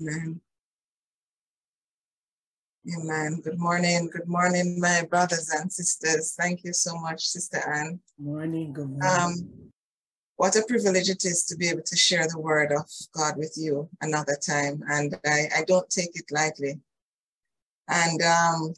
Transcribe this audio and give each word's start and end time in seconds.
Amen. 0.00 0.40
Amen. 2.96 3.40
Good 3.42 3.58
morning. 3.58 4.08
Good 4.12 4.28
morning, 4.28 4.78
my 4.80 5.02
brothers 5.10 5.50
and 5.50 5.72
sisters. 5.72 6.34
Thank 6.38 6.62
you 6.62 6.72
so 6.72 6.96
much, 6.98 7.26
Sister 7.26 7.58
Anne. 7.58 7.98
Morning. 8.16 8.72
Good 8.72 8.90
morning. 8.90 9.04
Um, 9.04 9.70
what 10.36 10.54
a 10.54 10.62
privilege 10.68 11.10
it 11.10 11.24
is 11.24 11.42
to 11.46 11.56
be 11.56 11.68
able 11.68 11.82
to 11.82 11.96
share 11.96 12.28
the 12.28 12.38
word 12.38 12.70
of 12.70 12.88
God 13.12 13.36
with 13.36 13.54
you 13.56 13.88
another 14.00 14.36
time. 14.40 14.84
And 14.88 15.18
I, 15.26 15.48
I 15.56 15.64
don't 15.66 15.90
take 15.90 16.14
it 16.14 16.30
lightly. 16.30 16.78
And 17.88 18.22
um, 18.22 18.74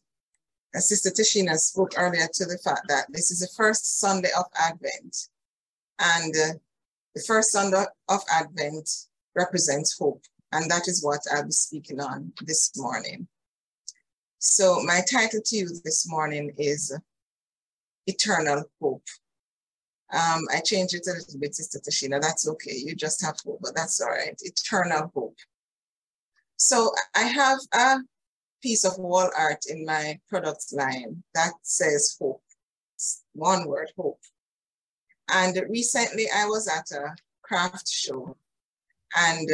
Sister 0.74 1.10
Tashina 1.10 1.56
spoke 1.58 1.92
earlier 1.98 2.28
to 2.32 2.46
the 2.46 2.58
fact 2.64 2.88
that 2.88 3.06
this 3.10 3.30
is 3.30 3.40
the 3.40 3.48
first 3.54 4.00
Sunday 4.00 4.30
of 4.38 4.46
Advent. 4.58 5.28
And 5.98 6.34
uh, 6.34 6.54
the 7.14 7.22
first 7.26 7.52
Sunday 7.52 7.84
of 8.08 8.20
Advent 8.32 8.88
represents 9.36 9.98
hope. 9.98 10.22
And 10.52 10.70
that 10.70 10.88
is 10.88 11.04
what 11.04 11.20
I'll 11.32 11.44
be 11.44 11.52
speaking 11.52 12.00
on 12.00 12.32
this 12.42 12.72
morning. 12.76 13.28
So 14.38 14.80
my 14.84 15.00
title 15.10 15.40
to 15.44 15.56
you 15.56 15.68
this 15.84 16.08
morning 16.08 16.52
is 16.58 16.96
Eternal 18.06 18.64
Hope. 18.80 19.04
Um, 20.12 20.40
I 20.52 20.60
changed 20.60 20.94
it 20.94 21.06
a 21.06 21.12
little 21.12 21.38
bit, 21.38 21.54
Sister 21.54 21.78
Tashina. 21.78 22.20
That's 22.20 22.48
okay. 22.48 22.74
You 22.74 22.96
just 22.96 23.22
have 23.24 23.36
hope, 23.44 23.60
but 23.62 23.76
that's 23.76 24.00
all 24.00 24.08
right. 24.08 24.34
Eternal 24.40 25.12
hope. 25.14 25.36
So 26.56 26.90
I 27.14 27.22
have 27.22 27.58
a 27.72 27.98
piece 28.60 28.84
of 28.84 28.98
wall 28.98 29.30
art 29.38 29.64
in 29.68 29.84
my 29.84 30.18
product 30.28 30.64
line 30.72 31.22
that 31.34 31.52
says 31.62 32.16
hope. 32.20 32.42
It's 32.96 33.22
one 33.34 33.68
word, 33.68 33.92
hope. 33.96 34.20
And 35.32 35.56
recently 35.68 36.26
I 36.34 36.46
was 36.46 36.66
at 36.66 36.90
a 36.90 37.14
craft 37.42 37.88
show 37.88 38.36
and 39.16 39.48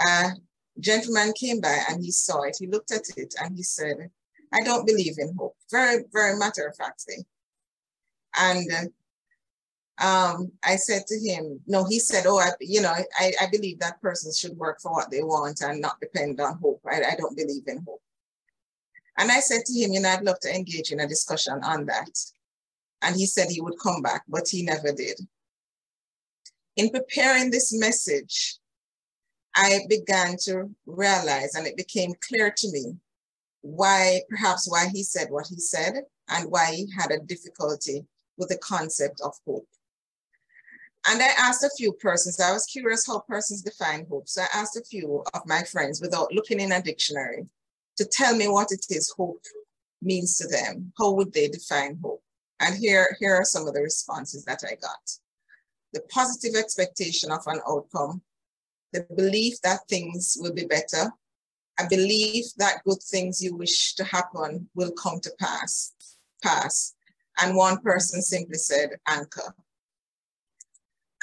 a 0.00 0.30
gentleman 0.80 1.32
came 1.32 1.60
by 1.60 1.78
and 1.88 2.02
he 2.02 2.10
saw 2.10 2.42
it. 2.42 2.56
He 2.58 2.66
looked 2.66 2.92
at 2.92 3.04
it 3.16 3.34
and 3.42 3.56
he 3.56 3.62
said, 3.62 4.10
I 4.52 4.62
don't 4.62 4.86
believe 4.86 5.18
in 5.18 5.34
hope. 5.36 5.56
Very, 5.70 6.04
very 6.12 6.36
matter 6.38 6.66
of 6.66 6.76
factly. 6.76 7.26
And 8.36 8.92
um, 9.98 10.52
I 10.64 10.76
said 10.76 11.06
to 11.06 11.18
him, 11.18 11.60
no, 11.66 11.84
he 11.84 11.98
said, 11.98 12.24
oh, 12.26 12.38
I, 12.38 12.50
you 12.60 12.80
know, 12.80 12.92
I, 12.92 13.32
I 13.40 13.46
believe 13.50 13.78
that 13.78 14.00
person 14.00 14.32
should 14.32 14.56
work 14.56 14.80
for 14.80 14.92
what 14.92 15.10
they 15.10 15.22
want 15.22 15.60
and 15.60 15.80
not 15.80 16.00
depend 16.00 16.40
on 16.40 16.58
hope. 16.58 16.80
I, 16.90 17.02
I 17.12 17.14
don't 17.16 17.36
believe 17.36 17.62
in 17.66 17.84
hope. 17.86 18.02
And 19.16 19.30
I 19.30 19.38
said 19.40 19.64
to 19.64 19.72
him, 19.72 19.92
you 19.92 20.00
know, 20.00 20.08
I'd 20.08 20.24
love 20.24 20.40
to 20.40 20.54
engage 20.54 20.90
in 20.90 21.00
a 21.00 21.06
discussion 21.06 21.60
on 21.62 21.86
that. 21.86 22.10
And 23.02 23.14
he 23.14 23.26
said 23.26 23.48
he 23.48 23.60
would 23.60 23.78
come 23.80 24.02
back, 24.02 24.24
but 24.28 24.48
he 24.48 24.62
never 24.62 24.90
did. 24.92 25.20
In 26.76 26.90
preparing 26.90 27.50
this 27.50 27.72
message, 27.72 28.56
I 29.56 29.80
began 29.88 30.36
to 30.44 30.70
realize, 30.86 31.54
and 31.54 31.66
it 31.66 31.76
became 31.76 32.14
clear 32.20 32.50
to 32.56 32.72
me, 32.72 32.96
why, 33.60 34.20
perhaps 34.28 34.70
why 34.70 34.88
he 34.92 35.02
said 35.02 35.30
what 35.30 35.46
he 35.46 35.56
said 35.56 36.02
and 36.28 36.50
why 36.50 36.72
he 36.72 36.88
had 36.96 37.10
a 37.10 37.20
difficulty 37.20 38.04
with 38.36 38.48
the 38.48 38.58
concept 38.58 39.20
of 39.22 39.34
hope. 39.46 39.66
And 41.06 41.22
I 41.22 41.28
asked 41.38 41.62
a 41.62 41.70
few 41.76 41.92
persons, 41.92 42.40
I 42.40 42.52
was 42.52 42.66
curious 42.66 43.06
how 43.06 43.20
persons 43.20 43.62
define 43.62 44.06
hope. 44.08 44.28
So 44.28 44.42
I 44.42 44.48
asked 44.58 44.76
a 44.76 44.84
few 44.84 45.22
of 45.34 45.42
my 45.46 45.62
friends 45.62 46.00
without 46.00 46.32
looking 46.32 46.60
in 46.60 46.72
a 46.72 46.82
dictionary 46.82 47.46
to 47.96 48.04
tell 48.04 48.34
me 48.34 48.48
what 48.48 48.72
it 48.72 48.86
is 48.90 49.14
hope 49.16 49.44
means 50.02 50.36
to 50.38 50.48
them. 50.48 50.92
How 50.98 51.12
would 51.12 51.32
they 51.32 51.48
define 51.48 51.98
hope? 52.02 52.22
And 52.60 52.74
here, 52.74 53.16
here 53.20 53.34
are 53.34 53.44
some 53.44 53.66
of 53.66 53.74
the 53.74 53.82
responses 53.82 54.44
that 54.44 54.62
I 54.66 54.76
got. 54.76 55.18
The 55.92 56.00
positive 56.10 56.54
expectation 56.58 57.30
of 57.30 57.46
an 57.46 57.60
outcome, 57.68 58.22
the 58.94 59.04
belief 59.16 59.60
that 59.62 59.80
things 59.88 60.36
will 60.40 60.52
be 60.52 60.64
better, 60.64 61.12
a 61.80 61.88
belief 61.88 62.46
that 62.56 62.84
good 62.84 63.02
things 63.02 63.42
you 63.42 63.56
wish 63.56 63.94
to 63.96 64.04
happen 64.04 64.70
will 64.76 64.92
come 64.92 65.18
to 65.20 65.32
pass, 65.40 65.92
pass. 66.42 66.94
And 67.42 67.56
one 67.56 67.78
person 67.80 68.22
simply 68.22 68.56
said, 68.56 68.90
anchor. 69.08 69.52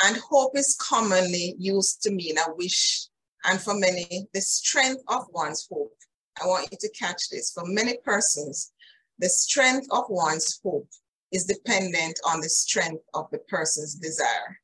And 0.03 0.17
hope 0.17 0.57
is 0.57 0.77
commonly 0.81 1.55
used 1.57 2.01
to 2.03 2.11
mean 2.11 2.37
a 2.37 2.53
wish, 2.55 3.07
and 3.45 3.61
for 3.61 3.73
many, 3.73 4.27
the 4.33 4.41
strength 4.41 5.01
of 5.07 5.27
one's 5.31 5.65
hope. 5.71 5.95
I 6.41 6.47
want 6.47 6.67
you 6.71 6.77
to 6.81 6.89
catch 6.89 7.29
this. 7.29 7.51
For 7.51 7.63
many 7.65 7.97
persons, 8.03 8.73
the 9.19 9.29
strength 9.29 9.87
of 9.91 10.05
one's 10.09 10.59
hope 10.61 10.89
is 11.31 11.45
dependent 11.45 12.19
on 12.25 12.41
the 12.41 12.49
strength 12.49 13.03
of 13.13 13.27
the 13.31 13.39
person's 13.39 13.95
desire. 13.95 14.59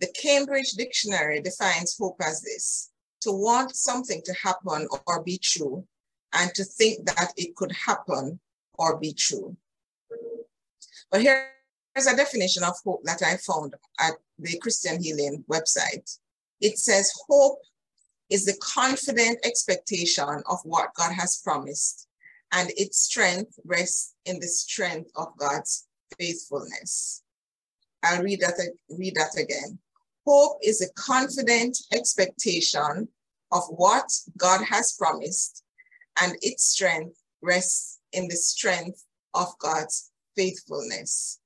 The 0.00 0.12
Cambridge 0.20 0.72
Dictionary 0.72 1.40
defines 1.40 1.96
hope 1.98 2.16
as 2.22 2.40
this 2.40 2.90
to 3.20 3.32
want 3.32 3.76
something 3.76 4.22
to 4.24 4.32
happen 4.32 4.88
or 5.06 5.22
be 5.22 5.38
true, 5.38 5.86
and 6.32 6.54
to 6.54 6.64
think 6.64 7.06
that 7.06 7.32
it 7.36 7.54
could 7.56 7.72
happen 7.72 8.40
or 8.74 8.96
be 8.98 9.12
true. 9.12 9.56
But 11.10 11.22
Here's 11.22 12.06
a 12.06 12.16
definition 12.16 12.62
of 12.62 12.76
hope 12.84 13.02
that 13.04 13.22
I 13.22 13.36
found 13.36 13.74
at 13.98 14.14
the 14.38 14.58
Christian 14.58 15.02
Healing 15.02 15.44
website. 15.50 16.18
It 16.60 16.78
says, 16.78 17.12
Hope 17.28 17.58
is 18.30 18.46
the 18.46 18.56
confident 18.62 19.38
expectation 19.44 20.42
of 20.48 20.60
what 20.62 20.94
God 20.94 21.12
has 21.12 21.42
promised, 21.42 22.06
and 22.52 22.70
its 22.76 23.02
strength 23.02 23.58
rests 23.64 24.14
in 24.24 24.38
the 24.38 24.46
strength 24.46 25.10
of 25.16 25.36
God's 25.36 25.88
faithfulness. 26.18 27.22
I'll 28.02 28.22
read 28.22 28.40
that, 28.40 28.54
read 28.88 29.16
that 29.16 29.36
again. 29.36 29.78
Hope 30.26 30.58
is 30.62 30.80
a 30.80 30.92
confident 30.94 31.78
expectation 31.92 33.08
of 33.52 33.62
what 33.68 34.10
God 34.36 34.64
has 34.64 34.92
promised, 34.98 35.64
and 36.20 36.36
its 36.42 36.64
strength 36.64 37.16
rests 37.42 37.98
in 38.12 38.28
the 38.28 38.36
strength 38.36 39.04
of 39.34 39.48
God's 39.58 40.10
faithfulness. 40.36 41.40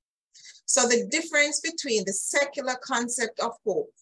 So 0.67 0.89
the 0.89 1.07
difference 1.11 1.61
between 1.61 2.05
the 2.05 2.13
secular 2.13 2.77
concept 2.83 3.41
of 3.41 3.53
hope 3.65 3.93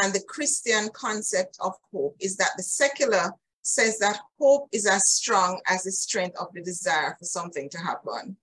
and 0.00 0.12
the 0.12 0.22
Christian 0.28 0.88
concept 0.90 1.56
of 1.60 1.72
hope 1.92 2.16
is 2.20 2.36
that 2.36 2.52
the 2.56 2.62
secular 2.62 3.32
says 3.62 3.98
that 3.98 4.20
hope 4.38 4.68
is 4.72 4.86
as 4.86 5.08
strong 5.08 5.60
as 5.66 5.84
the 5.84 5.92
strength 5.92 6.36
of 6.38 6.48
the 6.52 6.62
desire 6.62 7.16
for 7.18 7.24
something 7.24 7.68
to 7.70 7.78
happen. 7.78 8.36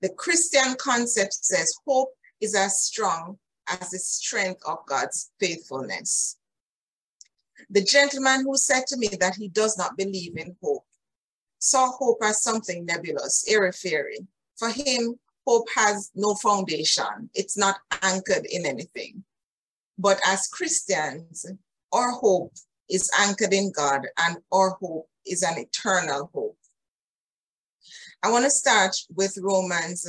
The 0.00 0.10
Christian 0.10 0.76
concept 0.78 1.34
says 1.34 1.74
hope 1.86 2.10
is 2.40 2.54
as 2.54 2.80
strong 2.80 3.38
as 3.68 3.90
the 3.90 3.98
strength 3.98 4.62
of 4.66 4.78
God's 4.86 5.30
faithfulness. 5.40 6.38
The 7.70 7.82
gentleman 7.82 8.44
who 8.44 8.56
said 8.56 8.86
to 8.88 8.96
me 8.96 9.08
that 9.20 9.36
he 9.36 9.48
does 9.48 9.78
not 9.78 9.96
believe 9.96 10.36
in 10.36 10.56
hope 10.62 10.86
saw 11.58 11.90
hope 11.90 12.18
as 12.22 12.42
something 12.42 12.84
nebulous, 12.84 13.44
airy 13.48 13.72
fairy. 13.72 14.18
For 14.56 14.68
him, 14.68 15.18
hope 15.46 15.66
has 15.74 16.10
no 16.14 16.34
foundation. 16.34 17.30
It's 17.34 17.56
not 17.56 17.76
anchored 18.02 18.46
in 18.46 18.66
anything. 18.66 19.24
But 19.98 20.20
as 20.26 20.46
Christians, 20.48 21.46
our 21.92 22.10
hope 22.10 22.52
is 22.90 23.10
anchored 23.18 23.52
in 23.52 23.72
God 23.72 24.06
and 24.18 24.38
our 24.52 24.70
hope 24.80 25.08
is 25.26 25.42
an 25.42 25.58
eternal 25.58 26.30
hope. 26.34 26.58
I 28.22 28.30
want 28.30 28.44
to 28.44 28.50
start 28.50 28.96
with 29.14 29.38
Romans 29.40 30.06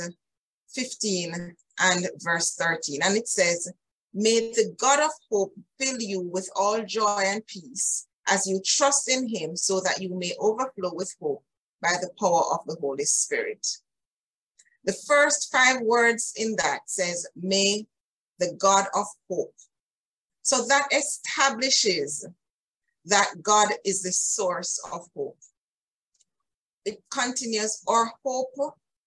15 0.74 1.54
and 1.78 2.06
verse 2.18 2.54
13. 2.54 3.00
And 3.02 3.16
it 3.16 3.28
says, 3.28 3.72
May 4.14 4.52
the 4.52 4.74
God 4.78 5.00
of 5.00 5.10
hope 5.30 5.54
fill 5.78 6.00
you 6.00 6.22
with 6.22 6.48
all 6.56 6.82
joy 6.82 7.22
and 7.24 7.46
peace 7.46 8.06
as 8.28 8.46
you 8.46 8.60
trust 8.64 9.10
in 9.10 9.28
him 9.28 9.56
so 9.56 9.80
that 9.80 10.00
you 10.00 10.18
may 10.18 10.32
overflow 10.40 10.92
with 10.94 11.14
hope 11.20 11.44
by 11.82 11.94
the 12.00 12.10
power 12.18 12.42
of 12.52 12.60
the 12.66 12.76
Holy 12.80 13.04
Spirit. 13.04 13.66
The 14.84 14.96
first 15.06 15.52
five 15.52 15.80
words 15.82 16.32
in 16.36 16.56
that 16.56 16.80
says, 16.86 17.26
may 17.36 17.86
the 18.38 18.54
God 18.58 18.86
of 18.94 19.06
hope. 19.28 19.54
So 20.42 20.64
that 20.66 20.88
establishes 20.92 22.26
that 23.04 23.42
God 23.42 23.68
is 23.84 24.02
the 24.02 24.12
source 24.12 24.80
of 24.92 25.06
hope. 25.14 25.38
It 26.84 27.02
continues, 27.10 27.82
our 27.88 28.12
hope, 28.24 28.54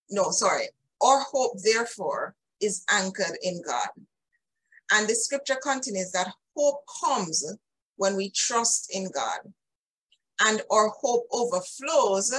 no, 0.09 0.31
sorry, 0.31 0.67
our 1.01 1.21
hope 1.21 1.53
therefore 1.63 2.35
is 2.61 2.83
anchored 2.89 3.37
in 3.41 3.61
God. 3.65 3.89
And 4.91 5.07
the 5.07 5.15
scripture 5.15 5.57
continues 5.61 6.11
that 6.11 6.33
hope 6.55 6.83
comes 7.03 7.45
when 7.97 8.15
we 8.15 8.31
trust 8.31 8.89
in 8.93 9.09
God. 9.13 9.39
And 10.41 10.61
our 10.71 10.89
hope 10.89 11.27
overflows 11.31 12.33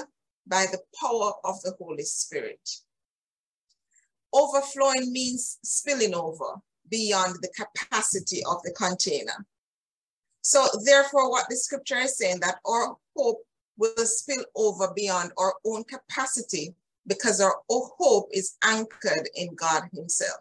by 0.47 0.67
the 0.73 0.81
power 1.01 1.33
of 1.45 1.61
the 1.63 1.75
Holy 1.79 2.03
Spirit. 2.03 2.69
Overflowing 4.33 5.13
means 5.13 5.59
spilling 5.63 6.15
over 6.15 6.61
beyond 6.89 7.37
the 7.41 7.51
capacity 7.57 8.43
of 8.49 8.63
the 8.63 8.73
container. 8.73 9.47
So 10.43 10.67
therefore, 10.85 11.31
what 11.31 11.47
the 11.49 11.57
scripture 11.57 11.99
is 11.99 12.17
saying 12.17 12.41
that 12.41 12.57
our 12.65 12.97
hope 13.17 13.43
will 13.77 13.95
spill 14.07 14.45
over 14.57 14.93
beyond 14.95 15.33
our 15.39 15.55
own 15.65 15.85
capacity 15.85 16.75
because 17.07 17.41
our 17.41 17.55
hope 17.69 18.29
is 18.33 18.57
anchored 18.63 19.29
in 19.35 19.55
God 19.55 19.85
himself. 19.93 20.41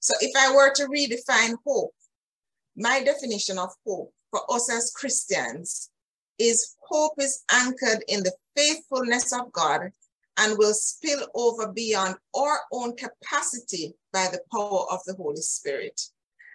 So 0.00 0.14
if 0.20 0.32
I 0.36 0.54
were 0.54 0.72
to 0.74 0.86
redefine 0.86 1.56
hope, 1.66 1.94
my 2.76 3.02
definition 3.02 3.58
of 3.58 3.70
hope 3.86 4.12
for 4.30 4.40
us 4.50 4.70
as 4.70 4.92
Christians 4.94 5.90
is 6.38 6.76
hope 6.80 7.14
is 7.18 7.42
anchored 7.50 8.04
in 8.08 8.22
the 8.22 8.32
faithfulness 8.56 9.32
of 9.32 9.52
God 9.52 9.90
and 10.38 10.58
will 10.58 10.74
spill 10.74 11.26
over 11.34 11.72
beyond 11.72 12.16
our 12.36 12.60
own 12.72 12.94
capacity 12.96 13.94
by 14.12 14.28
the 14.30 14.40
power 14.52 14.84
of 14.90 15.00
the 15.06 15.14
Holy 15.14 15.40
Spirit. 15.40 16.00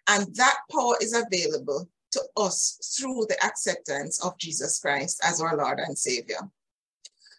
And 0.07 0.33
that 0.35 0.57
power 0.71 0.95
is 1.01 1.13
available 1.13 1.89
to 2.11 2.21
us 2.37 2.95
through 2.97 3.25
the 3.27 3.43
acceptance 3.43 4.23
of 4.23 4.37
Jesus 4.37 4.79
Christ 4.79 5.19
as 5.23 5.41
our 5.41 5.57
Lord 5.57 5.79
and 5.79 5.97
Savior. 5.97 6.39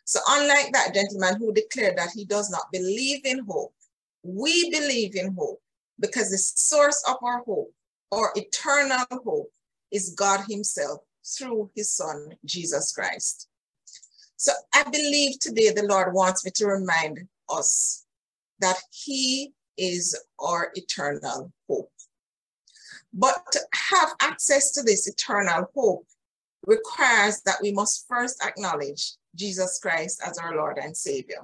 So, 0.04 0.20
unlike 0.28 0.72
that 0.72 0.94
gentleman 0.94 1.36
who 1.38 1.52
declared 1.52 1.96
that 1.96 2.10
he 2.14 2.24
does 2.24 2.50
not 2.50 2.72
believe 2.72 3.24
in 3.24 3.44
hope, 3.48 3.74
we 4.22 4.70
believe 4.70 5.16
in 5.16 5.34
hope 5.34 5.60
because 5.98 6.30
the 6.30 6.38
source 6.38 7.02
of 7.08 7.16
our 7.22 7.42
hope, 7.44 7.72
our 8.10 8.32
eternal 8.34 9.04
hope, 9.10 9.50
is 9.90 10.14
God 10.16 10.44
Himself 10.48 11.00
through 11.24 11.70
His 11.74 11.90
Son, 11.90 12.30
Jesus 12.44 12.92
Christ. 12.92 13.48
So 14.36 14.52
I 14.74 14.82
believe 14.84 15.38
today 15.38 15.70
the 15.70 15.86
Lord 15.86 16.12
wants 16.14 16.44
me 16.44 16.50
to 16.56 16.66
remind 16.66 17.20
us 17.48 18.04
that 18.60 18.78
He 18.90 19.52
is 19.78 20.18
our 20.40 20.72
eternal 20.74 21.52
hope. 21.68 21.92
But 23.14 23.36
to 23.52 23.60
have 23.90 24.14
access 24.20 24.72
to 24.72 24.82
this 24.82 25.06
eternal 25.06 25.70
hope 25.74 26.06
requires 26.66 27.42
that 27.42 27.58
we 27.62 27.72
must 27.72 28.06
first 28.08 28.42
acknowledge 28.44 29.14
Jesus 29.34 29.78
Christ 29.80 30.22
as 30.24 30.38
our 30.38 30.54
Lord 30.56 30.78
and 30.78 30.96
Savior. 30.96 31.40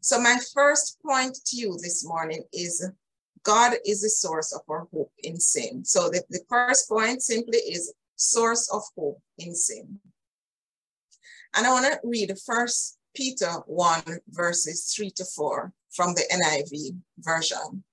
So, 0.00 0.20
my 0.20 0.38
first 0.52 0.98
point 1.04 1.38
to 1.46 1.56
you 1.56 1.78
this 1.80 2.04
morning 2.06 2.44
is 2.52 2.90
God 3.42 3.74
is 3.86 4.02
the 4.02 4.10
source 4.10 4.52
of 4.52 4.60
our 4.68 4.86
hope 4.92 5.12
in 5.22 5.40
sin. 5.40 5.84
So, 5.84 6.10
the, 6.10 6.22
the 6.30 6.40
first 6.48 6.88
point 6.88 7.22
simply 7.22 7.58
is 7.58 7.94
source 8.16 8.70
of 8.70 8.82
hope 8.96 9.20
in 9.38 9.54
sin. 9.54 9.98
And 11.54 11.66
I 11.66 11.72
want 11.72 11.86
to 11.86 12.00
read 12.04 12.32
First 12.44 12.98
Peter 13.14 13.50
1, 13.66 14.02
verses 14.28 14.92
3 14.94 15.10
to 15.10 15.24
4 15.24 15.72
from 15.92 16.14
the 16.14 16.24
NIV 16.32 16.96
version. 17.18 17.84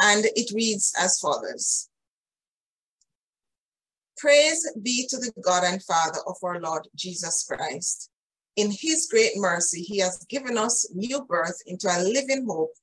And 0.00 0.24
it 0.24 0.54
reads 0.54 0.94
as 0.98 1.18
follows 1.18 1.88
Praise 4.16 4.70
be 4.82 5.06
to 5.08 5.18
the 5.18 5.32
God 5.42 5.64
and 5.64 5.82
Father 5.82 6.20
of 6.26 6.36
our 6.42 6.60
Lord 6.60 6.86
Jesus 6.94 7.44
Christ. 7.48 8.10
In 8.56 8.70
his 8.70 9.08
great 9.10 9.32
mercy, 9.36 9.82
he 9.82 9.98
has 9.98 10.24
given 10.28 10.56
us 10.56 10.88
new 10.94 11.24
birth 11.24 11.60
into 11.66 11.88
a 11.88 12.02
living 12.02 12.46
hope 12.48 12.74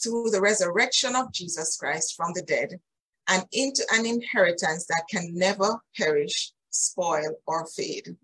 through 0.00 0.30
the 0.30 0.40
resurrection 0.40 1.16
of 1.16 1.32
Jesus 1.32 1.76
Christ 1.76 2.14
from 2.16 2.32
the 2.34 2.42
dead 2.42 2.80
and 3.28 3.44
into 3.52 3.82
an 3.92 4.06
inheritance 4.06 4.86
that 4.86 5.04
can 5.10 5.34
never 5.34 5.80
perish, 5.96 6.52
spoil, 6.70 7.34
or 7.46 7.66
fade. 7.66 8.16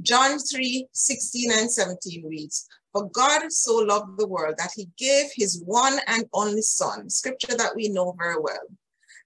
John 0.00 0.38
3 0.38 0.88
16 0.90 1.52
and 1.52 1.70
17 1.70 2.24
reads, 2.26 2.66
For 2.92 3.08
God 3.10 3.52
so 3.52 3.76
loved 3.76 4.18
the 4.18 4.26
world 4.26 4.56
that 4.58 4.72
he 4.74 4.88
gave 4.98 5.26
his 5.34 5.62
one 5.64 5.98
and 6.08 6.24
only 6.32 6.62
Son, 6.62 7.08
scripture 7.08 7.56
that 7.56 7.76
we 7.76 7.88
know 7.88 8.16
very 8.18 8.40
well, 8.40 8.66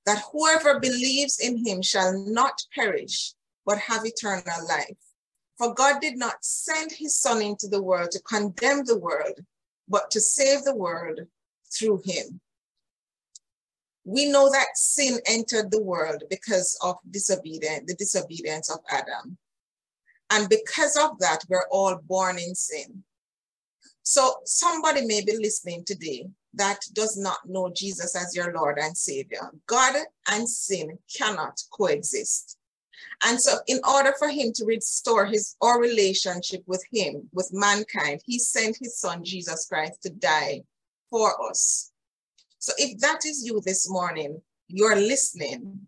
that 0.06 0.22
whoever 0.32 0.80
believes 0.80 1.38
in 1.40 1.64
him 1.66 1.82
shall 1.82 2.18
not 2.26 2.62
perish, 2.74 3.34
but 3.66 3.78
have 3.78 4.06
eternal 4.06 4.66
life. 4.68 4.96
For 5.58 5.74
God 5.74 6.00
did 6.00 6.16
not 6.16 6.44
send 6.44 6.92
his 6.92 7.18
Son 7.18 7.42
into 7.42 7.66
the 7.66 7.82
world 7.82 8.12
to 8.12 8.22
condemn 8.22 8.84
the 8.84 8.98
world, 8.98 9.40
but 9.88 10.10
to 10.12 10.20
save 10.20 10.62
the 10.62 10.76
world 10.76 11.20
through 11.72 12.02
him. 12.04 12.40
We 14.04 14.30
know 14.30 14.48
that 14.50 14.76
sin 14.76 15.18
entered 15.26 15.72
the 15.72 15.82
world 15.82 16.22
because 16.30 16.78
of 16.82 16.96
disobedience, 17.10 17.84
the 17.88 17.94
disobedience 17.94 18.70
of 18.70 18.78
Adam. 18.88 19.36
And 20.30 20.48
because 20.48 20.96
of 20.96 21.18
that, 21.18 21.40
we're 21.48 21.66
all 21.70 21.96
born 21.96 22.38
in 22.38 22.54
sin. 22.54 23.02
So 24.04 24.36
somebody 24.44 25.04
may 25.04 25.24
be 25.24 25.36
listening 25.36 25.84
today 25.84 26.28
that 26.56 26.80
does 26.92 27.16
not 27.16 27.38
know 27.46 27.70
Jesus 27.74 28.16
as 28.16 28.34
your 28.34 28.52
Lord 28.52 28.78
and 28.78 28.96
Savior. 28.96 29.50
God 29.66 29.96
and 30.28 30.48
sin 30.48 30.98
cannot 31.16 31.60
coexist. 31.70 32.58
And 33.24 33.40
so 33.40 33.58
in 33.66 33.80
order 33.88 34.12
for 34.18 34.28
him 34.28 34.52
to 34.54 34.64
restore 34.64 35.26
his 35.26 35.56
our 35.60 35.80
relationship 35.80 36.62
with 36.66 36.84
him, 36.92 37.28
with 37.32 37.50
mankind, 37.52 38.22
he 38.24 38.38
sent 38.38 38.76
his 38.80 38.98
son 38.98 39.24
Jesus 39.24 39.66
Christ 39.66 40.02
to 40.02 40.10
die 40.10 40.62
for 41.10 41.34
us. 41.48 41.92
So 42.58 42.72
if 42.78 42.98
that 43.00 43.24
is 43.24 43.44
you 43.44 43.60
this 43.64 43.88
morning, 43.88 44.40
you're 44.68 44.96
listening 44.96 45.86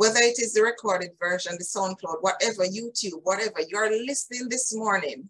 whether 0.00 0.20
it 0.20 0.38
is 0.38 0.54
the 0.54 0.62
recorded 0.62 1.10
version, 1.20 1.52
the 1.58 1.64
SoundCloud, 1.64 2.22
whatever, 2.22 2.64
YouTube, 2.64 3.20
whatever, 3.22 3.60
you're 3.68 3.90
listening 3.90 4.48
this 4.48 4.74
morning 4.74 5.28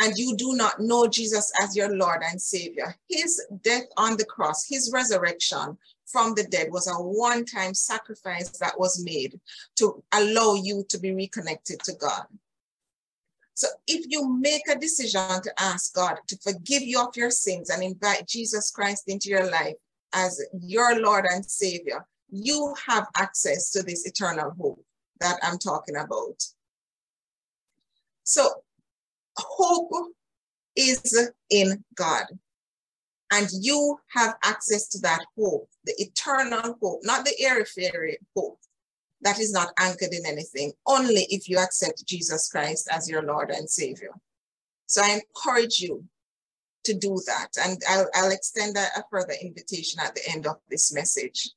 and 0.00 0.16
you 0.16 0.34
do 0.36 0.54
not 0.54 0.80
know 0.80 1.06
Jesus 1.06 1.52
as 1.62 1.76
your 1.76 1.94
Lord 1.94 2.22
and 2.24 2.40
Savior, 2.40 2.96
his 3.08 3.46
death 3.62 3.84
on 3.96 4.16
the 4.16 4.24
cross, 4.24 4.66
his 4.66 4.90
resurrection 4.92 5.76
from 6.06 6.34
the 6.34 6.44
dead 6.44 6.68
was 6.70 6.88
a 6.88 6.94
one 6.94 7.44
time 7.44 7.74
sacrifice 7.74 8.50
that 8.58 8.78
was 8.78 9.04
made 9.04 9.38
to 9.76 10.02
allow 10.12 10.54
you 10.54 10.84
to 10.88 10.98
be 10.98 11.12
reconnected 11.12 11.80
to 11.84 11.92
God. 11.94 12.24
So 13.54 13.68
if 13.86 14.06
you 14.08 14.26
make 14.26 14.66
a 14.68 14.78
decision 14.78 15.42
to 15.42 15.52
ask 15.58 15.94
God 15.94 16.16
to 16.28 16.38
forgive 16.38 16.82
you 16.82 16.98
of 17.00 17.14
your 17.14 17.30
sins 17.30 17.68
and 17.68 17.82
invite 17.82 18.26
Jesus 18.26 18.70
Christ 18.70 19.04
into 19.06 19.28
your 19.28 19.50
life 19.50 19.74
as 20.14 20.42
your 20.62 20.98
Lord 20.98 21.26
and 21.30 21.44
Savior, 21.44 22.06
you 22.30 22.74
have 22.86 23.06
access 23.16 23.70
to 23.72 23.82
this 23.82 24.06
eternal 24.06 24.52
hope 24.58 24.82
that 25.20 25.38
I'm 25.42 25.58
talking 25.58 25.96
about. 25.96 26.42
So, 28.24 28.62
hope 29.40 29.90
is 30.76 31.30
in 31.50 31.84
God. 31.94 32.24
And 33.32 33.48
you 33.60 33.98
have 34.08 34.34
access 34.42 34.88
to 34.88 34.98
that 35.00 35.24
hope, 35.36 35.68
the 35.84 35.94
eternal 35.98 36.76
hope, 36.80 37.00
not 37.04 37.24
the 37.24 37.34
airy 37.40 37.64
fairy 37.64 38.18
hope 38.36 38.58
that 39.22 39.38
is 39.38 39.52
not 39.52 39.72
anchored 39.78 40.12
in 40.12 40.26
anything, 40.26 40.72
only 40.86 41.26
if 41.30 41.48
you 41.48 41.58
accept 41.58 42.06
Jesus 42.06 42.48
Christ 42.48 42.88
as 42.90 43.08
your 43.08 43.22
Lord 43.22 43.50
and 43.50 43.68
Savior. 43.68 44.12
So 44.86 45.02
I 45.02 45.20
encourage 45.20 45.78
you 45.78 46.04
to 46.84 46.94
do 46.94 47.20
that. 47.26 47.48
And 47.62 47.80
I'll, 47.88 48.08
I'll 48.14 48.32
extend 48.32 48.76
a, 48.76 48.86
a 48.96 49.04
further 49.10 49.34
invitation 49.40 50.00
at 50.00 50.14
the 50.14 50.22
end 50.28 50.46
of 50.46 50.56
this 50.68 50.92
message. 50.92 51.50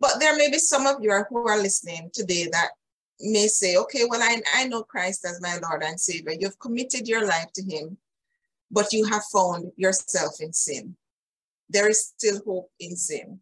But 0.00 0.20
there 0.20 0.36
may 0.36 0.50
be 0.50 0.58
some 0.58 0.86
of 0.86 0.96
you 1.02 1.12
who 1.28 1.48
are 1.48 1.58
listening 1.58 2.10
today 2.12 2.48
that 2.52 2.70
may 3.20 3.48
say, 3.48 3.76
okay, 3.76 4.04
well, 4.08 4.22
I, 4.22 4.40
I 4.54 4.68
know 4.68 4.82
Christ 4.82 5.24
as 5.24 5.40
my 5.40 5.58
Lord 5.62 5.82
and 5.82 5.98
Savior. 5.98 6.34
You've 6.38 6.58
committed 6.58 7.08
your 7.08 7.26
life 7.26 7.52
to 7.54 7.62
Him, 7.62 7.96
but 8.70 8.92
you 8.92 9.04
have 9.06 9.24
found 9.32 9.72
yourself 9.76 10.40
in 10.40 10.52
sin. 10.52 10.96
There 11.68 11.88
is 11.88 12.12
still 12.16 12.40
hope 12.46 12.70
in 12.78 12.96
sin. 12.96 13.40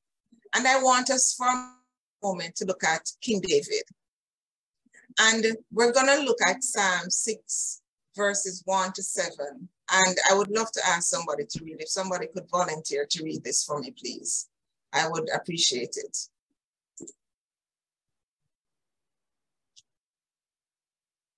And 0.55 0.67
I 0.67 0.83
want 0.83 1.11
us 1.11 1.35
for 1.35 1.47
a 1.47 1.73
moment 2.23 2.57
to 2.57 2.65
look 2.65 2.83
at 2.85 3.11
King 3.21 3.41
David. 3.41 3.83
And 5.19 5.57
we're 5.73 5.93
going 5.93 6.07
to 6.07 6.25
look 6.25 6.39
at 6.47 6.63
Psalm 6.63 7.09
6, 7.09 7.83
verses 8.15 8.63
1 8.65 8.93
to 8.95 9.03
7. 9.03 9.69
And 9.93 10.17
I 10.31 10.35
would 10.35 10.51
love 10.51 10.73
to 10.73 10.81
ask 10.87 11.09
somebody 11.09 11.45
to 11.45 11.65
read. 11.65 11.77
If 11.81 11.89
somebody 11.89 12.27
could 12.27 12.49
volunteer 12.51 13.07
to 13.09 13.25
read 13.25 13.45
this 13.45 13.65
for 13.65 13.79
me, 13.79 13.93
please. 13.93 14.49
I 14.93 15.09
would 15.09 15.29
appreciate 15.35 15.97
it. 15.97 16.17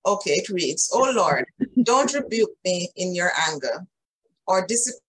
Okay, 0.09 0.37
it 0.37 0.49
reads, 0.49 0.91
Oh 0.91 1.12
Lord, 1.15 1.45
don't 1.83 2.12
rebuke 2.15 2.57
me 2.65 2.88
in 2.97 3.15
your 3.15 3.31
anger 3.47 3.87
or 4.47 4.67
discipline 4.67 5.03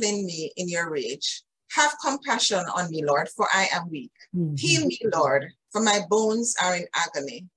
me 0.00 0.52
in 0.56 0.68
your 0.68 0.88
rage. 0.88 1.42
Have 1.72 1.92
compassion 2.00 2.64
on 2.76 2.88
me, 2.90 3.04
Lord, 3.04 3.28
for 3.36 3.48
I 3.52 3.66
am 3.72 3.90
weak. 3.90 4.12
Mm-hmm. 4.32 4.54
Heal 4.54 4.86
me, 4.86 5.00
Lord, 5.12 5.46
for 5.72 5.82
my 5.82 6.02
bones 6.08 6.54
are 6.62 6.76
in 6.76 6.86
agony. 6.94 7.48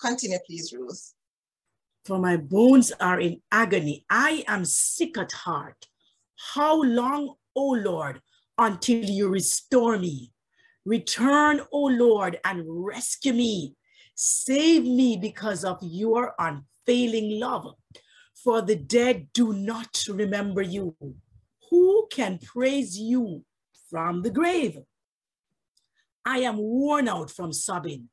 Continue, 0.00 0.38
please, 0.46 0.72
Ruth. 0.72 1.12
For 2.06 2.18
my 2.18 2.38
bones 2.38 2.90
are 2.98 3.20
in 3.20 3.42
agony. 3.52 4.06
I 4.08 4.42
am 4.48 4.64
sick 4.64 5.18
at 5.18 5.32
heart. 5.32 5.86
How 6.54 6.82
long, 6.82 7.34
O 7.54 7.68
Lord, 7.72 8.22
until 8.56 9.04
you 9.04 9.28
restore 9.28 9.98
me. 9.98 10.32
Return, 10.86 11.60
O 11.72 11.84
Lord, 11.84 12.38
and 12.42 12.62
rescue 12.66 13.34
me. 13.34 13.74
Save 14.14 14.84
me 14.84 15.16
because 15.16 15.64
of 15.64 15.78
your 15.82 16.34
unfailing 16.38 17.40
love. 17.40 17.74
For 18.34 18.62
the 18.62 18.76
dead 18.76 19.28
do 19.32 19.52
not 19.52 20.04
remember 20.08 20.62
you. 20.62 20.96
Who 21.70 22.06
can 22.10 22.38
praise 22.38 22.98
you 22.98 23.44
from 23.90 24.22
the 24.22 24.30
grave? 24.30 24.78
I 26.24 26.38
am 26.38 26.58
worn 26.58 27.08
out 27.08 27.30
from 27.30 27.52
sobbing. 27.52 28.08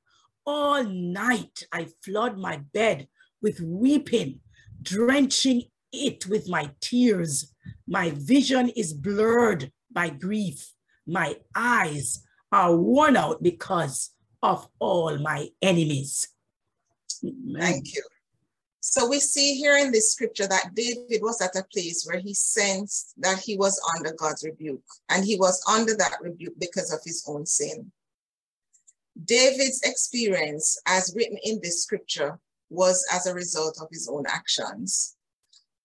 All 0.46 0.84
night 0.84 1.66
I 1.72 1.88
flood 2.04 2.38
my 2.38 2.58
bed 2.74 3.08
with 3.42 3.60
weeping, 3.62 4.40
drenching 4.82 5.64
it 5.92 6.28
with 6.28 6.50
my 6.50 6.72
tears. 6.82 7.54
My 7.88 8.12
vision 8.12 8.70
is 8.70 8.94
blurred 8.94 9.72
by 9.92 10.10
grief. 10.10 10.74
My 11.06 11.38
eyes 11.56 12.24
are 12.52 12.76
worn 12.76 13.18
out 13.18 13.44
because 13.44 14.12
of 14.42 14.68
all 14.80 15.18
my 15.20 15.50
enemies. 15.62 16.28
Thank 17.58 17.94
you. 17.94 18.04
So 18.84 19.08
we 19.08 19.20
see 19.20 19.56
here 19.56 19.78
in 19.78 19.92
this 19.92 20.12
scripture 20.12 20.48
that 20.48 20.74
David 20.74 21.22
was 21.22 21.40
at 21.40 21.56
a 21.56 21.64
place 21.72 22.04
where 22.06 22.20
he 22.20 22.34
sensed 22.34 23.14
that 23.18 23.40
he 23.40 23.56
was 23.56 23.80
under 23.96 24.12
God's 24.14 24.44
rebuke, 24.44 24.82
and 25.10 25.24
he 25.24 25.38
was 25.38 25.64
under 25.70 25.96
that 25.98 26.18
rebuke 26.20 26.56
because 26.60 26.92
of 26.92 27.00
his 27.06 27.24
own 27.28 27.46
sin. 27.46 27.92
David's 29.24 29.82
experience, 29.84 30.82
as 30.88 31.14
written 31.16 31.38
in 31.44 31.60
this 31.62 31.84
scripture, 31.84 32.40
was 32.70 33.06
as 33.12 33.28
a 33.28 33.36
result 33.36 33.78
of 33.80 33.88
his 33.92 34.10
own 34.12 34.24
actions. 34.28 35.16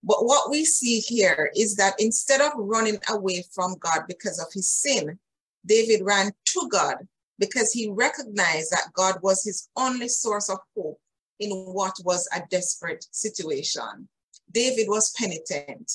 But 0.03 0.25
what 0.25 0.51
we 0.51 0.65
see 0.65 1.01
here 1.01 1.51
is 1.55 1.77
that 1.77 1.97
instead 1.99 2.41
of 2.41 2.53
running 2.57 2.99
away 3.11 3.45
from 3.53 3.77
God 3.79 4.03
because 4.09 4.39
of 4.39 4.47
his 4.53 4.71
sin, 4.71 5.19
David 5.67 6.03
ran 6.03 6.33
to 6.45 6.69
God 6.71 7.07
because 7.39 7.73
he 7.73 7.91
recognized 7.91 8.71
that 8.71 8.93
God 8.95 9.17
was 9.23 9.45
his 9.45 9.69
only 9.77 10.09
source 10.09 10.49
of 10.49 10.59
hope 10.77 10.99
in 11.39 11.51
what 11.51 11.95
was 12.05 12.29
a 12.35 12.43
desperate 12.51 13.07
situation. 13.11 14.09
David 14.53 14.89
was 14.89 15.15
penitent. 15.19 15.93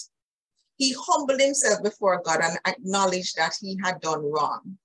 He 0.77 0.95
humbled 0.97 1.39
himself 1.39 1.81
before 1.83 2.21
God 2.23 2.41
and 2.41 2.59
acknowledged 2.65 3.35
that 3.37 3.55
he 3.59 3.77
had 3.83 4.01
done 4.01 4.23
wrong. 4.23 4.77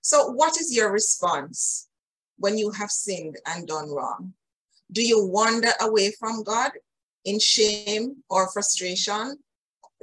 So, 0.00 0.30
what 0.30 0.58
is 0.60 0.74
your 0.74 0.90
response 0.92 1.88
when 2.38 2.56
you 2.56 2.70
have 2.70 2.90
sinned 2.90 3.36
and 3.46 3.66
done 3.66 3.90
wrong? 3.90 4.34
Do 4.92 5.02
you 5.02 5.24
wander 5.26 5.72
away 5.80 6.12
from 6.12 6.42
God 6.42 6.72
in 7.24 7.38
shame 7.38 8.22
or 8.30 8.50
frustration? 8.50 9.38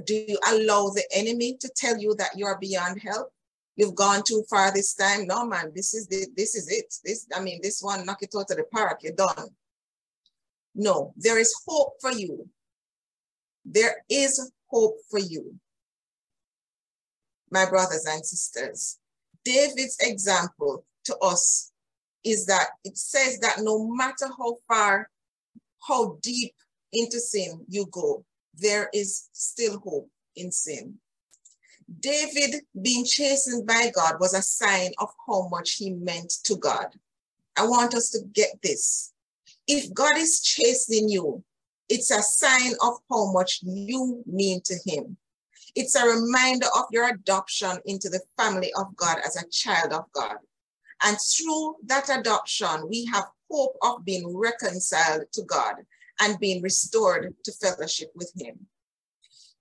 Do 0.06 0.14
you 0.14 0.38
allow 0.48 0.90
the 0.90 1.06
enemy 1.12 1.58
to 1.60 1.70
tell 1.76 1.98
you 1.98 2.14
that 2.16 2.38
you 2.38 2.46
are 2.46 2.60
beyond 2.60 3.02
help? 3.02 3.32
You've 3.76 3.96
gone 3.96 4.24
too 4.26 4.44
far 4.50 4.72
this 4.74 4.94
time. 4.94 5.28
No, 5.28 5.46
man, 5.46 5.72
this 5.76 5.94
is 5.94 6.08
the, 6.08 6.28
this 6.36 6.56
is 6.56 6.70
it. 6.70 6.94
This, 7.04 7.28
I 7.36 7.42
mean, 7.42 7.60
this 7.62 7.82
one, 7.82 8.06
knock 8.06 8.22
it 8.22 8.34
out 8.36 8.50
of 8.50 8.58
the 8.58 8.64
park, 8.72 9.00
you're 9.04 9.14
done. 9.14 9.50
No, 10.74 11.14
there 11.18 11.40
is 11.40 11.54
hope 11.68 11.94
for 12.02 12.12
you. 12.12 12.48
There 13.66 13.96
is 14.10 14.52
hope 14.68 14.98
for 15.10 15.20
you. 15.20 15.56
My 17.52 17.70
brothers 17.70 18.06
and 18.10 18.26
sisters, 18.26 19.00
David's 19.44 19.98
example 20.02 20.86
to 21.06 21.18
us 21.18 21.72
is 22.24 22.46
that 22.48 22.68
it 22.84 22.98
says 22.98 23.40
that 23.40 23.58
no 23.62 23.88
matter 23.88 24.28
how 24.38 24.58
far, 24.68 25.10
how 25.88 26.18
deep 26.22 26.54
into 26.92 27.20
sin 27.20 27.64
you 27.70 27.86
go, 27.92 28.26
there 28.56 28.90
is 28.94 29.30
still 29.32 29.80
hope 29.80 30.10
in 30.36 30.52
sin. 30.52 30.96
David 32.00 32.62
being 32.82 33.06
chastened 33.06 33.68
by 33.68 33.92
God 33.94 34.20
was 34.20 34.34
a 34.34 34.42
sign 34.42 34.92
of 34.98 35.10
how 35.28 35.48
much 35.50 35.76
he 35.76 35.92
meant 35.92 36.34
to 36.44 36.56
God. 36.56 36.88
I 37.58 37.68
want 37.68 37.94
us 37.94 38.10
to 38.12 38.20
get 38.34 38.62
this. 38.64 39.14
If 39.68 39.94
God 39.94 40.18
is 40.18 40.42
chastening 40.42 41.10
you, 41.10 41.44
it's 41.90 42.12
a 42.12 42.22
sign 42.22 42.74
of 42.82 42.96
how 43.10 43.32
much 43.32 43.60
you 43.64 44.24
mean 44.26 44.62
to 44.66 44.76
him. 44.86 45.18
It's 45.76 45.96
a 45.96 46.08
reminder 46.08 46.68
of 46.76 46.86
your 46.92 47.10
adoption 47.10 47.78
into 47.86 48.10
the 48.10 48.22
family 48.38 48.72
of 48.74 48.96
God 48.96 49.18
as 49.26 49.36
a 49.36 49.48
child 49.50 49.94
of 49.94 50.06
God. 50.14 50.38
And 51.04 51.18
through 51.20 51.76
that 51.86 52.10
adoption, 52.10 52.88
we 52.90 53.06
have 53.06 53.26
hope 53.52 53.76
of 53.84 54.06
being 54.06 54.36
reconciled 54.36 55.24
to 55.34 55.44
God 55.44 55.76
and 56.20 56.40
being 56.40 56.62
restored 56.62 57.36
to 57.44 57.52
fellowship 57.52 58.12
with 58.16 58.32
him. 58.40 58.68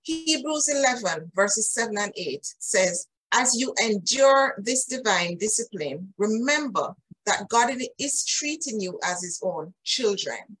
Hebrews 0.05 0.69
11, 0.69 1.31
verses 1.33 1.71
7 1.71 1.97
and 1.97 2.13
8 2.15 2.45
says, 2.59 3.07
As 3.31 3.59
you 3.59 3.73
endure 3.81 4.53
this 4.59 4.85
divine 4.85 5.37
discipline, 5.37 6.13
remember 6.19 6.93
that 7.25 7.49
God 7.49 7.71
is 7.97 8.23
treating 8.23 8.79
you 8.79 8.99
as 9.03 9.23
his 9.23 9.39
own 9.43 9.73
children. 9.83 10.57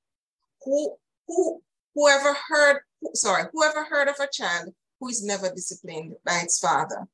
Who, 0.63 0.95
who, 1.27 1.61
whoever 1.93 2.35
heard, 2.49 2.79
sorry, 3.13 3.43
whoever 3.53 3.83
heard 3.83 4.07
of 4.07 4.15
a 4.19 4.27
child 4.31 4.73
who 4.99 5.09
is 5.09 5.23
never 5.23 5.51
disciplined 5.51 6.15
by 6.25 6.39
its 6.41 6.57
father? 6.57 7.07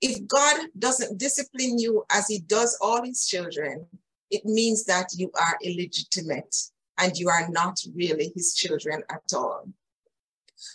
If 0.00 0.24
God 0.28 0.68
doesn't 0.78 1.18
discipline 1.18 1.80
you 1.80 2.04
as 2.12 2.28
he 2.28 2.38
does 2.38 2.78
all 2.80 3.04
his 3.04 3.26
children, 3.26 3.86
it 4.30 4.44
means 4.44 4.84
that 4.84 5.08
you 5.16 5.32
are 5.34 5.58
illegitimate 5.64 6.56
and 6.98 7.16
you 7.16 7.28
are 7.28 7.48
not 7.48 7.80
really 7.92 8.32
his 8.36 8.54
children 8.54 9.02
at 9.10 9.22
all. 9.34 9.66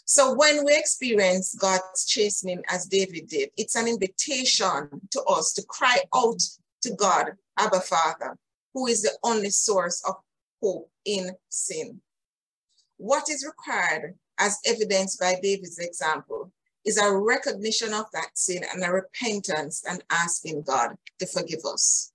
So 0.06 0.34
when 0.34 0.66
we 0.66 0.76
experience 0.76 1.56
God's 1.56 2.06
chastening 2.06 2.64
as 2.70 2.86
David 2.86 3.28
did, 3.28 3.50
it's 3.58 3.76
an 3.76 3.88
invitation 3.88 4.90
to 5.12 5.24
us 5.24 5.54
to 5.54 5.64
cry 5.64 5.98
out 6.16 6.42
to 6.82 6.94
God, 6.96 7.34
Abba 7.58 7.82
Father, 7.82 8.38
who 8.74 8.88
is 8.88 9.02
the 9.02 9.18
only 9.24 9.50
source 9.50 10.04
of 10.08 10.16
hope 10.62 10.90
in 11.06 11.32
sin. 11.50 12.02
What 12.98 13.30
is 13.30 13.46
required, 13.46 14.16
as 14.40 14.60
evidenced 14.66 15.20
by 15.20 15.36
David's 15.42 15.80
example, 15.80 16.52
is 16.86 16.98
a 16.98 17.16
recognition 17.16 17.94
of 17.94 18.06
that 18.14 18.30
sin 18.36 18.64
and 18.74 18.84
a 18.84 18.92
repentance 18.92 19.84
and 19.88 20.04
asking 20.10 20.64
God 20.64 20.96
to 21.20 21.28
forgive 21.28 21.66
us. 21.66 22.12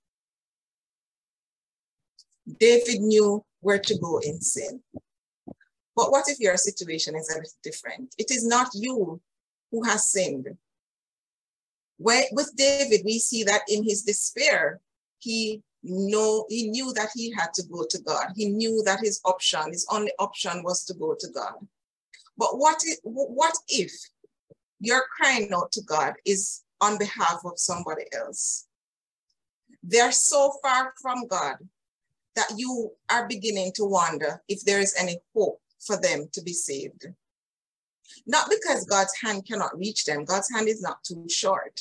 David 2.58 3.00
knew 3.00 3.44
where 3.60 3.78
to 3.78 3.98
go 3.98 4.18
in 4.18 4.40
sin. 4.40 4.82
But 5.94 6.10
what 6.10 6.28
if 6.28 6.40
your 6.40 6.56
situation 6.56 7.14
is 7.16 7.28
a 7.28 7.38
little 7.38 7.50
different? 7.62 8.14
It 8.18 8.30
is 8.30 8.46
not 8.46 8.68
you 8.74 9.20
who 9.70 9.84
has 9.84 10.08
sinned. 10.08 10.48
Where, 11.98 12.24
with 12.32 12.54
David, 12.56 13.02
we 13.04 13.18
see 13.18 13.44
that 13.44 13.62
in 13.68 13.84
his 13.84 14.02
despair, 14.02 14.80
he 15.18 15.62
know 15.82 16.46
he 16.48 16.68
knew 16.68 16.92
that 16.94 17.10
he 17.14 17.32
had 17.32 17.52
to 17.54 17.62
go 17.64 17.84
to 17.88 17.98
God. 18.00 18.28
He 18.36 18.48
knew 18.48 18.82
that 18.84 19.00
his 19.00 19.20
option, 19.24 19.70
his 19.70 19.86
only 19.90 20.12
option 20.18 20.62
was 20.62 20.84
to 20.84 20.94
go 20.94 21.14
to 21.18 21.28
God. 21.28 21.54
But 22.36 22.58
what 22.58 22.78
if, 22.84 22.98
what 23.04 23.54
if 23.68 23.92
your 24.80 25.02
crying 25.16 25.52
out 25.52 25.70
to 25.72 25.82
God 25.82 26.14
is 26.24 26.62
on 26.80 26.98
behalf 26.98 27.40
of 27.44 27.58
somebody 27.58 28.04
else? 28.12 28.66
They're 29.82 30.12
so 30.12 30.54
far 30.62 30.94
from 31.00 31.26
God 31.26 31.56
that 32.34 32.52
you 32.56 32.92
are 33.10 33.28
beginning 33.28 33.72
to 33.74 33.84
wonder 33.84 34.42
if 34.48 34.64
there 34.64 34.80
is 34.80 34.94
any 34.98 35.18
hope 35.34 35.61
for 35.84 35.96
them 36.00 36.28
to 36.32 36.42
be 36.42 36.52
saved. 36.52 37.06
Not 38.26 38.50
because 38.50 38.84
God's 38.84 39.14
hand 39.22 39.46
cannot 39.46 39.76
reach 39.78 40.04
them, 40.04 40.24
God's 40.24 40.50
hand 40.50 40.68
is 40.68 40.82
not 40.82 41.02
too 41.04 41.26
short, 41.28 41.80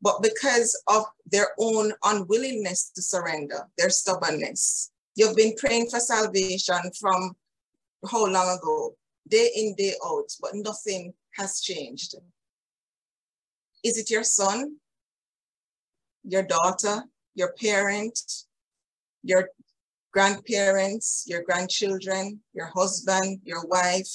but 0.00 0.22
because 0.22 0.80
of 0.86 1.04
their 1.30 1.48
own 1.58 1.92
unwillingness 2.02 2.90
to 2.94 3.02
surrender, 3.02 3.68
their 3.78 3.90
stubbornness. 3.90 4.90
You've 5.14 5.36
been 5.36 5.54
praying 5.56 5.90
for 5.90 6.00
salvation 6.00 6.80
from 6.98 7.36
how 8.10 8.26
long 8.26 8.58
ago? 8.58 8.96
Day 9.28 9.50
in, 9.54 9.74
day 9.76 9.94
out, 10.04 10.30
but 10.40 10.54
nothing 10.54 11.14
has 11.36 11.60
changed. 11.60 12.14
Is 13.84 13.98
it 13.98 14.10
your 14.10 14.24
son, 14.24 14.76
your 16.24 16.42
daughter, 16.42 17.04
your 17.34 17.52
parent, 17.52 18.18
your 19.22 19.48
grandparents, 20.12 21.24
your 21.26 21.42
grandchildren, 21.42 22.40
your 22.52 22.66
husband, 22.66 23.40
your 23.44 23.64
wife, 23.66 24.10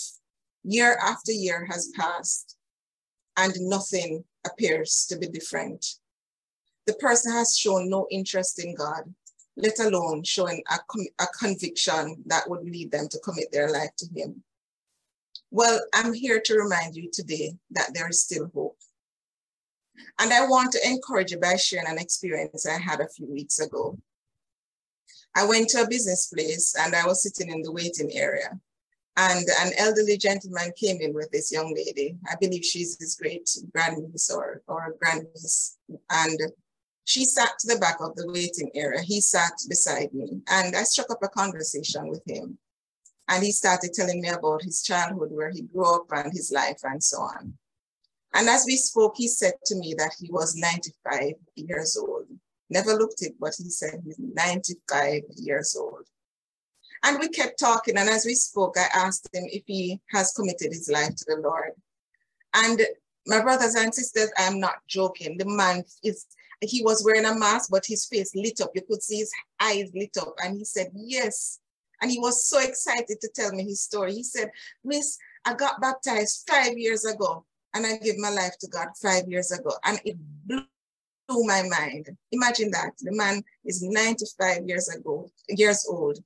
year 0.64 0.98
after 1.04 1.32
year 1.32 1.66
has 1.66 1.92
passed 1.96 2.58
and 3.38 3.54
nothing 3.60 4.24
appears 4.46 5.06
to 5.10 5.18
be 5.18 5.28
different. 5.28 5.86
The 6.86 6.94
person 6.94 7.32
has 7.34 7.58
shown 7.58 7.90
no 7.90 8.08
interest 8.12 8.64
in 8.64 8.76
God, 8.76 9.04
let 9.56 9.80
alone 9.80 10.24
showing 10.24 10.64
a, 10.70 10.78
a 11.24 11.28
conviction 11.40 12.24
that 12.28 12.50
would 12.50 12.64
lead 12.64 12.92
them 12.92 13.08
to 13.10 13.20
commit 13.20 13.52
their 13.52 13.70
life 13.70 13.92
to 13.98 14.08
Him. 14.16 14.44
Well, 15.52 15.80
I'm 15.94 16.14
here 16.14 16.42
to 16.44 16.58
remind 16.58 16.96
you 16.96 17.10
today 17.12 17.54
that 17.72 17.94
there 17.94 18.10
is 18.10 18.22
still 18.22 18.52
hope. 18.54 18.78
And 20.20 20.32
I 20.32 20.46
want 20.48 20.72
to 20.74 20.88
encourage 20.88 21.32
you 21.32 21.40
by 21.40 21.56
sharing 21.56 21.88
an 21.88 21.98
experience 21.98 22.68
I 22.68 22.80
had 22.80 23.00
a 23.00 23.10
few 23.10 23.32
weeks 23.32 23.60
ago. 23.60 23.98
I 25.38 25.46
went 25.46 25.70
to 25.70 25.84
a 25.84 25.88
business 25.88 26.26
place 26.34 26.74
and 26.80 26.96
I 26.96 27.06
was 27.06 27.22
sitting 27.22 27.54
in 27.54 27.62
the 27.62 27.72
waiting 27.72 28.10
area. 28.14 28.60
And 29.18 29.46
an 29.62 29.72
elderly 29.78 30.18
gentleman 30.18 30.72
came 30.76 31.00
in 31.00 31.14
with 31.14 31.30
this 31.30 31.52
young 31.52 31.76
lady. 31.76 32.18
I 32.28 32.34
believe 32.42 32.66
she's 32.66 32.98
his 33.00 33.16
great 33.16 33.48
grandniece 33.72 34.32
or, 34.32 34.64
or 34.68 34.96
grandniece. 35.00 35.78
And 36.10 36.40
she 37.04 37.24
sat 37.24 37.52
to 37.60 37.68
the 37.68 37.80
back 37.80 37.98
of 38.02 38.16
the 38.16 38.28
waiting 38.32 38.72
area. 38.74 39.02
He 39.04 39.22
sat 39.22 39.54
beside 39.70 40.12
me. 40.12 40.42
And 40.50 40.76
I 40.76 40.82
struck 40.82 41.12
up 41.12 41.22
a 41.22 41.30
conversation 41.30 42.08
with 42.08 42.24
him. 42.26 42.58
And 43.28 43.44
he 43.44 43.52
started 43.52 43.94
telling 43.94 44.22
me 44.22 44.30
about 44.30 44.64
his 44.64 44.82
childhood, 44.82 45.32
where 45.32 45.52
he 45.52 45.62
grew 45.62 45.86
up 45.86 46.08
and 46.12 46.34
his 46.34 46.52
life 46.52 46.80
and 46.84 47.04
so 47.04 47.18
on. 47.18 47.54
And 48.34 48.50
as 48.50 48.64
we 48.66 48.76
spoke, 48.76 49.14
he 49.18 49.28
said 49.28 49.54
to 49.66 49.76
me 49.76 49.94
that 50.00 50.16
he 50.20 50.32
was 50.32 50.56
95 50.56 51.34
years 51.56 51.96
old. 51.96 52.26
Never 52.70 52.94
looked 52.94 53.22
it, 53.22 53.34
but 53.40 53.54
he 53.58 53.70
said 53.70 54.02
he's 54.04 54.20
95 54.20 55.22
years 55.38 55.76
old. 55.76 56.06
And 57.04 57.20
we 57.20 57.30
kept 57.30 57.60
talking. 57.60 57.98
And 57.98 58.10
as 58.10 58.26
we 58.26 58.34
spoke, 58.34 58.76
I 58.78 58.88
asked 58.94 59.30
him 59.34 59.46
if 59.48 59.64
he 59.66 60.00
has 60.12 60.34
committed 60.34 60.74
his 60.74 60.90
life 60.90 61.16
to 61.16 61.26
the 61.28 61.42
Lord. 61.42 61.72
And 62.54 62.82
my 63.26 63.42
brothers 63.42 63.76
and 63.76 63.94
sisters, 63.94 64.32
I'm 64.38 64.60
not 64.60 64.76
joking. 64.88 65.38
The 65.38 65.46
man 65.46 65.84
is, 66.04 66.26
he 66.62 66.82
was 66.84 67.04
wearing 67.06 67.26
a 67.26 67.38
mask, 67.38 67.70
but 67.72 67.86
his 67.86 68.06
face 68.06 68.36
lit 68.36 68.60
up. 68.62 68.72
You 68.74 68.82
could 68.82 69.04
see 69.04 69.18
his 69.18 69.32
eyes 69.60 69.92
lit 69.94 70.18
up. 70.20 70.34
And 70.44 70.58
he 70.58 70.66
said, 70.66 70.88
Yes. 70.94 71.60
And 72.02 72.12
he 72.12 72.20
was 72.20 72.48
so 72.48 72.60
excited 72.60 73.20
to 73.22 73.30
tell 73.34 73.52
me 73.52 73.64
his 73.64 73.82
story. 73.82 74.14
He 74.14 74.24
said, 74.24 74.52
Miss, 74.84 75.18
I 75.46 75.54
got 75.54 75.82
baptized 75.82 76.50
five 76.50 76.78
years 76.78 77.06
ago 77.06 77.46
and 77.74 77.86
I 77.86 77.98
gave 77.98 78.18
my 78.18 78.30
life 78.30 78.58
to 78.60 78.68
God 78.68 78.90
five 79.02 79.28
years 79.28 79.52
ago. 79.52 79.72
And 79.84 80.00
it 80.06 80.16
blew 80.46 80.62
my 81.30 81.64
mind. 81.64 82.10
Imagine 82.32 82.72
that. 82.72 82.94
The 83.00 83.12
man 83.12 83.44
is 83.66 83.82
95 83.84 84.68
years 84.68 84.90
ago, 84.90 85.30
years 85.50 85.86
old. 85.90 86.20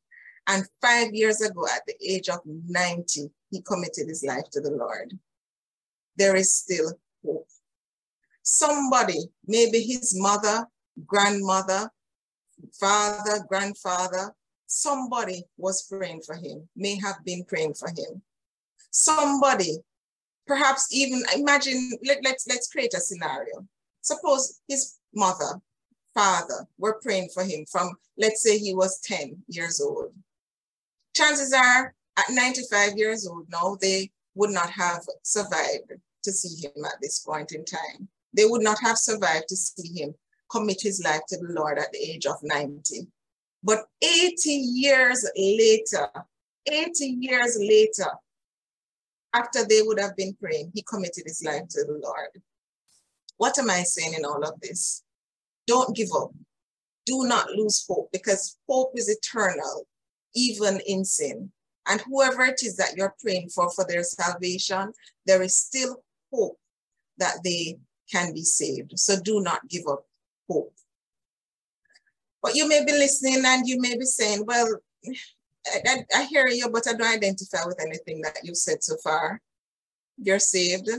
And 0.48 0.66
five 0.82 1.14
years 1.14 1.42
ago, 1.42 1.66
at 1.68 1.82
the 1.88 1.96
age 2.06 2.30
of 2.30 2.40
90, 2.46 3.30
he 3.50 3.62
committed 3.62 4.08
his 4.08 4.24
life 4.24 4.50
to 4.52 4.62
the 4.62 4.72
Lord. 4.72 5.18
There 6.18 6.36
is 6.36 6.54
still 6.54 6.94
hope. 7.26 7.48
Somebody, 8.44 9.20
maybe 9.46 9.82
his 9.82 10.14
mother, 10.20 10.68
grandmother, 11.06 11.90
father, 12.80 13.46
grandfather, 13.48 14.34
somebody 14.66 15.44
was 15.58 15.84
praying 15.84 16.22
for 16.26 16.36
him, 16.36 16.68
may 16.76 17.00
have 17.00 17.24
been 17.24 17.44
praying 17.46 17.76
for 17.76 17.90
him. 17.90 18.22
Somebody, 18.90 19.78
perhaps 20.48 20.88
even 20.92 21.24
imagine, 21.36 21.92
let, 22.04 22.20
let's, 22.24 22.48
let's 22.48 22.68
create 22.68 22.94
a 22.94 23.00
scenario. 23.00 23.68
Suppose 24.02 24.60
his 24.68 24.98
mother, 25.14 25.62
father 26.14 26.68
were 26.78 27.00
praying 27.02 27.30
for 27.34 27.44
him 27.44 27.66
from, 27.72 27.94
let's 28.18 28.42
say 28.42 28.58
he 28.58 28.74
was 28.74 29.00
10 29.02 29.44
years 29.48 29.80
old. 29.80 30.14
Chances 31.16 31.54
are 31.54 31.94
at 32.18 32.26
95 32.30 32.98
years 32.98 33.28
old 33.28 33.48
now, 33.50 33.78
they 33.82 34.12
would 34.36 34.52
not 34.52 34.70
have 34.70 35.04
survived 35.24 35.94
to 36.24 36.32
see 36.32 36.68
him 36.68 36.86
at 36.86 37.00
this 37.02 37.20
point 37.20 37.52
in 37.52 37.66
time. 37.66 38.08
They 38.34 38.46
would 38.46 38.64
not 38.64 38.80
have 38.82 38.98
survived 38.98 39.48
to 39.50 39.56
see 39.56 40.02
him 40.02 40.16
commit 40.50 40.82
his 40.82 41.02
life 41.04 41.22
to 41.30 41.38
the 41.38 41.54
Lord 41.54 41.78
at 41.80 41.92
the 41.92 42.00
age 42.00 42.26
of 42.26 42.38
90. 42.44 43.08
But 43.64 43.86
80 44.02 44.50
years 44.50 45.30
later, 45.36 46.08
80 46.70 47.06
years 47.06 47.58
later, 47.60 48.12
after 49.34 49.66
they 49.66 49.82
would 49.82 50.00
have 50.00 50.16
been 50.16 50.34
praying, 50.34 50.72
he 50.74 50.84
committed 50.84 51.24
his 51.26 51.44
life 51.44 51.68
to 51.70 51.86
the 51.86 52.00
Lord. 52.04 52.42
What 53.42 53.58
am 53.58 53.72
I 53.72 53.82
saying 53.82 54.14
in 54.14 54.24
all 54.24 54.44
of 54.44 54.62
this? 54.62 55.02
Don't 55.66 55.96
give 55.96 56.10
up. 56.16 56.30
Do 57.08 57.24
not 57.24 57.50
lose 57.50 57.84
hope 57.90 58.12
because 58.14 58.56
hope 58.70 58.92
is 58.94 59.10
eternal, 59.10 59.88
even 60.36 60.80
in 60.86 61.04
sin. 61.04 61.52
And 61.88 62.02
whoever 62.02 62.44
it 62.44 62.62
is 62.62 62.78
that 62.78 62.96
you're 62.96 63.16
praying 63.20 63.50
for 63.50 63.72
for 63.72 63.84
their 63.84 64.04
salvation, 64.04 64.94
there 65.26 65.42
is 65.42 65.58
still 65.58 66.04
hope 66.32 66.60
that 67.18 67.38
they 67.44 67.80
can 68.12 68.32
be 68.32 68.44
saved. 68.44 69.00
So 69.00 69.20
do 69.20 69.42
not 69.42 69.68
give 69.68 69.88
up 69.90 70.06
hope. 70.48 70.76
But 72.44 72.54
you 72.54 72.68
may 72.68 72.86
be 72.86 72.92
listening 72.92 73.42
and 73.44 73.68
you 73.68 73.82
may 73.82 73.98
be 73.98 74.06
saying, 74.06 74.46
well, 74.46 74.78
I, 75.66 76.06
I, 76.16 76.26
hear 76.26 76.46
you, 76.46 76.70
but 76.70 76.88
I 76.88 76.94
don't 76.94 77.18
identify 77.18 77.66
with 77.66 77.82
anything 77.82 78.22
that 78.22 78.38
you've 78.44 78.58
said 78.58 78.84
so 78.84 78.98
far. 79.04 79.42
You're 80.22 80.38
saved. 80.38 80.92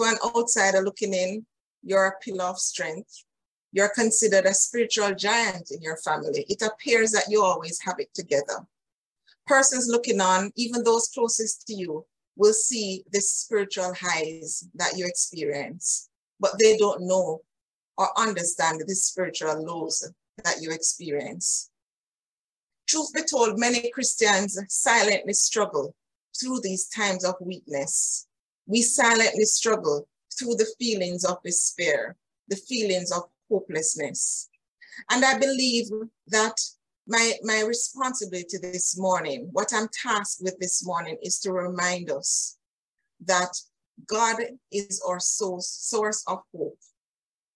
To 0.00 0.06
an 0.06 0.16
outsider 0.34 0.80
looking 0.80 1.12
in, 1.12 1.44
you're 1.82 2.06
a 2.06 2.18
pillar 2.24 2.46
of 2.46 2.58
strength. 2.58 3.22
You're 3.70 3.92
considered 3.94 4.46
a 4.46 4.54
spiritual 4.54 5.14
giant 5.14 5.70
in 5.72 5.82
your 5.82 5.98
family. 5.98 6.46
It 6.48 6.62
appears 6.62 7.10
that 7.10 7.26
you 7.28 7.42
always 7.42 7.78
have 7.82 7.96
it 7.98 8.08
together. 8.14 8.66
Persons 9.46 9.88
looking 9.88 10.22
on, 10.22 10.52
even 10.56 10.84
those 10.84 11.08
closest 11.08 11.66
to 11.66 11.74
you, 11.74 12.06
will 12.34 12.54
see 12.54 13.04
the 13.12 13.20
spiritual 13.20 13.92
highs 13.92 14.66
that 14.74 14.96
you 14.96 15.04
experience, 15.06 16.08
but 16.40 16.52
they 16.58 16.78
don't 16.78 17.06
know 17.06 17.42
or 17.98 18.18
understand 18.18 18.82
the 18.86 18.94
spiritual 18.94 19.62
lows 19.62 20.10
that 20.42 20.62
you 20.62 20.70
experience. 20.70 21.70
Truth 22.88 23.12
be 23.12 23.20
told, 23.24 23.58
many 23.58 23.90
Christians 23.90 24.58
silently 24.70 25.34
struggle 25.34 25.94
through 26.40 26.62
these 26.62 26.88
times 26.88 27.22
of 27.22 27.34
weakness. 27.38 28.28
We 28.70 28.82
silently 28.82 29.44
struggle 29.46 30.06
through 30.38 30.54
the 30.54 30.72
feelings 30.78 31.24
of 31.24 31.42
despair, 31.42 32.16
the 32.46 32.54
feelings 32.54 33.10
of 33.10 33.24
hopelessness. 33.50 34.48
And 35.10 35.24
I 35.24 35.36
believe 35.36 35.86
that 36.28 36.54
my, 37.08 37.32
my 37.42 37.64
responsibility 37.66 38.58
this 38.62 38.96
morning, 38.96 39.48
what 39.50 39.72
I'm 39.74 39.88
tasked 39.88 40.42
with 40.44 40.56
this 40.60 40.86
morning 40.86 41.18
is 41.20 41.40
to 41.40 41.52
remind 41.52 42.12
us 42.12 42.58
that 43.26 43.50
God 44.06 44.36
is 44.70 45.02
our 45.04 45.18
source, 45.18 45.68
source 45.68 46.22
of 46.28 46.38
hope 46.56 46.78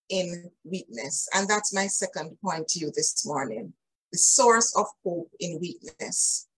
in 0.08 0.50
weakness. 0.64 1.28
And 1.32 1.46
that's 1.46 1.72
my 1.72 1.86
second 1.86 2.36
point 2.44 2.66
to 2.68 2.80
you 2.80 2.90
this 2.92 3.24
morning, 3.24 3.72
the 4.10 4.18
source 4.18 4.74
of 4.76 4.86
hope 5.04 5.30
in 5.38 5.60
weakness. 5.60 6.48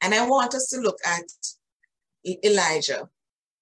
And 0.00 0.14
I 0.14 0.26
want 0.26 0.54
us 0.54 0.70
to 0.70 0.80
look 0.80 1.00
at 1.04 1.24
Elijah 2.42 3.10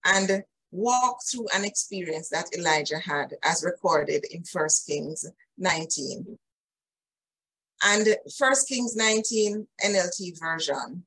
and 0.04 0.44
walk 0.70 1.18
through 1.24 1.46
an 1.54 1.64
experience 1.64 2.28
that 2.30 2.48
Elijah 2.56 2.98
had 2.98 3.34
as 3.42 3.62
recorded 3.64 4.24
in 4.30 4.42
First 4.44 4.86
Kings 4.86 5.24
19. 5.58 6.38
And 7.84 8.16
First 8.36 8.68
Kings 8.68 8.96
19 8.96 9.66
NLT 9.84 10.40
version 10.40 11.04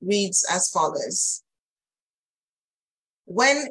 reads 0.00 0.46
as 0.50 0.68
follows. 0.68 1.42
When 3.24 3.68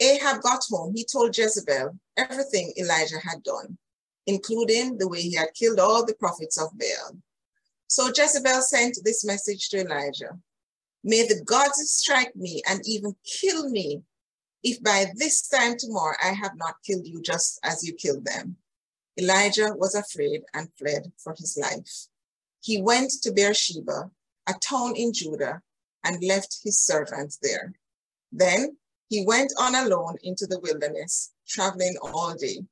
Ahab 0.00 0.42
got 0.42 0.64
home, 0.68 0.94
he 0.94 1.04
told 1.04 1.36
Jezebel 1.36 1.98
everything 2.16 2.72
Elijah 2.78 3.18
had 3.18 3.42
done, 3.42 3.78
including 4.26 4.98
the 4.98 5.08
way 5.08 5.22
he 5.22 5.34
had 5.34 5.54
killed 5.54 5.80
all 5.80 6.04
the 6.04 6.14
prophets 6.14 6.60
of 6.60 6.70
Baal. 6.78 7.16
So 7.88 8.08
Jezebel 8.08 8.62
sent 8.62 8.98
this 9.04 9.24
message 9.24 9.68
to 9.70 9.80
Elijah 9.80 10.38
May 11.04 11.26
the 11.26 11.42
gods 11.44 11.82
strike 11.90 12.34
me 12.36 12.62
and 12.68 12.80
even 12.86 13.16
kill 13.24 13.68
me 13.68 14.02
if 14.62 14.82
by 14.82 15.06
this 15.16 15.48
time 15.48 15.76
tomorrow 15.76 16.16
I 16.22 16.28
have 16.28 16.56
not 16.56 16.76
killed 16.86 17.06
you 17.06 17.20
just 17.20 17.58
as 17.64 17.82
you 17.82 17.94
killed 17.94 18.24
them. 18.24 18.56
Elijah 19.18 19.74
was 19.76 19.94
afraid 19.94 20.42
and 20.54 20.68
fled 20.78 21.12
for 21.18 21.34
his 21.36 21.58
life. 21.60 22.06
He 22.60 22.80
went 22.80 23.10
to 23.22 23.32
Beersheba, 23.32 24.10
a 24.46 24.54
town 24.54 24.94
in 24.96 25.12
Judah, 25.12 25.62
and 26.04 26.22
left 26.22 26.60
his 26.62 26.78
servants 26.78 27.38
there. 27.42 27.74
Then 28.30 28.76
he 29.08 29.24
went 29.26 29.52
on 29.58 29.74
alone 29.74 30.16
into 30.22 30.46
the 30.46 30.60
wilderness, 30.60 31.32
traveling 31.46 31.96
all 32.02 32.34
day. 32.34 32.64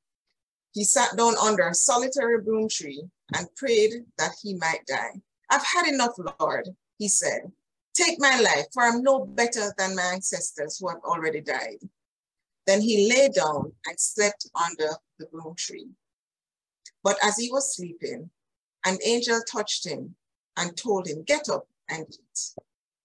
He 0.73 0.85
sat 0.85 1.17
down 1.17 1.35
under 1.37 1.67
a 1.67 1.75
solitary 1.75 2.41
broom 2.41 2.69
tree 2.69 3.03
and 3.35 3.53
prayed 3.55 4.05
that 4.17 4.31
he 4.41 4.55
might 4.55 4.85
die. 4.87 5.21
I've 5.49 5.65
had 5.65 5.87
enough, 5.87 6.13
Lord, 6.39 6.69
he 6.97 7.09
said. 7.09 7.51
Take 7.93 8.19
my 8.19 8.39
life, 8.39 8.67
for 8.73 8.83
I'm 8.83 9.03
no 9.03 9.25
better 9.25 9.73
than 9.77 9.95
my 9.95 10.13
ancestors 10.13 10.79
who 10.79 10.89
have 10.89 11.03
already 11.03 11.41
died. 11.41 11.79
Then 12.65 12.81
he 12.81 13.09
lay 13.09 13.29
down 13.29 13.73
and 13.85 13.99
slept 13.99 14.49
under 14.55 14.91
the 15.19 15.25
broom 15.25 15.55
tree. 15.55 15.87
But 17.03 17.17
as 17.23 17.37
he 17.37 17.51
was 17.51 17.75
sleeping, 17.75 18.29
an 18.85 18.97
angel 19.05 19.41
touched 19.49 19.85
him 19.85 20.15
and 20.57 20.77
told 20.77 21.07
him, 21.07 21.23
Get 21.23 21.49
up 21.49 21.67
and 21.89 22.05
eat. 22.09 22.39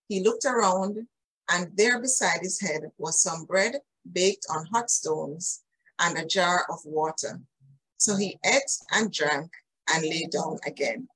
He 0.09 0.23
looked 0.23 0.45
around 0.45 1.07
and 1.51 1.71
there 1.77 2.01
beside 2.01 2.41
his 2.43 2.61
head 2.61 2.83
was 2.99 3.23
some 3.23 3.45
bread 3.45 3.81
baked 4.13 4.47
on 4.51 4.67
hot 4.67 4.91
stones 4.91 5.63
and 5.99 6.19
a 6.19 6.27
jar 6.27 6.67
of 6.71 6.79
water. 6.85 7.41
So 7.99 8.17
he 8.17 8.39
ate 8.45 8.79
and 8.93 9.13
drank 9.13 9.51
and 9.93 10.03
lay 10.05 10.27
down 10.31 10.59
again. 10.67 11.09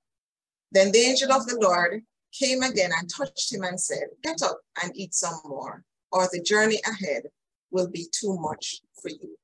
Then 0.72 0.92
the 0.92 1.00
angel 1.00 1.32
of 1.32 1.46
the 1.46 1.58
Lord 1.60 2.02
came 2.32 2.62
again 2.62 2.90
and 2.96 3.08
touched 3.08 3.52
him 3.52 3.62
and 3.62 3.80
said, 3.80 4.04
Get 4.22 4.42
up 4.42 4.60
and 4.82 4.96
eat 4.96 5.14
some 5.14 5.40
more, 5.44 5.84
or 6.12 6.28
the 6.32 6.42
journey 6.42 6.80
ahead 6.86 7.24
will 7.70 7.88
be 7.88 8.06
too 8.12 8.36
much 8.38 8.80
for 9.00 9.08
you. 9.08 9.36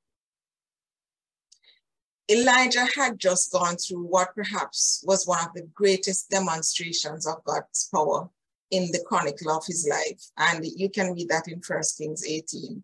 Elijah 2.28 2.86
had 2.96 3.18
just 3.18 3.52
gone 3.52 3.76
through 3.76 4.02
what 4.02 4.34
perhaps 4.34 5.04
was 5.06 5.26
one 5.26 5.44
of 5.44 5.52
the 5.54 5.68
greatest 5.74 6.28
demonstrations 6.28 7.26
of 7.26 7.44
God's 7.44 7.88
power 7.94 8.28
in 8.72 8.90
the 8.90 9.02
chronicle 9.06 9.52
of 9.52 9.64
his 9.64 9.86
life. 9.88 10.20
And 10.36 10.64
you 10.64 10.90
can 10.90 11.12
read 11.12 11.28
that 11.28 11.46
in 11.46 11.60
First 11.60 11.98
Kings 11.98 12.24
18. 12.26 12.82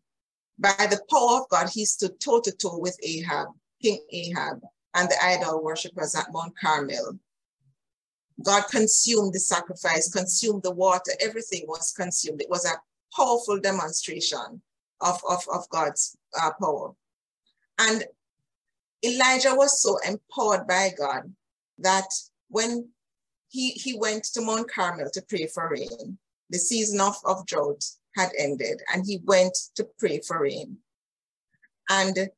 By 0.59 0.87
the 0.89 1.01
power 1.11 1.41
of 1.41 1.49
God, 1.49 1.71
he 1.71 1.85
stood 1.85 2.21
toe 2.21 2.41
to 2.41 2.53
toe 2.53 2.79
with 2.79 2.97
Ahab, 3.03 3.49
King 3.83 3.99
Ahab, 4.13 4.61
and 4.95 5.09
the 5.09 5.17
idol 5.25 5.63
worshippers 5.63 6.15
at 6.15 6.33
Mount 6.33 6.57
Carmel. 6.57 7.19
God 8.43 8.65
consumed 8.71 9.33
the 9.33 9.41
sacrifice, 9.41 10.11
consumed 10.11 10.63
the 10.63 10.71
water, 10.73 11.13
everything 11.21 11.65
was 11.67 11.93
consumed. 11.93 12.41
It 12.41 12.51
was 12.51 12.65
a 12.65 12.81
powerful 13.15 13.61
demonstration 13.61 14.63
of, 15.01 15.21
of, 15.29 15.45
of 15.53 15.69
God's 15.69 16.17
uh, 16.41 16.51
power. 16.61 16.93
And 17.79 18.05
Elijah 19.05 19.55
was 19.55 19.83
so 19.83 19.99
empowered 20.07 20.67
by 20.67 20.91
God 20.97 21.33
that 21.79 22.07
when 22.49 22.89
he, 23.49 23.71
he 23.71 23.99
went 23.99 24.25
to 24.25 24.41
Mount 24.41 24.71
Carmel 24.71 25.11
to 25.13 25.23
pray 25.29 25.47
for 25.47 25.69
rain. 25.71 26.19
The 26.51 26.59
season 26.59 27.01
of, 27.01 27.17
of 27.25 27.47
drought 27.47 27.85
had 28.17 28.31
ended, 28.39 28.81
and 28.93 29.05
he 29.07 29.21
went 29.25 29.57
to 29.77 29.87
pray 29.99 30.21
for 30.21 30.43
rain. 30.43 30.79
And 31.89 32.31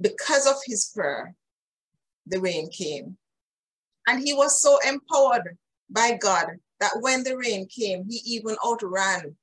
because 0.00 0.46
of 0.46 0.56
his 0.64 0.90
prayer, 0.94 1.34
the 2.26 2.40
rain 2.40 2.68
came. 2.70 3.16
And 4.06 4.22
he 4.22 4.32
was 4.32 4.60
so 4.62 4.78
empowered 4.86 5.56
by 5.90 6.16
God 6.20 6.46
that 6.80 6.98
when 7.00 7.24
the 7.24 7.36
rain 7.36 7.66
came, 7.66 8.04
he 8.08 8.20
even 8.24 8.56
outran 8.64 9.36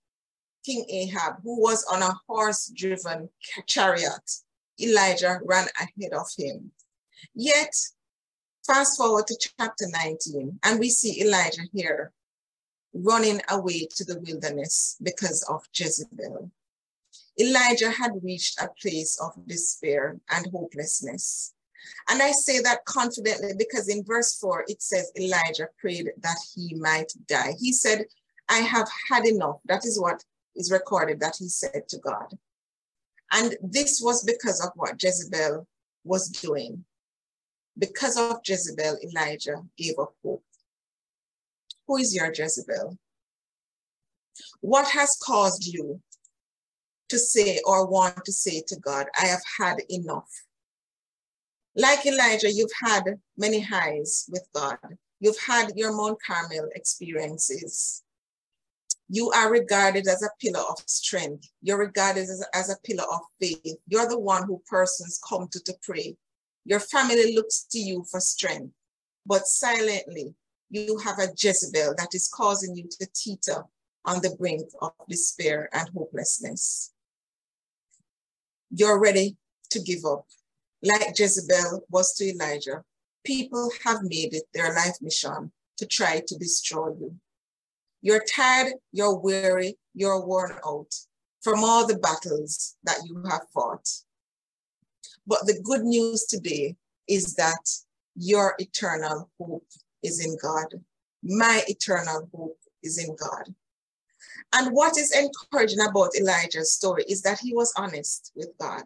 King 0.65 0.85
Ahab, 0.89 1.41
who 1.43 1.59
was 1.61 1.83
on 1.85 2.01
a 2.01 2.13
horse 2.27 2.71
driven 2.73 3.29
chariot. 3.67 4.31
Elijah 4.79 5.39
ran 5.43 5.67
ahead 5.77 6.13
of 6.13 6.27
him. 6.37 6.71
Yet, 7.35 7.75
fast 8.65 8.97
forward 8.97 9.27
to 9.27 9.37
chapter 9.59 9.87
19, 9.87 10.59
and 10.63 10.79
we 10.79 10.89
see 10.89 11.21
Elijah 11.21 11.63
here 11.73 12.11
running 12.93 13.41
away 13.49 13.87
to 13.95 14.05
the 14.05 14.19
wilderness 14.19 14.97
because 15.01 15.43
of 15.49 15.67
Jezebel. 15.73 16.51
Elijah 17.39 17.91
had 17.91 18.11
reached 18.21 18.61
a 18.61 18.69
place 18.81 19.19
of 19.19 19.33
despair 19.47 20.19
and 20.29 20.47
hopelessness. 20.51 21.53
And 22.09 22.21
I 22.21 22.31
say 22.31 22.59
that 22.61 22.85
confidently 22.85 23.53
because 23.57 23.89
in 23.89 24.03
verse 24.03 24.37
4 24.37 24.65
it 24.67 24.81
says 24.81 25.11
Elijah 25.19 25.67
prayed 25.79 26.09
that 26.21 26.37
he 26.53 26.75
might 26.75 27.11
die. 27.27 27.53
He 27.59 27.71
said, 27.71 28.05
I 28.49 28.57
have 28.57 28.87
had 29.09 29.25
enough. 29.25 29.57
That 29.65 29.85
is 29.85 29.99
what 29.99 30.23
is 30.55 30.71
recorded 30.71 31.19
that 31.21 31.35
he 31.37 31.47
said 31.47 31.87
to 31.89 31.97
God. 31.99 32.37
And 33.31 33.55
this 33.61 33.99
was 34.03 34.23
because 34.23 34.63
of 34.63 34.71
what 34.75 35.01
Jezebel 35.01 35.67
was 36.03 36.29
doing. 36.29 36.85
Because 37.77 38.17
of 38.17 38.41
Jezebel, 38.45 38.97
Elijah 39.03 39.63
gave 39.77 39.97
up 39.99 40.13
hope. 40.23 40.43
Who 41.87 41.97
is 41.97 42.15
your 42.15 42.31
Jezebel? 42.31 42.97
What 44.61 44.87
has 44.89 45.17
caused 45.23 45.65
you 45.65 45.99
to 47.09 47.17
say 47.17 47.59
or 47.65 47.87
want 47.87 48.23
to 48.25 48.31
say 48.31 48.63
to 48.67 48.75
God, 48.79 49.07
I 49.19 49.25
have 49.25 49.41
had 49.59 49.77
enough? 49.89 50.29
Like 51.75 52.05
Elijah, 52.05 52.51
you've 52.51 52.71
had 52.83 53.03
many 53.37 53.59
highs 53.59 54.25
with 54.29 54.47
God. 54.53 54.77
You've 55.19 55.39
had 55.39 55.71
your 55.75 55.95
Mount 55.95 56.19
Carmel 56.25 56.69
experiences. 56.75 58.03
You 59.09 59.31
are 59.31 59.51
regarded 59.51 60.07
as 60.07 60.21
a 60.21 60.29
pillar 60.39 60.63
of 60.69 60.77
strength. 60.85 61.49
You're 61.61 61.79
regarded 61.79 62.23
as, 62.23 62.45
as 62.53 62.69
a 62.69 62.77
pillar 62.83 63.05
of 63.11 63.21
faith. 63.39 63.77
You're 63.87 64.07
the 64.07 64.19
one 64.19 64.43
who 64.45 64.61
persons 64.67 65.19
come 65.27 65.47
to 65.51 65.59
to 65.63 65.73
pray. 65.81 66.15
Your 66.65 66.79
family 66.79 67.35
looks 67.35 67.65
to 67.71 67.79
you 67.79 68.05
for 68.09 68.19
strength. 68.19 68.73
But 69.25 69.47
silently, 69.47 70.35
you 70.69 70.97
have 70.99 71.19
a 71.19 71.33
Jezebel 71.37 71.95
that 71.97 72.13
is 72.13 72.29
causing 72.33 72.75
you 72.75 72.87
to 72.99 73.07
teeter 73.15 73.63
on 74.05 74.21
the 74.21 74.35
brink 74.37 74.63
of 74.81 74.91
despair 75.09 75.69
and 75.73 75.89
hopelessness. 75.95 76.91
You're 78.69 78.99
ready 78.99 79.37
to 79.71 79.79
give 79.79 80.05
up. 80.05 80.25
Like 80.83 81.17
Jezebel 81.17 81.85
was 81.89 82.13
to 82.15 82.25
Elijah, 82.25 82.83
people 83.23 83.71
have 83.85 84.03
made 84.03 84.33
it 84.33 84.43
their 84.53 84.75
life 84.75 84.97
mission 85.01 85.51
to 85.77 85.85
try 85.85 86.21
to 86.27 86.37
destroy 86.37 86.89
you. 86.89 87.15
You're 88.01 88.23
tired, 88.25 88.73
you're 88.91 89.17
weary, 89.17 89.77
you're 89.93 90.25
worn 90.25 90.51
out 90.65 90.93
from 91.41 91.63
all 91.63 91.87
the 91.87 91.97
battles 91.97 92.75
that 92.83 92.97
you 93.05 93.23
have 93.29 93.47
fought. 93.53 93.87
But 95.25 95.45
the 95.45 95.59
good 95.63 95.83
news 95.83 96.25
today 96.25 96.75
is 97.07 97.35
that 97.35 97.69
your 98.15 98.55
eternal 98.59 99.29
hope 99.39 99.67
is 100.03 100.23
in 100.23 100.37
God. 100.41 100.67
My 101.23 101.63
eternal 101.67 102.29
hope 102.35 102.57
is 102.83 102.97
in 102.97 103.15
God. 103.15 103.55
And 104.53 104.73
what 104.73 104.97
is 104.97 105.15
encouraging 105.15 105.79
about 105.79 106.15
Elijah's 106.15 106.73
story 106.73 107.05
is 107.07 107.21
that 107.21 107.39
he 107.39 107.53
was 107.53 107.73
honest 107.77 108.31
with 108.35 108.49
God. 108.59 108.83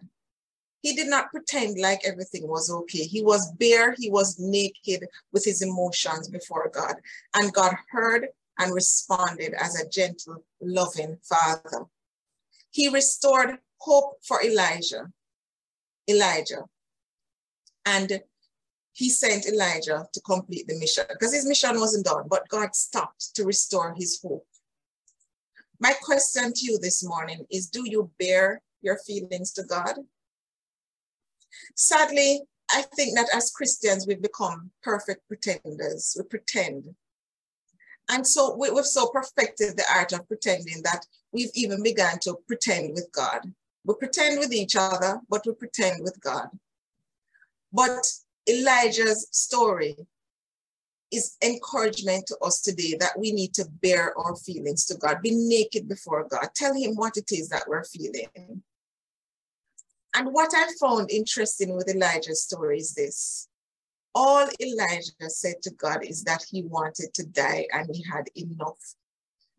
He 0.82 0.96
did 0.96 1.08
not 1.08 1.32
pretend 1.32 1.80
like 1.80 2.02
everything 2.06 2.48
was 2.48 2.72
okay. 2.72 3.04
He 3.04 3.24
was 3.24 3.52
bare, 3.54 3.96
he 3.98 4.10
was 4.10 4.40
naked 4.40 5.08
with 5.32 5.44
his 5.44 5.62
emotions 5.62 6.28
before 6.28 6.70
God. 6.74 6.96
And 7.36 7.54
God 7.54 7.76
heard 7.90 8.28
and 8.60 8.74
responded 8.74 9.54
as 9.54 9.80
a 9.80 9.90
gentle, 9.90 10.44
loving 10.62 11.18
father. 11.24 11.86
He 12.72 12.90
restored 12.90 13.58
hope 13.80 14.18
for 14.24 14.44
Elijah. 14.44 15.12
Elijah. 16.10 16.66
And 17.86 18.22
he 18.94 19.10
sent 19.10 19.48
Elijah 19.48 20.08
to 20.12 20.22
complete 20.22 20.68
the 20.68 20.80
mission 20.80 21.06
because 21.10 21.34
his 21.34 21.46
mission 21.46 21.80
wasn't 21.80 22.06
done, 22.06 22.26
but 22.28 22.50
God 22.50 22.76
stopped 22.76 23.36
to 23.36 23.46
restore 23.46 23.94
his 23.96 24.20
hope. 24.22 24.46
My 25.80 25.94
question 26.02 26.52
to 26.54 26.66
you 26.66 26.80
this 26.80 27.04
morning 27.04 27.46
is 27.52 27.68
Do 27.68 27.88
you 27.88 28.10
bear 28.18 28.62
your 28.82 28.98
feelings 29.06 29.52
to 29.54 29.64
God? 29.64 30.00
Sadly, 31.76 32.42
I 32.72 32.84
think 32.96 33.16
that 33.16 33.30
as 33.34 33.52
Christians, 33.52 34.06
we've 34.08 34.22
become 34.22 34.72
perfect 34.84 35.28
pretenders. 35.28 36.16
We 36.18 36.26
pretend. 36.26 36.96
And 38.10 38.26
so 38.26 38.56
we, 38.56 38.68
have 38.68 38.86
so 38.86 39.08
perfected 39.08 39.78
the 39.78 39.84
art 39.94 40.14
of 40.14 40.28
pretending 40.28 40.82
that 40.84 41.06
we've 41.32 41.52
even 41.56 41.84
begun 41.84 42.20
to 42.20 42.38
pretend 42.48 42.94
with 42.94 43.10
God. 43.12 43.42
We 43.86 43.96
pretend 43.96 44.40
with 44.40 44.54
each 44.54 44.76
other, 44.76 45.22
but 45.30 45.46
we 45.46 45.54
pretend 45.54 46.04
with 46.04 46.20
God. 46.22 46.50
But 47.72 48.06
Elijah's 48.50 49.28
story 49.32 49.96
is 51.12 51.38
encouragement 51.44 52.28
to 52.28 52.38
us 52.40 52.62
today 52.62 52.96
that 53.00 53.18
we 53.18 53.32
need 53.32 53.54
to 53.54 53.66
bear 53.82 54.18
our 54.18 54.36
feelings 54.36 54.86
to 54.86 54.96
God, 54.96 55.22
be 55.22 55.32
naked 55.32 55.88
before 55.88 56.28
God, 56.28 56.50
tell 56.56 56.74
Him 56.74 56.96
what 56.96 57.18
it 57.18 57.32
is 57.32 57.50
that 57.50 57.68
we're 57.68 57.86
feeling. 57.86 58.64
And 60.18 60.34
what 60.34 60.52
I 60.56 60.68
found 60.82 61.12
interesting 61.12 61.76
with 61.76 61.88
Elijah's 61.88 62.42
story 62.42 62.80
is 62.80 62.96
this 62.96 63.48
all 64.16 64.50
Elijah 64.60 65.30
said 65.30 65.62
to 65.62 65.70
God 65.70 66.04
is 66.04 66.24
that 66.24 66.44
he 66.50 66.64
wanted 66.64 67.14
to 67.14 67.24
die 67.28 67.68
and 67.72 67.88
he 67.94 68.04
had 68.12 68.24
enough. 68.36 68.96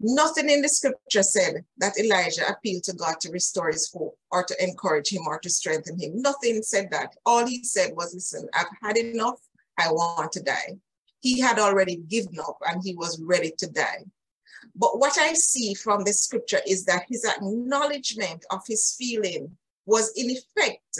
Nothing 0.01 0.51
in 0.51 0.61
the 0.63 0.69
scripture 0.69 1.23
said 1.23 1.65
that 1.77 1.97
Elijah 1.97 2.49
appealed 2.49 2.83
to 2.85 2.93
God 2.93 3.21
to 3.21 3.31
restore 3.31 3.69
his 3.69 3.89
hope 3.93 4.19
or 4.33 4.43
to 4.43 4.65
encourage 4.65 5.13
him 5.13 5.29
or 5.29 5.39
to 5.39 5.49
strengthen 5.49 5.97
him. 5.97 6.21
Nothing 6.21 6.61
said 6.63 6.89
that. 6.91 7.15
All 7.25 7.47
he 7.47 7.63
said 7.63 7.93
was, 7.95 8.13
listen, 8.13 8.49
I've 8.53 8.67
had 8.83 8.97
enough. 8.97 9.39
I 9.79 9.93
want 9.93 10.33
to 10.33 10.43
die. 10.43 10.79
He 11.21 11.39
had 11.39 11.61
already 11.61 11.99
given 12.09 12.41
up 12.41 12.59
and 12.69 12.83
he 12.83 12.97
was 12.97 13.23
ready 13.23 13.53
to 13.59 13.71
die. 13.71 14.07
But 14.75 14.99
what 14.99 15.17
I 15.19 15.35
see 15.35 15.75
from 15.75 16.03
the 16.03 16.13
scripture 16.13 16.61
is 16.67 16.85
that 16.87 17.05
his 17.09 17.25
acknowledgement 17.25 18.45
of 18.51 18.63
his 18.67 18.97
feeling 18.99 19.57
was 19.89 20.13
in 20.17 20.29
effect 20.31 20.99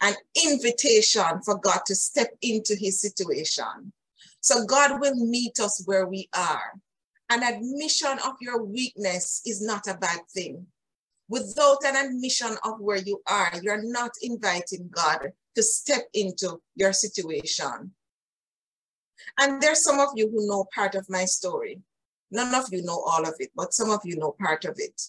an 0.00 0.14
invitation 0.46 1.42
for 1.44 1.58
God 1.58 1.80
to 1.86 1.94
step 1.96 2.30
into 2.40 2.76
his 2.76 3.00
situation. 3.00 3.92
So 4.40 4.64
God 4.64 5.00
will 5.00 5.16
meet 5.16 5.58
us 5.58 5.82
where 5.86 6.06
we 6.06 6.28
are. 6.36 6.74
An 7.30 7.42
admission 7.42 8.16
of 8.24 8.34
your 8.40 8.62
weakness 8.62 9.42
is 9.44 9.60
not 9.60 9.88
a 9.88 9.98
bad 9.98 10.20
thing. 10.32 10.66
Without 11.28 11.78
an 11.84 11.96
admission 11.96 12.56
of 12.64 12.78
where 12.78 12.98
you 12.98 13.20
are, 13.26 13.52
you're 13.60 13.82
not 13.82 14.12
inviting 14.22 14.88
God 14.88 15.32
to 15.56 15.62
step 15.62 16.08
into 16.14 16.60
your 16.76 16.92
situation. 16.92 17.92
And 19.36 19.60
there's 19.60 19.82
some 19.82 19.98
of 19.98 20.10
you 20.14 20.30
who 20.30 20.46
know 20.46 20.64
part 20.72 20.94
of 20.94 21.10
my 21.10 21.24
story. 21.24 21.80
None 22.30 22.54
of 22.54 22.66
you 22.70 22.82
know 22.84 23.02
all 23.04 23.26
of 23.26 23.34
it, 23.40 23.50
but 23.56 23.74
some 23.74 23.90
of 23.90 24.00
you 24.04 24.16
know 24.16 24.36
part 24.40 24.64
of 24.64 24.76
it. 24.78 25.02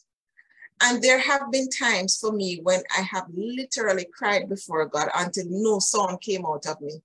And 0.82 1.02
there 1.02 1.20
have 1.20 1.52
been 1.52 1.70
times 1.70 2.18
for 2.18 2.32
me 2.32 2.60
when 2.64 2.82
I 2.98 3.02
have 3.02 3.26
literally 3.34 4.08
cried 4.14 4.48
before 4.48 4.86
God 4.86 5.10
until 5.14 5.46
no 5.50 5.80
song 5.80 6.18
came 6.22 6.46
out 6.46 6.66
of 6.68 6.80
me, 6.80 7.02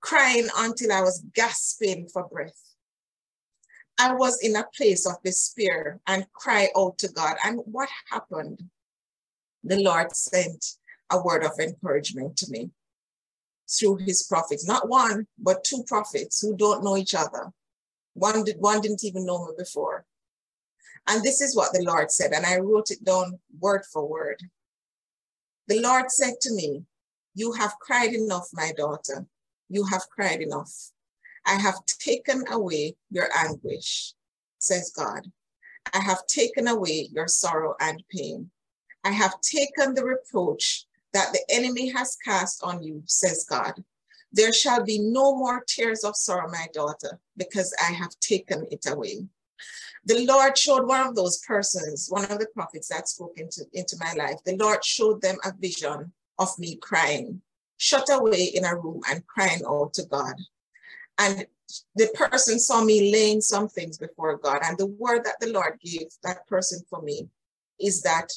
crying 0.00 0.48
until 0.56 0.92
I 0.92 1.00
was 1.00 1.24
gasping 1.34 2.08
for 2.08 2.28
breath. 2.28 2.60
I 3.98 4.14
was 4.14 4.38
in 4.42 4.56
a 4.56 4.66
place 4.76 5.06
of 5.06 5.22
despair 5.22 6.00
and 6.06 6.30
cry 6.32 6.68
out 6.76 6.98
to 6.98 7.08
God. 7.08 7.36
And 7.44 7.60
what 7.64 7.88
happened? 8.10 8.62
The 9.64 9.82
Lord 9.82 10.14
sent 10.14 10.64
a 11.10 11.22
word 11.22 11.44
of 11.44 11.52
encouragement 11.58 12.36
to 12.38 12.50
me 12.50 12.70
through 13.70 13.98
his 13.98 14.22
prophets, 14.22 14.66
not 14.66 14.88
one, 14.88 15.26
but 15.38 15.64
two 15.64 15.84
prophets 15.86 16.40
who 16.40 16.56
don't 16.56 16.82
know 16.82 16.96
each 16.96 17.14
other. 17.14 17.52
One, 18.14 18.44
did, 18.44 18.56
one 18.58 18.80
didn't 18.80 19.04
even 19.04 19.26
know 19.26 19.46
me 19.46 19.52
before. 19.56 20.04
And 21.06 21.22
this 21.22 21.40
is 21.40 21.56
what 21.56 21.72
the 21.72 21.82
Lord 21.82 22.10
said, 22.10 22.32
and 22.32 22.46
I 22.46 22.58
wrote 22.58 22.90
it 22.90 23.04
down 23.04 23.38
word 23.58 23.82
for 23.92 24.06
word. 24.06 24.40
The 25.66 25.80
Lord 25.80 26.10
said 26.10 26.34
to 26.42 26.54
me, 26.54 26.84
You 27.34 27.52
have 27.52 27.78
cried 27.80 28.12
enough, 28.12 28.48
my 28.52 28.72
daughter. 28.76 29.26
You 29.68 29.84
have 29.86 30.08
cried 30.10 30.40
enough. 30.40 30.72
I 31.46 31.54
have 31.54 31.84
taken 31.86 32.44
away 32.50 32.96
your 33.10 33.28
anguish, 33.36 34.14
says 34.58 34.92
God. 34.94 35.30
I 35.92 35.98
have 35.98 36.26
taken 36.26 36.68
away 36.68 37.08
your 37.12 37.28
sorrow 37.28 37.74
and 37.80 38.02
pain. 38.10 38.50
I 39.04 39.10
have 39.10 39.40
taken 39.40 39.94
the 39.94 40.04
reproach 40.04 40.86
that 41.12 41.32
the 41.32 41.42
enemy 41.48 41.88
has 41.90 42.16
cast 42.24 42.62
on 42.62 42.82
you, 42.82 43.02
says 43.06 43.46
God. 43.48 43.82
There 44.32 44.52
shall 44.52 44.84
be 44.84 44.98
no 44.98 45.36
more 45.36 45.64
tears 45.66 46.04
of 46.04 46.16
sorrow, 46.16 46.48
my 46.50 46.66
daughter, 46.72 47.18
because 47.36 47.74
I 47.82 47.92
have 47.92 48.18
taken 48.20 48.66
it 48.70 48.86
away. 48.86 49.26
The 50.04 50.24
Lord 50.26 50.56
showed 50.56 50.86
one 50.86 51.06
of 51.06 51.14
those 51.14 51.38
persons, 51.38 52.08
one 52.08 52.24
of 52.24 52.38
the 52.38 52.48
prophets 52.54 52.88
that 52.88 53.08
spoke 53.08 53.34
into, 53.36 53.64
into 53.72 53.96
my 53.98 54.12
life, 54.14 54.38
the 54.44 54.56
Lord 54.56 54.84
showed 54.84 55.20
them 55.20 55.36
a 55.44 55.52
vision 55.52 56.12
of 56.38 56.58
me 56.58 56.76
crying. 56.76 57.42
shut 57.76 58.08
away 58.10 58.44
in 58.54 58.64
a 58.64 58.76
room 58.76 59.00
and 59.10 59.26
crying 59.26 59.62
out 59.66 59.94
to 59.94 60.04
God. 60.04 60.34
And 61.18 61.46
the 61.94 62.08
person 62.14 62.58
saw 62.58 62.84
me 62.84 63.12
laying 63.12 63.40
some 63.40 63.68
things 63.68 63.96
before 63.96 64.36
God. 64.36 64.60
And 64.62 64.76
the 64.76 64.86
word 64.86 65.24
that 65.24 65.40
the 65.40 65.52
Lord 65.52 65.78
gave 65.80 66.08
that 66.22 66.46
person 66.46 66.80
for 66.90 67.00
me 67.00 67.28
is 67.78 68.02
that 68.02 68.32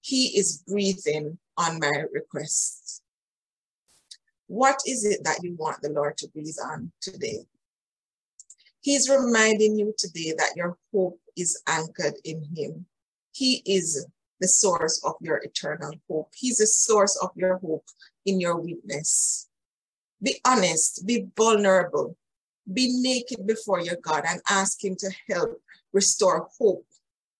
he 0.00 0.38
is 0.38 0.62
breathing 0.66 1.38
on 1.56 1.80
my 1.80 2.04
requests. 2.12 3.02
What 4.46 4.80
is 4.86 5.04
it 5.04 5.24
that 5.24 5.42
you 5.42 5.54
want 5.56 5.82
the 5.82 5.90
Lord 5.90 6.16
to 6.18 6.28
breathe 6.28 6.56
on 6.64 6.92
today? 7.00 7.44
He's 8.80 9.08
reminding 9.08 9.78
you 9.78 9.94
today 9.98 10.34
that 10.36 10.56
your 10.56 10.76
hope 10.92 11.20
is 11.36 11.60
anchored 11.66 12.14
in 12.24 12.44
Him. 12.56 12.86
He 13.32 13.62
is 13.66 14.06
the 14.40 14.48
source 14.48 15.02
of 15.04 15.14
your 15.20 15.38
eternal 15.38 15.92
hope. 16.08 16.32
He's 16.34 16.58
the 16.58 16.66
source 16.66 17.16
of 17.16 17.30
your 17.34 17.58
hope 17.58 17.84
in 18.24 18.40
your 18.40 18.56
weakness. 18.56 19.48
Be 20.22 20.40
honest, 20.44 21.06
be 21.06 21.26
vulnerable, 21.36 22.16
be 22.72 22.88
naked 23.00 23.46
before 23.46 23.80
your 23.80 23.96
God 24.02 24.24
and 24.26 24.40
ask 24.48 24.82
Him 24.82 24.96
to 24.96 25.10
help 25.28 25.60
restore 25.92 26.48
hope 26.58 26.86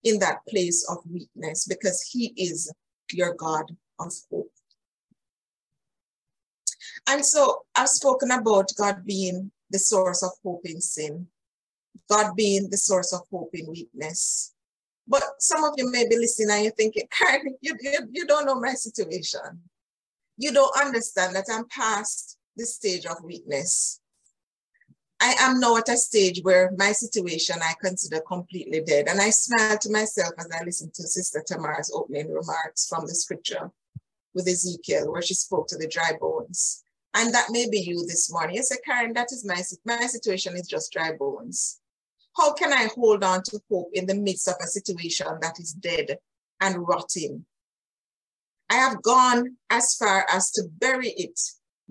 in 0.05 0.19
that 0.21 0.47
place 0.49 0.87
of 0.89 0.99
weakness 1.11 1.67
because 1.67 2.03
He 2.03 2.33
is 2.37 2.73
your 3.13 3.35
God 3.35 3.77
of 3.99 4.13
hope. 4.31 4.51
And 7.09 7.25
so 7.25 7.63
I've 7.77 7.89
spoken 7.89 8.31
about 8.31 8.73
God 8.77 9.05
being 9.05 9.51
the 9.71 9.79
source 9.79 10.23
of 10.23 10.31
hope 10.43 10.63
in 10.65 10.81
sin, 10.81 11.27
God 12.09 12.35
being 12.37 12.69
the 12.71 12.77
source 12.77 13.13
of 13.13 13.21
hope 13.31 13.51
in 13.55 13.67
weakness. 13.69 14.55
But 15.07 15.23
some 15.39 15.65
of 15.65 15.75
you 15.77 15.91
may 15.91 16.07
be 16.07 16.17
listening 16.17 16.51
and 16.51 16.65
you're 16.65 16.73
thinking, 16.73 17.09
Karen, 17.11 17.57
you, 17.61 17.75
you, 17.81 17.99
you 18.13 18.27
don't 18.27 18.47
know 18.47 18.61
my 18.61 18.75
situation. 18.75 19.41
You 20.37 20.53
don't 20.53 20.81
understand 20.81 21.35
that 21.35 21.47
I'm 21.53 21.67
past 21.69 22.39
the 22.57 22.67
stage 22.67 23.07
of 23.07 23.25
weakness. 23.25 24.01
I 25.21 25.35
am 25.41 25.59
now 25.59 25.77
at 25.77 25.89
a 25.89 25.97
stage 25.97 26.41
where 26.43 26.71
my 26.79 26.93
situation 26.93 27.57
I 27.61 27.75
consider 27.81 28.21
completely 28.21 28.83
dead. 28.83 29.09
And 29.09 29.21
I 29.21 29.31
smile 29.31 29.77
to 29.79 29.91
myself 29.91 30.33
as 30.39 30.49
I 30.53 30.63
listen 30.65 30.91
to 30.95 31.03
Sister 31.03 31.43
Tamara's 31.45 31.93
opening 31.93 32.33
remarks 32.33 32.87
from 32.87 33.07
the 33.07 33.15
scripture 33.15 33.71
with 34.35 34.47
Ezekiel, 34.47 35.11
where 35.11 35.23
she 35.23 35.35
spoke 35.35 35.67
to 35.69 35.77
the 35.77 35.89
dry 35.89 36.13
bones. 36.21 36.85
And 37.19 37.35
that 37.35 37.51
may 37.51 37.69
be 37.69 37.81
you 37.81 38.07
this 38.07 38.31
morning. 38.31 38.55
You 38.55 38.63
say, 38.63 38.77
Karen, 38.85 39.13
that 39.15 39.33
is 39.33 39.45
my, 39.45 39.61
my 39.85 40.07
situation 40.07 40.55
is 40.55 40.69
just 40.69 40.93
dry 40.93 41.11
bones. 41.19 41.81
How 42.37 42.53
can 42.53 42.73
I 42.73 42.89
hold 42.95 43.25
on 43.25 43.43
to 43.43 43.61
hope 43.69 43.91
in 43.93 44.07
the 44.07 44.15
midst 44.15 44.47
of 44.47 44.55
a 44.63 44.69
situation 44.69 45.27
that 45.41 45.59
is 45.59 45.73
dead 45.73 46.19
and 46.61 46.87
rotting? 46.87 47.45
I 48.71 48.77
have 48.77 49.03
gone 49.03 49.57
as 49.69 49.97
far 49.97 50.27
as 50.31 50.53
to 50.53 50.69
bury 50.79 51.09
it 51.17 51.41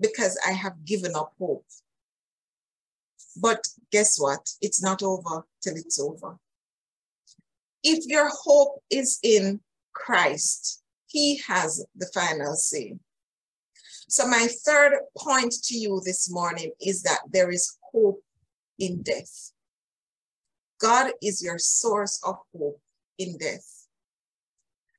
because 0.00 0.40
I 0.48 0.52
have 0.52 0.86
given 0.86 1.14
up 1.14 1.34
hope. 1.38 1.66
But 3.36 3.62
guess 3.92 4.16
what? 4.18 4.48
It's 4.62 4.82
not 4.82 5.02
over 5.02 5.44
till 5.62 5.76
it's 5.76 6.00
over. 6.00 6.38
If 7.82 8.06
your 8.06 8.30
hope 8.32 8.82
is 8.90 9.18
in 9.22 9.60
Christ, 9.92 10.82
He 11.06 11.42
has 11.46 11.84
the 11.94 12.10
final 12.14 12.54
say. 12.54 12.94
So, 14.10 14.26
my 14.26 14.48
third 14.64 14.94
point 15.18 15.52
to 15.64 15.76
you 15.76 16.00
this 16.02 16.30
morning 16.30 16.72
is 16.80 17.02
that 17.02 17.20
there 17.30 17.50
is 17.50 17.76
hope 17.92 18.22
in 18.78 19.02
death. 19.02 19.52
God 20.80 21.12
is 21.22 21.42
your 21.42 21.58
source 21.58 22.18
of 22.24 22.36
hope 22.56 22.80
in 23.18 23.36
death. 23.36 23.86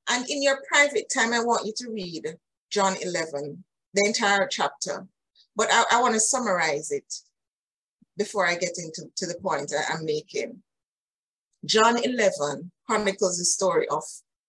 And 0.08 0.28
in 0.30 0.42
your 0.42 0.58
private 0.70 1.10
time, 1.12 1.32
I 1.32 1.40
want 1.40 1.66
you 1.66 1.72
to 1.78 1.90
read 1.90 2.36
John 2.70 2.94
11, 3.02 3.64
the 3.94 4.04
entire 4.06 4.46
chapter. 4.46 5.08
But 5.56 5.68
I, 5.72 5.84
I 5.92 6.00
want 6.00 6.14
to 6.14 6.20
summarize 6.20 6.92
it 6.92 7.12
before 8.16 8.46
I 8.46 8.54
get 8.54 8.78
into 8.78 9.10
to 9.16 9.26
the 9.26 9.38
point 9.42 9.72
I'm 9.90 10.04
making. 10.04 10.62
John 11.64 11.98
11 12.02 12.70
chronicles 12.86 13.38
the 13.38 13.44
story 13.44 13.88
of 13.88 14.04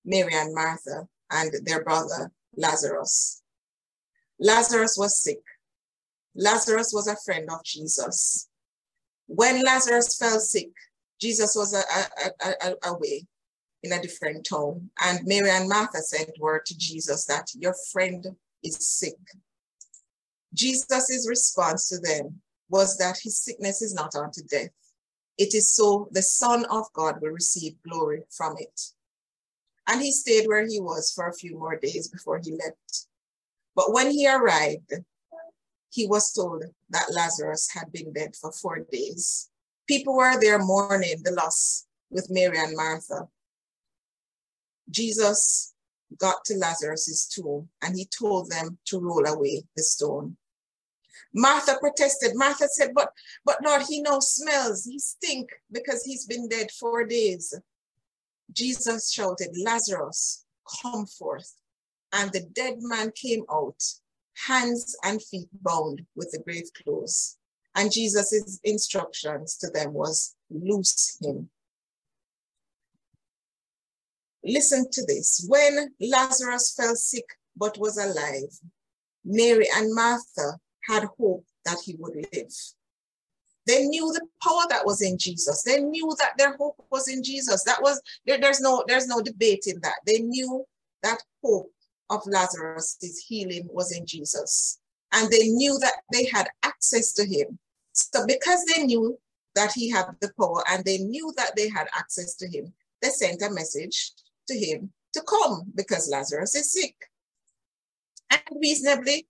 Mary 0.06 0.34
and 0.36 0.54
Martha 0.54 1.08
and 1.32 1.52
their 1.66 1.84
brother 1.84 2.32
Lazarus. 2.56 3.42
Lazarus 4.42 4.98
was 4.98 5.22
sick. 5.22 5.42
Lazarus 6.36 6.92
was 6.94 7.08
a 7.08 7.16
friend 7.16 7.48
of 7.52 7.64
Jesus. 7.64 8.50
When 9.28 9.64
Lazarus 9.64 10.18
fell 10.18 10.40
sick, 10.40 10.72
Jesus 11.20 11.56
was 11.56 11.76
away 12.84 13.28
in 13.84 13.94
a 13.94 14.02
different 14.02 14.48
town. 14.48 14.90
And 15.04 15.20
Mary 15.26 15.52
and 15.52 15.70
Martha 15.70 16.00
sent 16.00 16.32
word 16.40 16.66
to 16.66 16.78
Jesus 16.78 17.26
that 17.26 17.52
your 17.54 17.76
friend 17.92 18.36
is 18.64 18.78
sick. 18.80 19.18
Jesus' 20.54 21.28
response 21.30 21.88
to 21.90 22.00
them 22.00 22.42
was 22.68 22.98
that 22.98 23.20
his 23.22 23.38
sickness 23.38 23.84
is 23.84 23.94
not 23.94 24.16
unto 24.16 24.42
death. 24.44 24.70
It 25.38 25.54
is 25.54 25.70
so 25.70 26.10
the 26.12 26.24
Son 26.24 26.66
of 26.66 26.92
God 26.94 27.22
will 27.22 27.30
receive 27.30 27.76
glory 27.88 28.24
from 28.32 28.56
it. 28.58 28.82
And 29.88 30.02
he 30.02 30.12
stayed 30.12 30.48
where 30.48 30.66
he 30.66 30.80
was 30.80 31.12
for 31.12 31.28
a 31.28 31.34
few 31.34 31.58
more 31.58 31.78
days 31.78 32.08
before 32.08 32.40
he 32.44 32.52
left. 32.52 33.08
But 33.76 33.94
when 33.94 34.12
he 34.12 34.28
arrived, 34.28 34.94
he 35.90 36.08
was 36.08 36.32
told 36.32 36.64
that 36.90 37.12
Lazarus 37.12 37.70
had 37.74 37.92
been 37.92 38.14
dead 38.14 38.36
for 38.36 38.52
four 38.52 38.80
days. 38.92 39.50
People 39.88 40.16
were 40.16 40.40
there 40.40 40.60
mourning 40.60 41.22
the 41.24 41.32
loss 41.32 41.86
with 42.10 42.30
Mary 42.30 42.58
and 42.58 42.76
Martha. 42.76 43.28
Jesus 44.90 45.74
got 46.18 46.44
to 46.46 46.56
Lazarus's 46.56 47.28
tomb 47.28 47.70
and 47.82 47.96
he 47.96 48.06
told 48.06 48.50
them 48.50 48.78
to 48.86 49.00
roll 49.00 49.26
away 49.26 49.64
the 49.76 49.84
stone. 49.84 50.38
Martha 51.34 51.78
protested. 51.80 52.32
Martha 52.36 52.68
said, 52.68 52.92
but, 52.94 53.12
but 53.46 53.58
Lord, 53.64 53.84
he 53.88 54.02
now 54.02 54.20
smells. 54.20 54.86
He 54.86 55.00
stink 55.00 55.50
because 55.72 56.04
he's 56.04 56.26
been 56.26 56.50
dead 56.50 56.72
four 56.72 57.06
days. 57.06 57.54
Jesus 58.52 59.12
shouted, 59.12 59.56
Lazarus, 59.64 60.46
come 60.82 61.06
forth. 61.06 61.54
And 62.14 62.32
the 62.32 62.42
dead 62.54 62.76
man 62.80 63.12
came 63.16 63.44
out, 63.50 63.82
hands 64.48 64.96
and 65.04 65.22
feet 65.24 65.48
bound 65.62 66.06
with 66.16 66.32
the 66.32 66.40
grave 66.40 66.70
clothes. 66.84 67.38
And 67.76 67.92
Jesus' 67.92 68.60
instructions 68.64 69.58
to 69.58 69.70
them 69.70 69.94
was, 69.94 70.36
loose 70.50 71.18
him. 71.22 71.50
Listen 74.44 74.90
to 74.92 75.06
this. 75.06 75.46
When 75.48 75.94
Lazarus 76.02 76.74
fell 76.76 76.96
sick 76.96 77.26
but 77.56 77.78
was 77.78 77.98
alive, 77.98 78.60
Mary 79.24 79.68
and 79.76 79.94
Martha 79.94 80.58
had 80.88 81.06
hope 81.18 81.46
that 81.66 81.78
he 81.86 81.96
would 82.00 82.16
live. 82.34 82.52
They 83.68 83.86
knew 83.86 84.12
the 84.12 84.26
power 84.44 84.64
that 84.70 84.86
was 84.86 85.02
in 85.02 85.18
Jesus. 85.18 85.62
They 85.64 85.80
knew 85.80 86.12
that 86.20 86.34
their 86.38 86.58
hope 86.58 86.84
was 86.92 87.08
in 87.08 87.24
Jesus. 87.24 87.64
That 87.64 87.82
was 87.82 88.02
there, 88.26 88.40
there's 88.40 88.60
no 88.60 88.84
there's 88.88 89.08
no 89.08 89.22
debate 89.22 89.66
in 89.68 89.80
that. 89.82 89.96
They 90.06 90.20
knew 90.20 90.66
that 91.04 91.20
hope 91.44 91.72
of 92.12 92.22
Lazarus' 92.28 93.26
healing 93.28 93.68
was 93.72 93.92
in 93.98 94.06
Jesus. 94.06 94.80
And 95.14 95.30
they 95.32 95.48
knew 95.48 95.80
that 95.80 96.02
they 96.14 96.26
had 96.26 96.48
access 96.64 97.14
to 97.14 97.26
him. 97.26 97.58
So 97.94 98.26
because 98.28 98.64
they 98.66 98.84
knew 98.84 99.18
that 99.56 99.72
he 99.74 99.90
had 99.90 100.06
the 100.22 100.32
power 100.40 100.64
and 100.70 100.86
they 100.86 101.00
knew 101.00 101.34
that 101.38 101.56
they 101.56 101.70
had 101.70 101.88
access 101.98 102.36
to 102.36 102.48
him, 102.48 102.74
they 103.02 103.10
sent 103.10 103.42
a 103.42 103.50
message 103.50 104.12
to 104.48 104.58
him 104.58 104.92
to 105.14 105.22
come 105.24 105.64
because 105.76 106.10
Lazarus 106.10 106.56
is 106.56 106.72
sick. 106.72 106.96
And 108.30 108.42
reasonably, 108.62 109.28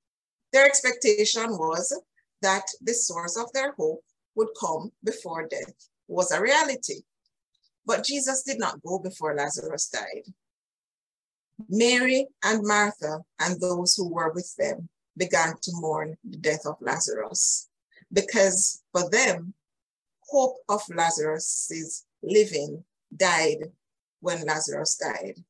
their 0.54 0.66
expectation 0.66 1.58
was 1.58 1.98
that 2.42 2.66
the 2.82 2.94
source 2.94 3.38
of 3.38 3.52
their 3.54 3.72
hope 3.74 4.04
would 4.36 4.50
come 4.60 4.92
before 5.04 5.48
death 5.48 5.88
was 6.08 6.32
a 6.32 6.42
reality. 6.42 7.02
But 7.86 8.04
Jesus 8.04 8.44
did 8.44 8.60
not 8.60 8.82
go 8.84 9.00
before 9.00 9.36
Lazarus 9.36 9.90
died. 9.90 10.34
Mary 11.70 12.28
and 12.44 12.66
Martha 12.66 13.20
and 13.40 13.60
those 13.60 13.96
who 13.96 14.08
were 14.08 14.32
with 14.32 14.54
them 14.58 14.90
began 15.18 15.54
to 15.62 15.72
mourn 15.76 16.18
the 16.24 16.38
death 16.38 16.66
of 16.66 16.76
Lazarus 16.82 17.70
because 18.14 18.82
for 18.92 19.10
them, 19.10 19.54
hope 20.30 20.58
of 20.70 20.82
Lazarus's 20.90 22.06
living 22.24 22.84
died 23.16 23.72
when 24.22 24.46
Lazarus 24.46 24.96
died. 24.98 25.44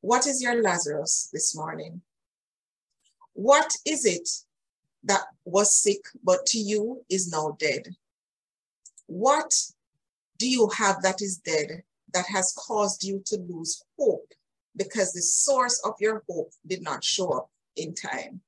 What 0.00 0.26
is 0.26 0.42
your 0.42 0.62
Lazarus 0.62 1.28
this 1.32 1.54
morning? 1.54 2.00
What 3.34 3.76
is 3.86 4.06
it 4.06 4.28
that 5.04 5.24
was 5.44 5.74
sick, 5.74 6.00
but 6.22 6.46
to 6.46 6.58
you 6.58 7.04
is 7.10 7.30
now 7.30 7.56
dead? 7.58 7.88
What 9.06 9.52
do 10.38 10.48
you 10.48 10.68
have 10.76 11.02
that 11.02 11.20
is 11.20 11.36
dead 11.38 11.82
that 12.14 12.26
has 12.26 12.54
caused 12.58 13.04
you 13.04 13.22
to 13.26 13.36
lose 13.36 13.82
hope 13.98 14.32
because 14.76 15.12
the 15.12 15.22
source 15.22 15.80
of 15.84 15.94
your 16.00 16.22
hope 16.28 16.52
did 16.66 16.82
not 16.82 17.04
show 17.04 17.30
up 17.30 17.50
in 17.76 17.94
time? 17.94 18.40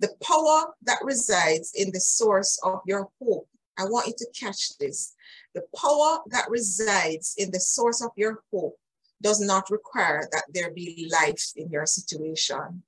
The 0.00 0.14
power 0.22 0.74
that 0.82 1.00
resides 1.02 1.72
in 1.74 1.90
the 1.92 2.00
source 2.00 2.58
of 2.62 2.80
your 2.86 3.08
hope. 3.20 3.48
I 3.78 3.84
want 3.84 4.06
you 4.06 4.14
to 4.16 4.26
catch 4.38 4.76
this. 4.78 5.14
The 5.54 5.62
power 5.76 6.20
that 6.28 6.48
resides 6.48 7.34
in 7.36 7.50
the 7.50 7.60
source 7.60 8.02
of 8.02 8.10
your 8.16 8.42
hope 8.52 8.76
does 9.22 9.40
not 9.40 9.70
require 9.70 10.28
that 10.32 10.44
there 10.52 10.70
be 10.70 11.10
life 11.10 11.52
in 11.56 11.70
your 11.70 11.86
situation. 11.86 12.82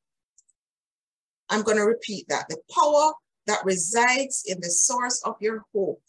I'm 1.50 1.62
going 1.62 1.76
to 1.78 1.84
repeat 1.84 2.26
that. 2.28 2.48
The 2.48 2.58
power 2.74 3.12
that 3.46 3.64
resides 3.64 4.44
in 4.46 4.60
the 4.60 4.70
source 4.70 5.22
of 5.24 5.36
your 5.40 5.64
hope 5.74 6.02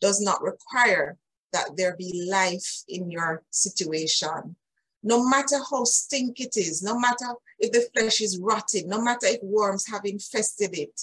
does 0.00 0.20
not 0.20 0.42
require 0.42 1.16
that 1.52 1.76
there 1.76 1.96
be 1.96 2.26
life 2.30 2.82
in 2.88 3.10
your 3.10 3.42
situation. 3.50 4.56
No 5.02 5.26
matter 5.26 5.56
how 5.70 5.84
stink 5.84 6.40
it 6.40 6.56
is, 6.56 6.82
no 6.82 6.98
matter 6.98 7.34
if 7.58 7.72
the 7.72 7.88
flesh 7.94 8.20
is 8.20 8.38
rotted, 8.38 8.86
no 8.86 9.00
matter 9.00 9.26
if 9.26 9.42
worms 9.42 9.86
have 9.88 10.02
infested 10.04 10.78
it, 10.78 11.00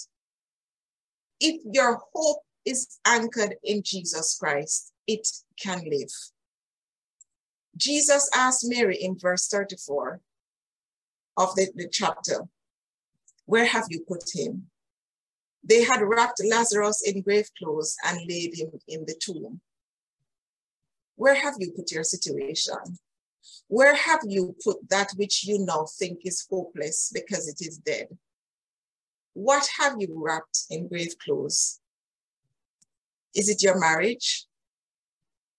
if 1.38 1.60
your 1.64 2.00
hope 2.14 2.42
is 2.64 2.98
anchored 3.06 3.56
in 3.62 3.82
Jesus 3.82 4.36
Christ, 4.38 4.92
it 5.06 5.26
can 5.60 5.82
live. 5.88 6.10
Jesus 7.76 8.28
asked 8.34 8.66
Mary 8.68 8.96
in 8.96 9.18
verse 9.18 9.48
34 9.48 10.20
of 11.36 11.54
the, 11.54 11.70
the 11.74 11.88
chapter, 11.90 12.48
Where 13.46 13.64
have 13.66 13.86
you 13.88 14.04
put 14.06 14.24
him? 14.34 14.70
They 15.62 15.84
had 15.84 16.02
wrapped 16.02 16.42
Lazarus 16.44 17.02
in 17.06 17.22
grave 17.22 17.48
clothes 17.58 17.96
and 18.06 18.18
laid 18.28 18.58
him 18.58 18.70
in 18.88 19.04
the 19.06 19.14
tomb. 19.20 19.60
Where 21.16 21.34
have 21.34 21.54
you 21.58 21.72
put 21.72 21.92
your 21.92 22.04
situation? 22.04 22.76
Where 23.68 23.94
have 23.94 24.20
you 24.26 24.56
put 24.62 24.88
that 24.90 25.12
which 25.16 25.44
you 25.44 25.64
now 25.64 25.86
think 25.98 26.20
is 26.24 26.46
hopeless 26.50 27.10
because 27.12 27.48
it 27.48 27.60
is 27.60 27.78
dead? 27.78 28.08
What 29.32 29.68
have 29.78 29.94
you 29.98 30.08
wrapped 30.16 30.64
in 30.70 30.88
grave 30.88 31.14
clothes? 31.22 31.80
Is 33.34 33.48
it 33.48 33.62
your 33.62 33.78
marriage? 33.78 34.46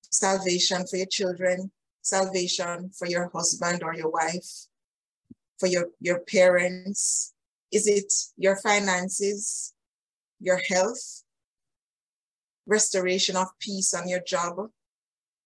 Salvation 0.10 0.86
for 0.88 0.98
your 0.98 1.06
children? 1.06 1.72
Salvation 2.02 2.91
for 2.98 3.08
your 3.08 3.30
husband 3.34 3.82
or 3.84 3.96
your 3.96 4.10
wife? 4.10 4.67
For 5.60 5.67
your, 5.67 5.88
your 6.00 6.20
parents? 6.20 7.34
Is 7.72 7.88
it 7.88 8.12
your 8.36 8.58
finances? 8.58 9.74
Your 10.39 10.60
health? 10.67 11.24
Restoration 12.67 13.38
of 13.38 13.48
peace 13.60 13.94
on 13.94 14.10
your 14.10 14.22
job? 14.22 14.70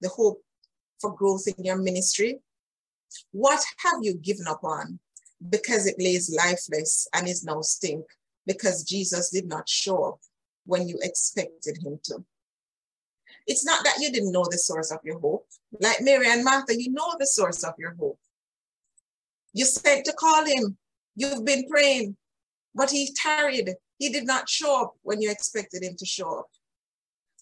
The 0.01 0.09
hope 0.09 0.44
for 0.99 1.15
growth 1.15 1.47
in 1.47 1.63
your 1.63 1.77
ministry? 1.77 2.39
What 3.31 3.63
have 3.77 3.99
you 4.01 4.15
given 4.15 4.47
up 4.47 4.63
on 4.63 4.99
because 5.49 5.85
it 5.85 5.95
lays 5.99 6.33
lifeless 6.35 7.07
and 7.13 7.27
is 7.27 7.43
now 7.43 7.61
stink 7.61 8.05
because 8.45 8.83
Jesus 8.83 9.29
did 9.29 9.47
not 9.47 9.67
show 9.67 10.03
up 10.03 10.19
when 10.65 10.87
you 10.87 10.97
expected 11.01 11.77
him 11.83 11.99
to. 12.03 12.23
It's 13.47 13.65
not 13.65 13.83
that 13.83 13.97
you 13.99 14.11
didn't 14.11 14.31
know 14.31 14.45
the 14.49 14.57
source 14.57 14.91
of 14.91 14.99
your 15.03 15.19
hope. 15.19 15.45
Like 15.79 16.01
Mary 16.01 16.27
and 16.27 16.43
Martha, 16.43 16.79
you 16.79 16.91
know 16.91 17.15
the 17.19 17.27
source 17.27 17.63
of 17.63 17.73
your 17.77 17.95
hope. 17.99 18.19
You 19.53 19.65
sent 19.65 20.05
to 20.05 20.13
call 20.13 20.45
him. 20.45 20.77
You've 21.15 21.45
been 21.45 21.67
praying, 21.69 22.17
but 22.73 22.89
he 22.89 23.13
tarried. 23.15 23.69
He 23.99 24.09
did 24.09 24.25
not 24.25 24.49
show 24.49 24.83
up 24.83 24.95
when 25.03 25.21
you 25.21 25.31
expected 25.31 25.83
him 25.83 25.95
to 25.97 26.05
show 26.05 26.39
up. 26.39 26.47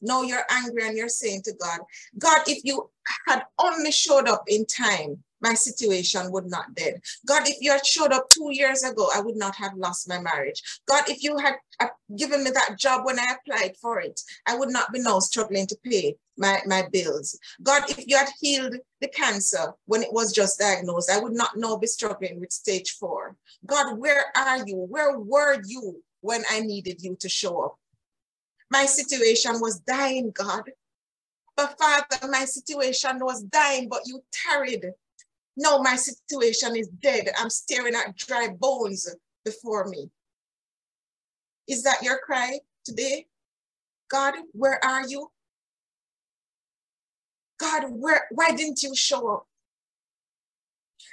Now 0.04 0.22
you're 0.22 0.46
angry 0.50 0.88
and 0.88 0.98
you're 0.98 1.10
saying 1.10 1.44
to 1.44 1.54
God, 1.54 1.80
God, 2.20 2.42
if 2.48 2.64
you 2.64 2.90
had 3.28 3.44
only 3.60 3.92
showed 3.92 4.28
up 4.28 4.44
in 4.48 4.66
time, 4.66 5.24
my 5.44 5.54
situation 5.54 6.32
would 6.32 6.46
not 6.46 6.74
dead. 6.74 7.02
God, 7.28 7.48
if 7.48 7.58
you 7.60 7.72
had 7.72 7.86
showed 7.86 8.14
up 8.14 8.30
two 8.30 8.50
years 8.52 8.82
ago, 8.84 9.10
I 9.14 9.20
would 9.20 9.36
not 9.36 9.56
have 9.58 9.74
lost 9.76 10.08
my 10.08 10.20
marriage. 10.20 10.64
God, 10.88 11.10
if 11.10 11.22
you 11.22 11.38
had 11.38 11.56
uh, 11.82 11.88
given 12.18 12.44
me 12.44 12.52
that 12.52 12.80
job 12.80 13.06
when 13.06 13.20
I 13.20 13.36
applied 13.36 13.76
for 13.82 14.00
it, 14.00 14.22
I 14.48 14.56
would 14.56 14.70
not 14.70 14.94
be 14.94 15.00
now 15.00 15.20
struggling 15.20 15.68
to 15.68 15.78
pay 15.84 16.16
my, 16.38 16.60
my 16.66 16.88
bills. 16.92 17.38
God, 17.62 17.84
if 17.90 18.06
you 18.08 18.18
had 18.18 18.30
healed 18.40 18.76
the 19.02 19.10
cancer 19.10 19.74
when 19.86 20.02
it 20.02 20.14
was 20.14 20.34
just 20.34 20.60
diagnosed, 20.60 21.12
I 21.12 21.20
would 21.20 21.34
not 21.34 21.58
now 21.58 21.76
be 21.76 21.88
struggling 21.88 22.40
with 22.40 22.54
stage 22.54 22.92
four. 22.92 23.36
God, 23.66 23.98
where 24.00 24.26
are 24.38 24.66
you? 24.66 24.78
Where 24.78 25.20
were 25.20 25.62
you 25.66 26.02
when 26.22 26.44
I 26.50 26.62
needed 26.62 27.04
you 27.04 27.18
to 27.20 27.28
show 27.28 27.60
up? 27.62 27.80
My 28.74 28.86
situation 28.86 29.62
was 29.62 29.80
dying, 29.80 30.32
God. 30.32 30.64
But 31.56 31.78
Father, 31.80 32.28
my 32.30 32.46
situation 32.46 33.20
was 33.22 33.44
dying, 33.44 33.88
but 33.88 34.02
you 34.06 34.24
tarried 34.32 34.94
no, 35.56 35.82
my 35.82 35.96
situation 35.96 36.76
is 36.76 36.88
dead. 36.88 37.30
I'm 37.38 37.50
staring 37.50 37.96
at 37.96 38.16
dry 38.18 38.50
bones 38.60 39.08
before 39.46 39.86
me. 39.88 40.10
Is 41.68 41.84
that 41.84 42.02
your 42.02 42.18
cry 42.20 42.60
today? 42.84 43.28
God, 44.10 44.34
where 44.52 44.84
are 44.84 45.08
you? 45.08 45.32
God, 47.60 47.86
where, 47.90 48.24
why 48.32 48.52
didn't 48.52 48.84
you 48.84 48.96
show 48.96 49.32
up? 49.34 49.48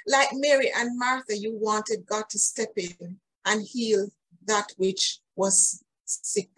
Like 0.07 0.29
Mary 0.33 0.71
and 0.75 0.97
Martha, 0.97 1.37
you 1.37 1.53
wanted 1.55 2.05
God 2.05 2.25
to 2.29 2.39
step 2.39 2.73
in 2.75 3.17
and 3.45 3.61
heal 3.61 4.07
that 4.45 4.73
which 4.77 5.19
was 5.35 5.83
sick. 6.05 6.49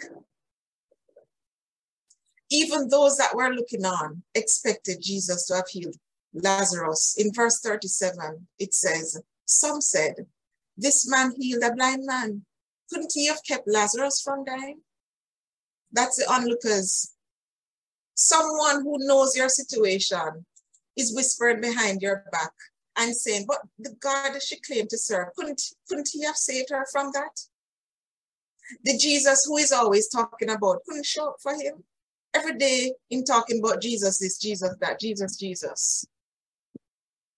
Even 2.53 2.87
those 2.87 3.17
that 3.17 3.35
were 3.35 3.49
looking 3.49 3.83
on 3.83 4.21
expected 4.35 5.01
Jesus 5.01 5.47
to 5.47 5.55
have 5.55 5.67
healed 5.67 5.95
Lazarus. 6.35 7.15
In 7.17 7.33
verse 7.33 7.59
37, 7.61 8.47
it 8.59 8.75
says, 8.75 9.19
Some 9.45 9.81
said, 9.81 10.27
This 10.77 11.09
man 11.09 11.33
healed 11.35 11.63
a 11.63 11.73
blind 11.73 12.05
man. 12.05 12.45
Couldn't 12.91 13.11
he 13.15 13.25
have 13.25 13.39
kept 13.47 13.67
Lazarus 13.67 14.21
from 14.21 14.45
dying? 14.45 14.81
That's 15.91 16.17
the 16.17 16.31
onlookers. 16.31 17.15
Someone 18.13 18.83
who 18.83 19.07
knows 19.07 19.35
your 19.35 19.49
situation 19.49 20.45
is 20.95 21.15
whispering 21.15 21.59
behind 21.59 22.03
your 22.03 22.23
back 22.31 22.53
and 22.95 23.15
saying, 23.15 23.45
But 23.47 23.61
the 23.79 23.95
God 23.99 24.39
she 24.43 24.59
claimed 24.59 24.91
to 24.91 24.97
serve, 24.99 25.29
couldn't, 25.35 25.59
couldn't 25.89 26.09
he 26.13 26.23
have 26.23 26.37
saved 26.37 26.69
her 26.69 26.85
from 26.91 27.09
that? 27.13 27.35
The 28.83 28.95
Jesus 28.95 29.43
who 29.47 29.57
is 29.57 29.71
always 29.71 30.07
talking 30.07 30.51
about 30.51 30.83
couldn't 30.85 31.07
show 31.07 31.29
up 31.29 31.37
for 31.41 31.55
him. 31.55 31.83
Every 32.33 32.57
day 32.57 32.93
in 33.09 33.23
talking 33.23 33.59
about 33.59 33.81
Jesus, 33.81 34.17
this 34.17 34.37
Jesus, 34.37 34.75
that 34.81 34.99
Jesus, 34.99 35.37
Jesus. 35.37 36.05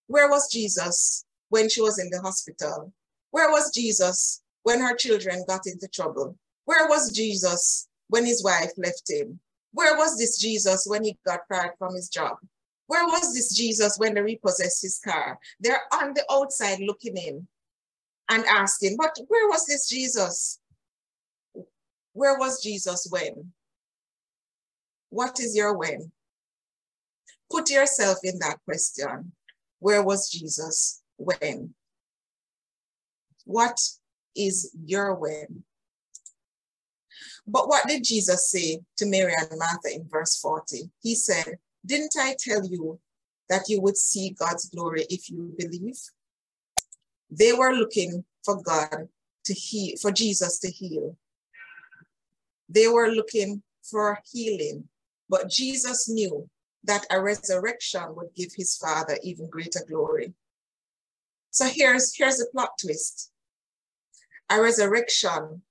Where 0.08 0.30
was 0.30 0.52
Jesus 0.52 1.26
when 1.50 1.68
she 1.70 1.82
was 1.82 2.00
in 2.00 2.10
the 2.10 2.22
hospital? 2.22 2.94
Where 3.32 3.50
was 3.50 3.74
Jesus 3.74 4.42
when 4.64 4.80
her 4.80 4.96
children 4.96 5.44
got 5.48 5.68
into 5.68 5.88
trouble? 5.88 6.38
Where 6.66 6.88
was 6.88 7.12
Jesus 7.12 7.88
when 8.08 8.26
his 8.26 8.44
wife 8.44 8.72
left 8.78 9.10
him? 9.10 9.40
Where 9.74 9.98
was 9.98 10.18
this 10.18 10.38
Jesus 10.38 10.86
when 10.88 11.04
he 11.04 11.18
got 11.26 11.42
fired 11.50 11.74
from 11.78 11.96
his 11.96 12.08
job? 12.08 12.38
Where 12.88 13.06
was 13.06 13.34
this 13.34 13.54
Jesus 13.54 13.98
when 13.98 14.14
they 14.14 14.22
repossessed 14.22 14.82
his 14.82 15.00
car? 15.04 15.38
They're 15.60 15.82
on 15.92 16.14
the 16.14 16.24
outside 16.32 16.80
looking 16.80 17.18
in 17.18 17.48
and 18.30 18.46
asking, 18.46 18.96
but 18.98 19.18
where 19.28 19.50
was 19.50 19.66
this 19.66 19.90
Jesus? 19.90 20.60
Where 22.14 22.38
was 22.38 22.62
Jesus 22.64 23.08
when? 23.10 23.52
What 25.16 25.40
is 25.40 25.56
your 25.56 25.78
when? 25.78 26.12
Put 27.50 27.70
yourself 27.70 28.18
in 28.26 28.38
that 28.40 28.58
question. 28.66 29.32
Where 29.80 30.04
was 30.04 30.30
Jesus 30.30 31.02
when? 31.16 31.74
What 33.46 33.80
is 34.36 34.76
your 34.86 35.16
when? 35.16 35.64
But 37.48 37.70
what 37.70 37.88
did 37.88 38.04
Jesus 38.04 38.52
say 38.52 38.82
to 38.98 39.06
Mary 39.06 39.34
and 39.40 39.58
Martha 39.58 39.96
in 39.96 40.06
verse 40.10 40.38
40? 40.38 40.92
He 41.02 41.16
said, 41.16 41.60
Didn't 41.86 42.16
I 42.20 42.36
tell 42.38 42.66
you 42.66 43.00
that 43.48 43.70
you 43.70 43.80
would 43.80 43.96
see 43.96 44.36
God's 44.38 44.68
glory 44.68 45.06
if 45.10 45.30
you 45.30 45.56
believe? 45.58 45.98
They 47.32 47.54
were 47.54 47.74
looking 47.74 48.26
for 48.44 48.62
God 48.62 49.08
to 49.46 49.54
heal, 49.54 49.96
for 50.02 50.12
Jesus 50.12 50.60
to 50.60 50.70
heal. 50.70 51.16
They 52.68 52.90
were 52.90 53.12
looking 53.12 53.64
for 53.82 54.20
healing, 54.30 54.90
but 55.30 55.50
Jesus 55.50 56.10
knew 56.10 56.50
that 56.84 57.06
a 57.10 57.20
resurrection 57.22 58.16
would 58.16 58.34
give 58.36 58.50
his 58.56 58.78
father 58.78 59.18
even 59.24 59.50
greater 59.50 59.82
glory. 59.88 60.34
So 61.52 61.66
here's, 61.66 62.16
here's 62.16 62.38
the 62.38 62.48
plot 62.52 62.72
twist. 62.80 63.32
A 64.50 64.62
resurrection 64.62 65.62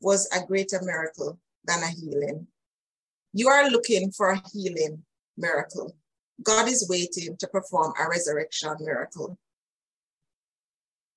was 0.00 0.28
a 0.32 0.44
greater 0.46 0.80
miracle 0.82 1.38
than 1.64 1.82
a 1.82 1.88
healing. 1.88 2.46
You 3.32 3.48
are 3.48 3.70
looking 3.70 4.10
for 4.10 4.30
a 4.30 4.42
healing 4.52 5.04
miracle. 5.36 5.94
God 6.42 6.68
is 6.68 6.88
waiting 6.88 7.36
to 7.36 7.46
perform 7.46 7.92
a 7.98 8.08
resurrection 8.08 8.74
miracle. 8.80 9.38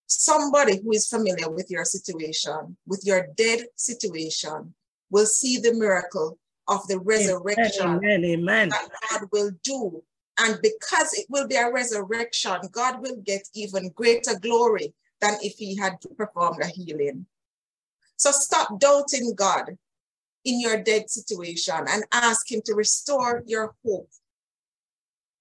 Somebody 0.05 0.81
who 0.81 0.93
is 0.93 1.07
familiar 1.07 1.49
with 1.49 1.69
your 1.69 1.83
situation, 1.83 2.77
with 2.85 3.01
your 3.03 3.27
dead 3.35 3.65
situation, 3.75 4.73
will 5.09 5.25
see 5.25 5.57
the 5.57 5.73
miracle 5.73 6.37
of 6.67 6.85
the 6.87 6.99
resurrection 6.99 7.97
amen, 7.97 8.25
amen. 8.25 8.69
that 8.69 8.89
God 9.09 9.29
will 9.31 9.51
do. 9.63 10.03
And 10.39 10.59
because 10.61 11.13
it 11.13 11.25
will 11.29 11.47
be 11.47 11.55
a 11.55 11.71
resurrection, 11.71 12.57
God 12.71 13.01
will 13.01 13.17
get 13.25 13.47
even 13.55 13.89
greater 13.89 14.37
glory 14.39 14.93
than 15.19 15.35
if 15.41 15.53
he 15.57 15.75
had 15.75 15.97
performed 16.15 16.61
a 16.61 16.67
healing. 16.67 17.25
So 18.17 18.31
stop 18.31 18.79
doubting 18.79 19.33
God 19.35 19.77
in 20.45 20.61
your 20.61 20.81
dead 20.81 21.09
situation 21.09 21.85
and 21.89 22.03
ask 22.11 22.51
him 22.51 22.61
to 22.65 22.73
restore 22.73 23.43
your 23.45 23.75
hope. 23.85 24.09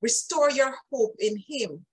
Restore 0.03 0.51
your 0.51 0.75
hope 0.93 1.17
in 1.19 1.43
him, 1.47 1.85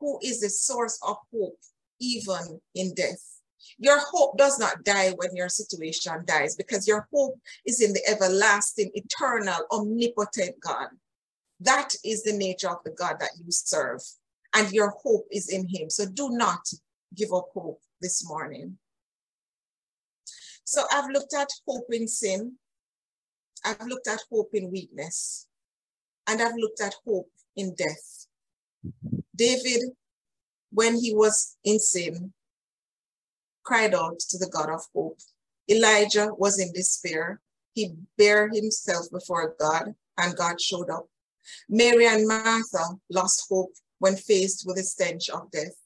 who 0.00 0.18
is 0.22 0.40
the 0.40 0.50
source 0.50 0.98
of 1.06 1.16
hope, 1.32 1.58
even 2.00 2.60
in 2.74 2.94
death. 2.94 3.37
Your 3.78 3.98
hope 4.00 4.38
does 4.38 4.58
not 4.58 4.84
die 4.84 5.10
when 5.16 5.36
your 5.36 5.48
situation 5.48 6.24
dies 6.24 6.56
because 6.56 6.88
your 6.88 7.06
hope 7.12 7.38
is 7.66 7.80
in 7.80 7.92
the 7.92 8.02
everlasting, 8.08 8.90
eternal, 8.94 9.66
omnipotent 9.70 10.58
God. 10.60 10.88
That 11.60 11.94
is 12.04 12.22
the 12.22 12.32
nature 12.32 12.70
of 12.70 12.82
the 12.84 12.92
God 12.92 13.16
that 13.20 13.32
you 13.36 13.50
serve, 13.50 14.00
and 14.54 14.72
your 14.72 14.90
hope 15.02 15.26
is 15.30 15.48
in 15.48 15.66
Him. 15.68 15.90
So 15.90 16.06
do 16.06 16.30
not 16.30 16.60
give 17.14 17.32
up 17.32 17.48
hope 17.52 17.80
this 18.00 18.26
morning. 18.28 18.78
So 20.64 20.84
I've 20.92 21.10
looked 21.10 21.34
at 21.34 21.48
hope 21.66 21.86
in 21.90 22.06
sin, 22.06 22.54
I've 23.64 23.86
looked 23.86 24.06
at 24.06 24.20
hope 24.30 24.50
in 24.52 24.70
weakness, 24.70 25.46
and 26.26 26.40
I've 26.40 26.56
looked 26.56 26.80
at 26.80 26.94
hope 27.06 27.30
in 27.56 27.74
death. 27.74 28.26
David, 29.34 29.80
when 30.70 30.96
he 31.00 31.14
was 31.14 31.56
in 31.64 31.78
sin, 31.78 32.32
cried 33.68 33.94
out 33.94 34.18
to 34.18 34.38
the 34.38 34.48
God 34.48 34.70
of 34.70 34.80
hope. 34.94 35.18
Elijah 35.70 36.30
was 36.38 36.58
in 36.58 36.72
despair. 36.72 37.38
He 37.74 37.92
bare 38.16 38.48
himself 38.48 39.04
before 39.12 39.54
God, 39.60 39.94
and 40.16 40.36
God 40.36 40.58
showed 40.58 40.88
up. 40.88 41.06
Mary 41.68 42.06
and 42.06 42.26
Martha 42.26 42.84
lost 43.10 43.46
hope 43.50 43.74
when 43.98 44.16
faced 44.16 44.64
with 44.66 44.76
the 44.76 44.82
stench 44.82 45.28
of 45.28 45.50
death. 45.50 45.76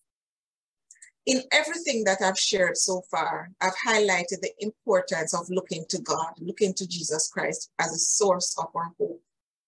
In 1.26 1.42
everything 1.50 2.04
that 2.04 2.22
I've 2.22 2.38
shared 2.38 2.76
so 2.76 3.02
far, 3.10 3.50
I've 3.60 3.74
highlighted 3.84 4.40
the 4.42 4.52
importance 4.60 5.34
of 5.34 5.50
looking 5.50 5.84
to 5.88 6.00
God, 6.00 6.34
looking 6.38 6.74
to 6.74 6.86
Jesus 6.86 7.28
Christ 7.32 7.68
as 7.80 7.92
a 7.92 7.98
source 7.98 8.56
of 8.58 8.66
our 8.76 8.92
hope, 8.96 9.20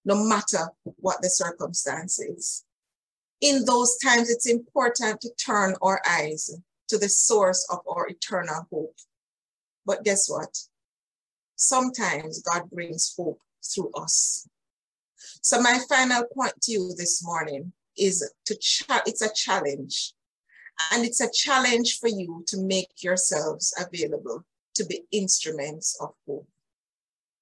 no 0.05 0.15
matter 0.25 0.69
what 0.85 1.21
the 1.21 1.31
circumstances. 1.31 2.65
In 3.41 3.65
those 3.65 3.97
times, 3.99 4.31
it's 4.31 4.49
important 4.49 5.21
to 5.23 5.31
turn 5.35 5.75
our 5.83 6.01
eyes 6.09 6.57
to 6.89 6.99
the 6.99 7.09
source 7.09 7.67
of 7.71 7.81
our 7.89 8.09
eternal 8.09 8.67
hope. 8.71 8.97
But 9.87 10.05
guess 10.05 10.29
what? 10.29 10.57
Sometimes 11.57 12.43
God 12.43 12.71
brings 12.71 13.15
hope 13.17 13.41
through 13.65 13.91
us. 13.97 14.49
So 15.41 15.61
my 15.61 15.79
final 15.89 16.25
point 16.35 16.61
to 16.63 16.73
you 16.73 16.95
this 16.97 17.25
morning 17.25 17.73
is 17.97 18.29
to 18.47 18.55
it's 19.07 19.23
a 19.23 19.33
challenge. 19.35 20.13
And 20.93 21.05
it's 21.05 21.21
a 21.21 21.31
challenge 21.33 22.01
for 22.01 22.09
you 22.09 22.45
to 22.49 22.61
make 22.61 23.03
yourselves 23.03 23.73
available 23.79 24.45
to 24.75 24.85
be 24.85 25.05
instruments 25.13 25.97
of 26.01 26.15
hope. 26.27 26.49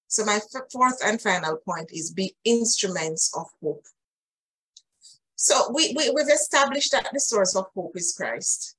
So 0.09 0.25
my 0.27 0.39
fourth 0.71 0.99
and 1.03 1.21
final 1.21 1.57
point 1.57 1.91
is 1.91 2.13
be 2.13 2.37
instruments 2.45 3.33
of 3.35 3.47
hope. 3.63 3.87
So 5.37 5.73
we, 5.73 5.95
we, 5.97 6.11
we've 6.11 6.29
established 6.29 6.93
that 6.93 7.09
the 7.13 7.19
source 7.19 7.57
of 7.57 7.67
hope 7.75 7.97
is 7.97 8.15
Christ. 8.15 8.77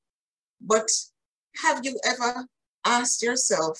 But 0.63 0.89
have 1.61 1.85
you 1.85 1.99
ever 2.05 2.47
asked 2.85 3.21
yourself 3.21 3.79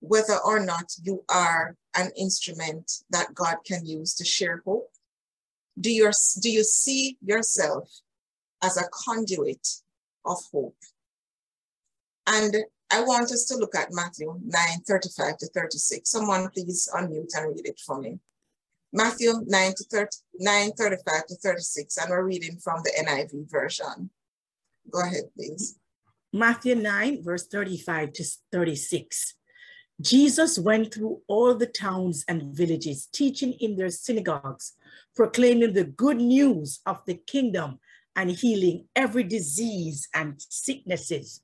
whether 0.00 0.38
or 0.38 0.58
not 0.58 0.92
you 1.02 1.22
are 1.28 1.76
an 1.94 2.10
instrument 2.16 2.90
that 3.10 3.34
God 3.34 3.58
can 3.66 3.84
use 3.84 4.14
to 4.14 4.24
share 4.24 4.62
hope? 4.64 4.90
Do, 5.78 5.90
your, 5.92 6.12
do 6.40 6.50
you 6.50 6.64
see 6.64 7.18
yourself 7.22 7.90
as 8.62 8.76
a 8.76 8.88
conduit 8.92 9.66
of 10.24 10.38
hope? 10.50 10.76
And 12.26 12.56
I 12.90 13.02
want 13.02 13.32
us 13.32 13.44
to 13.46 13.56
look 13.56 13.74
at 13.74 13.92
Matthew 13.92 14.38
9 14.44 14.80
35 14.86 15.38
to 15.38 15.46
36. 15.46 16.10
Someone 16.10 16.48
please 16.50 16.88
unmute 16.94 17.30
and 17.36 17.54
read 17.54 17.66
it 17.66 17.80
for 17.84 18.00
me. 18.00 18.18
Matthew 18.92 19.32
9 19.46 19.74
to 19.76 19.84
30, 19.84 20.08
9 20.38 20.72
35 20.72 21.26
to 21.26 21.34
36, 21.36 21.96
and 21.96 22.10
we're 22.10 22.24
reading 22.24 22.58
from 22.58 22.80
the 22.84 22.92
NIV 23.06 23.50
version. 23.50 24.10
Go 24.92 25.00
ahead, 25.00 25.24
please. 25.36 25.78
Matthew 26.32 26.74
9, 26.74 27.22
verse 27.22 27.46
35 27.46 28.12
to 28.14 28.24
36. 28.52 29.34
Jesus 30.00 30.58
went 30.58 30.92
through 30.92 31.20
all 31.28 31.54
the 31.54 31.66
towns 31.66 32.24
and 32.26 32.54
villages, 32.54 33.08
teaching 33.12 33.52
in 33.54 33.76
their 33.76 33.90
synagogues, 33.90 34.74
proclaiming 35.14 35.74
the 35.74 35.84
good 35.84 36.16
news 36.16 36.80
of 36.86 37.04
the 37.06 37.14
kingdom 37.14 37.78
and 38.16 38.30
healing 38.30 38.86
every 38.96 39.22
disease 39.22 40.08
and 40.14 40.34
sicknesses. 40.48 41.42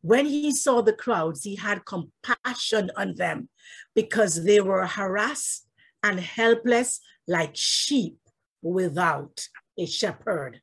When 0.00 0.26
he 0.26 0.52
saw 0.52 0.80
the 0.80 0.92
crowds, 0.92 1.42
he 1.42 1.56
had 1.56 1.84
compassion 1.84 2.90
on 2.96 3.16
them 3.16 3.48
because 3.94 4.44
they 4.44 4.60
were 4.60 4.86
harassed 4.86 5.66
and 6.02 6.20
helpless 6.20 7.00
like 7.26 7.56
sheep 7.56 8.18
without 8.62 9.48
a 9.76 9.86
shepherd. 9.86 10.60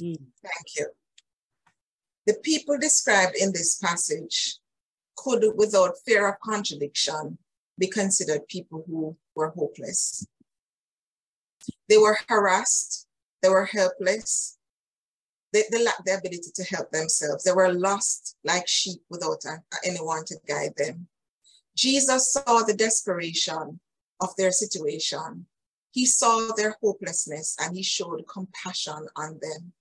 Mm. 0.00 0.16
Thank 0.42 0.76
you. 0.76 0.86
The 2.26 2.34
people 2.42 2.78
described 2.78 3.36
in 3.36 3.52
this 3.52 3.76
passage 3.76 4.58
could, 5.16 5.44
without 5.56 5.98
fear 6.04 6.28
of 6.28 6.40
contradiction, 6.40 7.38
be 7.78 7.88
considered 7.88 8.46
people 8.48 8.84
who 8.86 9.16
were 9.34 9.50
hopeless. 9.50 10.26
They 11.88 11.98
were 11.98 12.18
harassed, 12.28 13.06
they 13.42 13.48
were 13.48 13.66
helpless, 13.66 14.58
they, 15.52 15.64
they 15.70 15.84
lacked 15.84 16.06
the 16.06 16.16
ability 16.16 16.50
to 16.54 16.64
help 16.64 16.90
themselves. 16.90 17.44
They 17.44 17.52
were 17.52 17.72
lost 17.72 18.36
like 18.42 18.66
sheep 18.66 19.02
without 19.10 19.44
a, 19.44 19.62
anyone 19.84 20.24
to 20.26 20.36
guide 20.48 20.74
them. 20.76 21.08
Jesus 21.76 22.32
saw 22.32 22.62
the 22.62 22.74
desperation 22.74 23.80
of 24.20 24.34
their 24.36 24.52
situation. 24.52 25.46
He 25.90 26.06
saw 26.06 26.52
their 26.56 26.76
hopelessness 26.82 27.56
and 27.60 27.76
he 27.76 27.82
showed 27.82 28.26
compassion 28.26 29.08
on 29.16 29.38
them. 29.42 29.72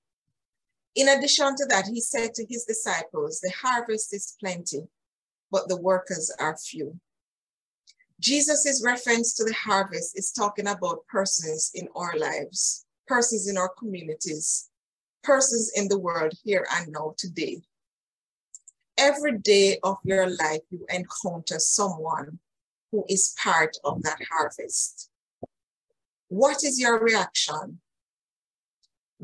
In 0.96 1.08
addition 1.08 1.56
to 1.56 1.66
that, 1.68 1.88
he 1.88 2.02
said 2.02 2.34
to 2.34 2.46
his 2.50 2.66
disciples, 2.66 3.40
The 3.40 3.52
harvest 3.52 4.14
is 4.14 4.36
plenty, 4.40 4.88
but 5.50 5.70
the 5.70 5.80
workers 5.80 6.32
are 6.40 6.58
few. 6.58 7.00
Jesus' 8.20 8.84
reference 8.86 9.34
to 9.34 9.44
the 9.44 9.54
harvest 9.54 10.18
is 10.18 10.32
talking 10.32 10.68
about 10.68 11.08
persons 11.08 11.72
in 11.74 11.88
our 11.96 12.16
lives, 12.18 12.86
persons 13.08 13.48
in 13.48 13.58
our 13.58 13.70
communities, 13.80 14.70
persons 15.24 15.72
in 15.76 15.88
the 15.88 15.98
world 15.98 16.34
here 16.44 16.68
and 16.76 16.92
now 16.92 17.14
today. 17.18 17.62
Every 18.98 19.38
day 19.40 19.80
of 19.84 19.98
your 20.04 20.30
life, 20.30 20.62
you 20.70 20.86
encounter 20.90 21.58
someone 21.58 22.38
who 22.92 23.06
is 23.10 23.34
part 23.42 23.78
of 23.84 24.04
that 24.04 24.20
harvest. 24.30 25.10
What 26.28 26.64
is 26.64 26.80
your 26.80 27.00
reaction 27.00 27.80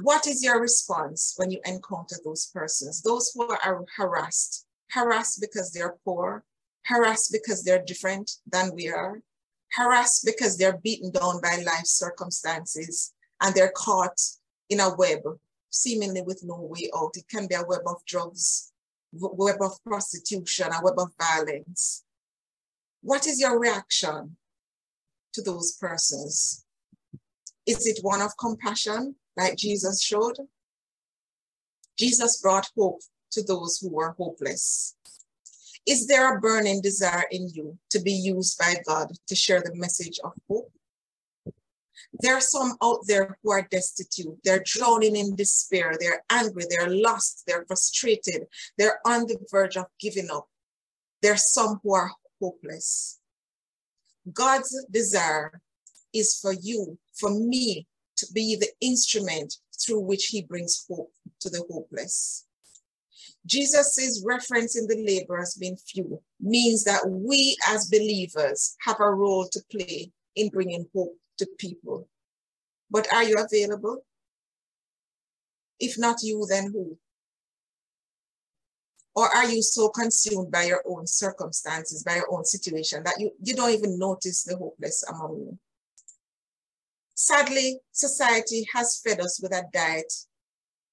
what 0.01 0.27
is 0.27 0.43
your 0.43 0.61
response 0.61 1.33
when 1.37 1.49
you 1.49 1.59
encounter 1.65 2.17
those 2.23 2.51
persons? 2.53 3.01
Those 3.01 3.31
who 3.33 3.47
are 3.47 3.83
harassed, 3.95 4.65
harassed 4.91 5.41
because 5.41 5.71
they're 5.71 5.97
poor, 6.05 6.43
harassed 6.85 7.31
because 7.31 7.63
they're 7.63 7.83
different 7.83 8.31
than 8.45 8.73
we 8.75 8.89
are, 8.89 9.21
harassed 9.71 10.23
because 10.23 10.57
they're 10.57 10.77
beaten 10.77 11.11
down 11.11 11.41
by 11.41 11.57
life 11.65 11.85
circumstances 11.85 13.13
and 13.41 13.55
they're 13.55 13.73
caught 13.75 14.19
in 14.69 14.79
a 14.79 14.95
web, 14.95 15.21
seemingly 15.71 16.21
with 16.21 16.43
no 16.43 16.59
way 16.61 16.89
out. 16.95 17.17
It 17.17 17.27
can 17.27 17.47
be 17.47 17.55
a 17.55 17.65
web 17.67 17.81
of 17.87 18.05
drugs, 18.05 18.71
web 19.13 19.61
of 19.61 19.83
prostitution, 19.83 20.67
a 20.67 20.83
web 20.83 20.99
of 20.99 21.11
violence. 21.19 22.03
What 23.01 23.25
is 23.25 23.39
your 23.39 23.59
reaction 23.59 24.37
to 25.33 25.41
those 25.41 25.71
persons? 25.73 26.65
Is 27.65 27.87
it 27.87 27.99
one 28.03 28.21
of 28.21 28.37
compassion? 28.37 29.15
Like 29.37 29.55
Jesus 29.55 30.01
showed. 30.01 30.37
Jesus 31.97 32.41
brought 32.41 32.69
hope 32.75 33.01
to 33.31 33.43
those 33.43 33.77
who 33.77 33.89
were 33.89 34.15
hopeless. 34.17 34.95
Is 35.87 36.07
there 36.07 36.35
a 36.35 36.41
burning 36.41 36.81
desire 36.81 37.23
in 37.31 37.47
you 37.53 37.77
to 37.91 37.99
be 37.99 38.11
used 38.11 38.57
by 38.57 38.75
God 38.85 39.13
to 39.27 39.35
share 39.35 39.61
the 39.61 39.75
message 39.75 40.19
of 40.23 40.33
hope? 40.49 40.71
There 42.19 42.35
are 42.35 42.41
some 42.41 42.75
out 42.83 42.99
there 43.07 43.37
who 43.41 43.51
are 43.51 43.67
destitute. 43.69 44.37
They're 44.43 44.63
drowning 44.65 45.15
in 45.15 45.35
despair. 45.35 45.93
They're 45.99 46.23
angry. 46.29 46.63
They're 46.69 46.89
lost. 46.89 47.43
They're 47.47 47.65
frustrated. 47.67 48.47
They're 48.77 48.99
on 49.05 49.27
the 49.27 49.37
verge 49.51 49.77
of 49.77 49.85
giving 49.99 50.29
up. 50.31 50.47
There 51.21 51.33
are 51.33 51.37
some 51.37 51.79
who 51.83 51.93
are 51.93 52.11
hopeless. 52.41 53.19
God's 54.33 54.85
desire 54.91 55.61
is 56.13 56.37
for 56.39 56.53
you, 56.53 56.97
for 57.13 57.29
me, 57.29 57.87
to 58.17 58.27
be 58.33 58.55
the 58.55 58.69
instrument 58.81 59.55
through 59.79 60.01
which 60.01 60.27
he 60.27 60.41
brings 60.41 60.85
hope 60.89 61.11
to 61.39 61.49
the 61.49 61.63
hopeless. 61.71 62.45
Jesus' 63.45 64.23
reference 64.25 64.77
in 64.77 64.87
the 64.87 64.95
labor 64.95 65.33
laborers 65.33 65.55
being 65.55 65.77
few 65.77 66.21
means 66.39 66.83
that 66.83 67.07
we 67.07 67.55
as 67.67 67.89
believers 67.89 68.75
have 68.81 68.99
a 68.99 69.09
role 69.09 69.47
to 69.51 69.61
play 69.71 70.11
in 70.35 70.49
bringing 70.49 70.85
hope 70.93 71.15
to 71.37 71.47
people. 71.57 72.07
But 72.91 73.11
are 73.13 73.23
you 73.23 73.35
available? 73.37 74.05
If 75.79 75.97
not 75.97 76.17
you, 76.23 76.45
then 76.49 76.71
who? 76.71 76.97
Or 79.15 79.27
are 79.35 79.49
you 79.49 79.63
so 79.63 79.89
consumed 79.89 80.51
by 80.51 80.65
your 80.65 80.83
own 80.85 81.07
circumstances, 81.07 82.03
by 82.03 82.17
your 82.17 82.31
own 82.31 82.45
situation, 82.45 83.03
that 83.03 83.19
you, 83.19 83.31
you 83.41 83.55
don't 83.55 83.71
even 83.71 83.97
notice 83.97 84.43
the 84.43 84.55
hopeless 84.55 85.03
among 85.09 85.37
you? 85.37 85.59
Sadly, 87.19 87.79
society 87.93 88.67
has 88.75 89.01
fed 89.03 89.19
us 89.19 89.41
with 89.41 89.51
a 89.51 89.65
diet 89.73 90.13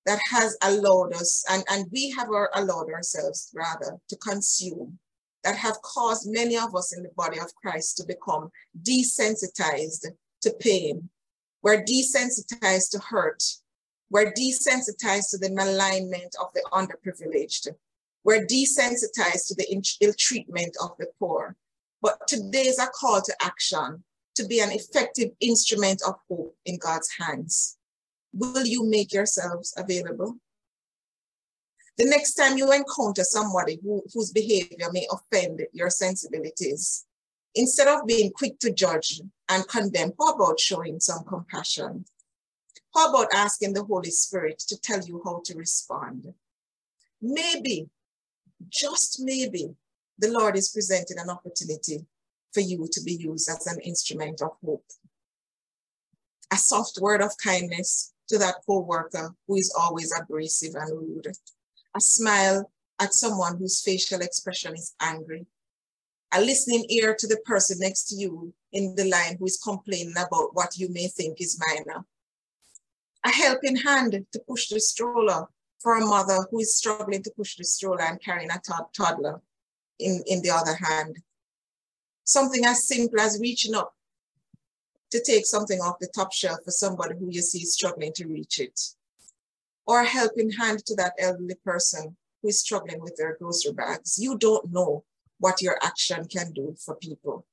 that 0.07 0.19
has 0.31 0.57
allowed 0.63 1.13
us, 1.13 1.45
and, 1.51 1.63
and 1.69 1.85
we 1.93 2.11
have 2.13 2.29
allowed 2.29 2.89
ourselves 2.89 3.51
rather 3.55 3.99
to 4.09 4.17
consume, 4.17 4.99
that 5.43 5.55
have 5.55 5.83
caused 5.83 6.27
many 6.27 6.57
of 6.57 6.75
us 6.75 6.97
in 6.97 7.03
the 7.03 7.11
body 7.11 7.39
of 7.39 7.55
Christ 7.57 7.99
to 7.99 8.07
become 8.07 8.51
desensitized 8.83 10.07
to 10.41 10.51
pain. 10.61 11.11
We're 11.63 11.85
desensitized 11.85 12.93
to 12.93 13.01
hurt. 13.01 13.43
We're 14.09 14.33
desensitized 14.33 15.31
to 15.33 15.39
the 15.39 15.53
malignment 15.53 16.37
of 16.41 16.49
the 16.55 16.65
underprivileged. 16.73 17.69
We're 18.25 18.47
desensitized 18.47 19.49
to 19.49 19.57
the 19.57 19.83
ill 20.01 20.15
treatment 20.19 20.75
of 20.83 20.93
the 20.99 21.09
poor. 21.19 21.55
But 22.01 22.27
today 22.27 22.63
is 22.63 22.79
a 22.79 22.87
call 22.87 23.21
to 23.21 23.37
action 23.43 24.05
to 24.35 24.47
be 24.47 24.61
an 24.61 24.73
effective 24.73 25.31
instrument 25.41 26.03
of 26.07 26.17
hope 26.29 26.57
in 26.65 26.79
God's 26.79 27.11
hands. 27.19 27.77
Will 28.33 28.67
you 28.67 28.89
make 28.89 29.13
yourselves 29.13 29.75
available? 29.77 30.37
The 31.97 32.07
next 32.07 32.35
time 32.35 32.59
you 32.59 32.73
encounter 32.73 33.23
somebody 33.23 33.79
who, 33.83 34.03
whose 34.13 34.33
behavior 34.33 34.91
may 34.93 35.07
offend 35.11 35.63
your 35.73 35.91
sensibilities, 35.91 37.05
instead 37.55 37.87
of 37.87 38.07
being 38.07 38.33
quick 38.33 38.59
to 38.61 38.73
judge 38.73 39.21
and 39.49 39.69
condemn, 39.69 40.13
how 40.19 40.33
about 40.33 40.59
showing 40.59 40.99
some 40.99 41.23
compassion? 41.25 42.05
How 42.95 43.11
about 43.11 43.33
asking 43.33 43.75
the 43.75 43.85
Holy 43.85 44.11
Spirit 44.11 44.59
to 44.69 44.81
tell 44.81 45.01
you 45.01 45.23
how 45.25 45.43
to 45.45 45.57
respond? 45.57 46.35
Maybe, 47.23 47.89
just 48.69 49.21
maybe, 49.21 49.75
the 50.19 50.31
Lord 50.31 50.57
is 50.57 50.71
presenting 50.71 51.19
an 51.19 51.31
opportunity 51.31 52.07
for 52.55 52.61
you 52.61 52.89
to 52.91 53.03
be 53.03 53.15
used 53.15 53.51
as 53.51 53.67
an 53.67 53.81
instrument 53.81 54.41
of 54.41 54.53
hope. 54.65 54.85
A 56.53 56.57
soft 56.57 56.99
word 57.01 57.21
of 57.21 57.37
kindness 57.43 58.15
to 58.29 58.39
that 58.39 58.57
co-worker 58.67 59.35
who 59.47 59.57
is 59.57 59.75
always 59.79 60.15
abrasive 60.19 60.75
and 60.77 60.97
rude. 60.97 61.27
A 61.97 62.01
smile 62.01 62.71
at 63.01 63.13
someone 63.13 63.59
whose 63.59 63.83
facial 63.83 64.21
expression 64.21 64.75
is 64.75 64.95
angry. 65.01 65.47
A 66.33 66.41
listening 66.41 66.87
ear 66.89 67.15
to 67.19 67.27
the 67.27 67.39
person 67.45 67.79
next 67.81 68.05
to 68.09 68.17
you 68.17 68.55
in 68.73 68.95
the 68.95 69.09
line 69.09 69.37
who 69.39 69.47
is 69.47 69.61
complaining 69.63 70.15
about 70.17 70.55
what 70.55 70.77
you 70.77 70.89
may 70.91 71.09
think 71.09 71.41
is 71.41 71.61
minor. 71.69 72.05
A 73.25 73.31
helping 73.31 73.77
hand 73.77 74.27
to 74.33 74.41
push 74.49 74.69
the 74.69 74.81
stroller 74.81 75.47
for 75.81 75.97
a 75.97 76.07
mother 76.07 76.47
who 76.51 76.61
is 76.61 76.77
struggling 76.77 77.23
to 77.23 77.31
push 77.37 77.57
the 77.57 77.65
stroller 77.65 78.03
and 78.03 78.23
carrying 78.23 78.51
a 78.51 78.61
toddler 78.97 79.41
in, 79.99 80.23
in 80.27 80.43
the 80.43 80.51
other 80.51 80.75
hand. 80.75 81.19
Something 82.25 82.65
as 82.65 82.87
simple 82.89 83.21
as 83.21 83.39
reaching 83.41 83.75
up 83.75 83.95
to 85.11 85.23
take 85.23 85.47
something 85.47 85.81
off 85.81 85.99
the 86.01 86.09
top 86.15 86.33
shelf 86.33 86.59
for 86.65 86.71
somebody 86.71 87.15
who 87.19 87.29
you 87.31 87.43
see 87.43 87.65
struggling 87.65 88.13
to 88.15 88.27
reach 88.27 88.59
it. 88.59 88.81
Or 89.87 90.01
a 90.01 90.07
helping 90.07 90.51
hand 90.51 90.85
to 90.87 90.95
that 90.97 91.13
elderly 91.19 91.57
person 91.65 92.17
who 92.43 92.49
is 92.49 92.61
struggling 92.61 93.01
with 93.01 93.17
their 93.17 93.37
grocery 93.37 93.73
bags. 93.73 94.19
You 94.19 94.39
don't 94.39 94.73
know 94.73 95.05
what 95.39 95.61
your 95.61 95.79
action 95.83 96.25
can 96.25 96.53
do 96.53 96.75
for 96.85 96.97
people. 96.97 97.47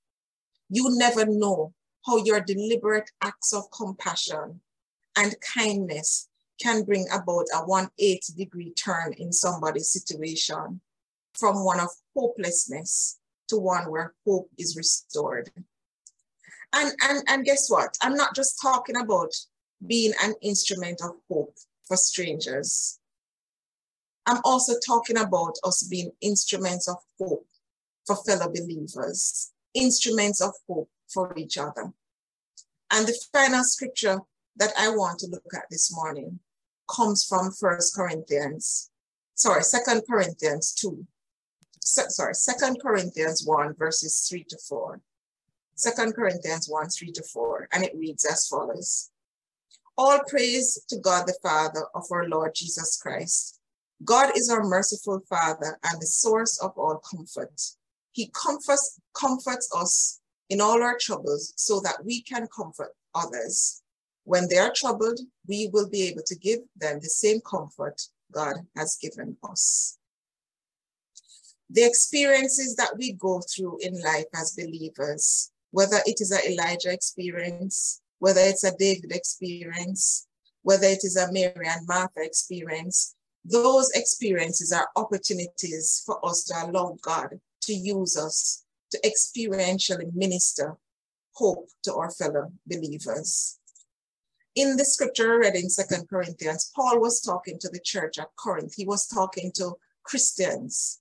You 0.69 0.97
never 0.97 1.26
know 1.26 1.74
how 2.05 2.17
your 2.17 2.39
deliberate 2.39 3.11
acts 3.22 3.53
of 3.53 3.69
compassion 3.72 4.61
and 5.17 5.36
kindness 5.41 6.30
can 6.61 6.84
bring 6.84 7.07
about 7.11 7.47
a 7.53 7.65
180 7.65 8.34
degree 8.34 8.72
turn 8.72 9.13
in 9.17 9.34
somebody's 9.34 9.91
situation 9.91 10.80
from 11.34 11.65
one 11.65 11.80
of 11.80 11.89
hopelessness 12.15 13.19
to 13.52 13.58
one 13.58 13.91
where 13.91 14.14
hope 14.26 14.49
is 14.58 14.76
restored. 14.76 15.52
And, 16.74 16.93
and, 17.04 17.24
and 17.28 17.45
guess 17.45 17.70
what? 17.70 17.97
I'm 18.02 18.16
not 18.16 18.34
just 18.34 18.62
talking 18.62 18.95
about 18.95 19.34
being 19.86 20.14
an 20.24 20.34
instrument 20.41 21.02
of 21.04 21.12
hope 21.30 21.54
for 21.88 21.97
strangers. 21.97 22.99
I'm 24.26 24.39
also 24.45 24.74
talking 24.86 25.18
about 25.18 25.56
us 25.66 25.84
being 25.84 26.12
instruments 26.22 26.88
of 26.88 26.95
hope 27.20 27.45
for 28.06 28.16
fellow 28.24 28.47
believers, 28.47 29.52
instruments 29.74 30.41
of 30.41 30.54
hope 30.68 30.89
for 31.14 31.34
each 31.38 31.58
other. 31.58 31.91
And 32.91 33.08
the 33.08 33.20
final 33.34 33.64
scripture 33.64 34.20
that 34.56 34.72
I 34.80 34.89
want 34.89 35.20
to 35.20 35.28
look 35.28 35.43
at 35.54 35.66
this 35.70 35.93
morning 35.93 36.39
comes 36.89 37.26
from 37.26 37.52
First 37.52 37.95
Corinthians, 37.95 38.91
sorry, 39.36 39.64
Second 39.64 40.04
Corinthians 40.10 40.74
2. 40.74 41.06
Sorry, 41.84 42.36
Second 42.36 42.82
Corinthians 42.82 43.46
1, 43.46 43.76
verses 43.76 44.28
3 44.30 44.44
to 44.46 44.58
4. 44.58 45.02
Second 45.76 46.14
Corinthians 46.14 46.68
1 46.70 46.90
3 46.90 47.12
to 47.12 47.24
4, 47.24 47.70
and 47.72 47.84
it 47.84 47.96
reads 47.96 48.26
as 48.26 48.48
follows 48.48 49.10
All 49.98 50.20
praise 50.28 50.80
to 50.90 51.00
God 51.00 51.26
the 51.26 51.38
Father 51.42 51.86
of 51.96 52.04
our 52.12 52.28
Lord 52.28 52.54
Jesus 52.54 53.00
Christ. 53.02 53.60
God 54.04 54.36
is 54.36 54.50
our 54.50 54.64
merciful 54.64 55.22
Father 55.30 55.80
and 55.84 56.02
the 56.02 56.08
source 56.08 56.60
of 56.60 56.78
all 56.78 56.98
comfort. 57.00 57.60
He 58.12 58.32
comforts, 58.34 59.00
comforts 59.14 59.70
us 59.76 60.20
in 60.50 60.60
all 60.60 60.84
our 60.84 60.98
troubles 61.00 61.54
so 61.56 61.80
that 61.82 62.04
we 62.04 62.22
can 62.22 62.48
comfort 62.56 62.94
others. 63.16 63.82
When 64.24 64.48
they 64.50 64.58
are 64.58 64.74
troubled, 64.76 65.20
we 65.48 65.70
will 65.72 65.90
be 65.90 66.04
able 66.04 66.24
to 66.28 66.36
give 66.36 66.60
them 66.76 67.00
the 67.02 67.10
same 67.10 67.40
comfort 67.42 68.02
God 68.32 68.56
has 68.76 68.98
given 69.02 69.38
us. 69.44 69.98
The 71.72 71.84
experiences 71.84 72.76
that 72.76 72.95
we 72.97 73.13
go 73.13 73.41
through 73.41 73.80
in 73.82 73.99
life 74.01 74.26
as 74.36 74.55
believers 74.57 75.51
whether 75.72 75.97
it 76.05 76.22
is 76.22 76.32
an 76.32 76.41
Elijah 76.47 76.91
experience, 76.91 78.01
whether 78.19 78.41
it's 78.41 78.63
a 78.63 78.76
David 78.78 79.11
experience, 79.11 80.28
whether 80.61 80.86
it 80.86 81.03
is 81.03 81.15
a 81.15 81.32
Mary 81.32 81.67
and 81.67 81.88
Martha 81.88 82.22
experience, 82.22 83.15
those 83.43 83.89
experiences 83.95 84.72
are 84.72 84.89
opportunities 84.95 86.03
for 86.05 86.24
us 86.26 86.43
to 86.43 86.53
allow 86.63 86.97
God 87.01 87.39
to 87.61 87.74
use 87.74 88.15
us 88.15 88.63
to 88.91 88.99
experientially 88.99 90.13
minister 90.13 90.78
hope 91.34 91.69
to 91.84 91.95
our 91.95 92.11
fellow 92.11 92.51
believers. 92.67 93.57
In 94.55 94.76
the 94.76 94.84
scripture 94.84 95.39
read 95.39 95.55
in 95.55 95.69
Second 95.69 96.09
Corinthians, 96.09 96.72
Paul 96.76 96.99
was 96.99 97.22
talking 97.22 97.57
to 97.59 97.69
the 97.69 97.80
church 97.80 98.19
at 98.19 98.36
Corinth. 98.36 98.74
He 98.76 98.86
was 98.86 99.07
talking 99.07 99.51
to 99.55 99.76
Christians. 100.03 101.01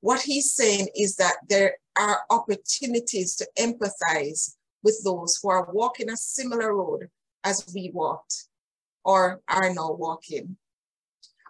What 0.00 0.22
he's 0.22 0.54
saying 0.54 0.88
is 0.94 1.16
that 1.16 1.36
there 1.48 1.76
are 1.98 2.20
opportunities 2.30 3.34
to 3.36 3.48
empathize 3.58 4.54
with 4.82 5.02
those 5.04 5.38
who 5.42 5.50
are 5.50 5.68
walking 5.72 6.10
a 6.10 6.16
similar 6.16 6.74
road 6.74 7.08
as 7.44 7.66
we 7.74 7.90
walked 7.92 8.46
or 9.04 9.40
are 9.48 9.74
now 9.74 9.92
walking. 9.92 10.56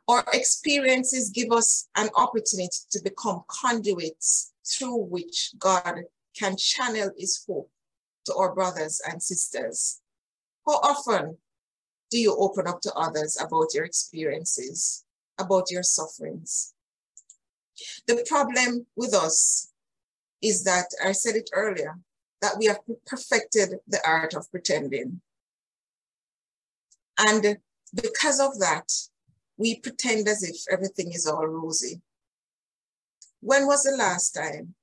Our 0.07 0.25
experiences 0.33 1.29
give 1.31 1.53
us 1.53 1.89
an 1.97 2.09
opportunity 2.17 2.79
to 2.93 3.03
become 3.03 3.45
conduits 3.49 4.53
through 4.67 4.97
which 4.97 5.53
God 5.59 6.05
can 6.35 6.57
channel 6.57 7.11
his 7.19 7.45
hope 7.47 7.71
to 8.25 8.35
our 8.35 8.55
brothers 8.55 9.03
and 9.07 9.23
sisters. 9.23 10.01
How 10.67 10.77
often 10.77 11.37
do 12.11 12.19
you 12.19 12.35
open 12.39 12.67
up 12.67 12.81
to 12.83 12.95
others 12.95 13.37
about 13.39 13.75
your 13.75 13.85
experiences, 13.85 15.05
about 15.39 15.71
your 15.71 15.83
sufferings? 15.83 16.75
The 18.07 18.25
problem 18.29 18.87
with 18.97 19.15
us 19.15 19.71
is 20.43 20.65
that 20.65 20.87
I 21.05 21.13
said 21.13 21.37
it 21.37 21.51
earlier, 21.53 21.99
that 22.41 22.57
we 22.59 22.67
have 22.67 22.81
perfected 23.07 23.81
the 23.87 24.01
art 24.07 24.35
of 24.35 24.51
pretending. 24.51 25.21
And 27.19 27.59
because 27.95 28.39
of 28.41 28.59
that, 28.61 28.93
we 29.57 29.81
pretend 29.81 30.29
as 30.29 30.43
if 30.43 30.57
everything 30.71 31.13
is 31.13 31.27
all 31.27 31.47
rosy. 31.47 32.01
When 33.41 33.67
was 33.67 33.83
the 33.83 33.97
last 33.97 34.33
time 34.33 34.75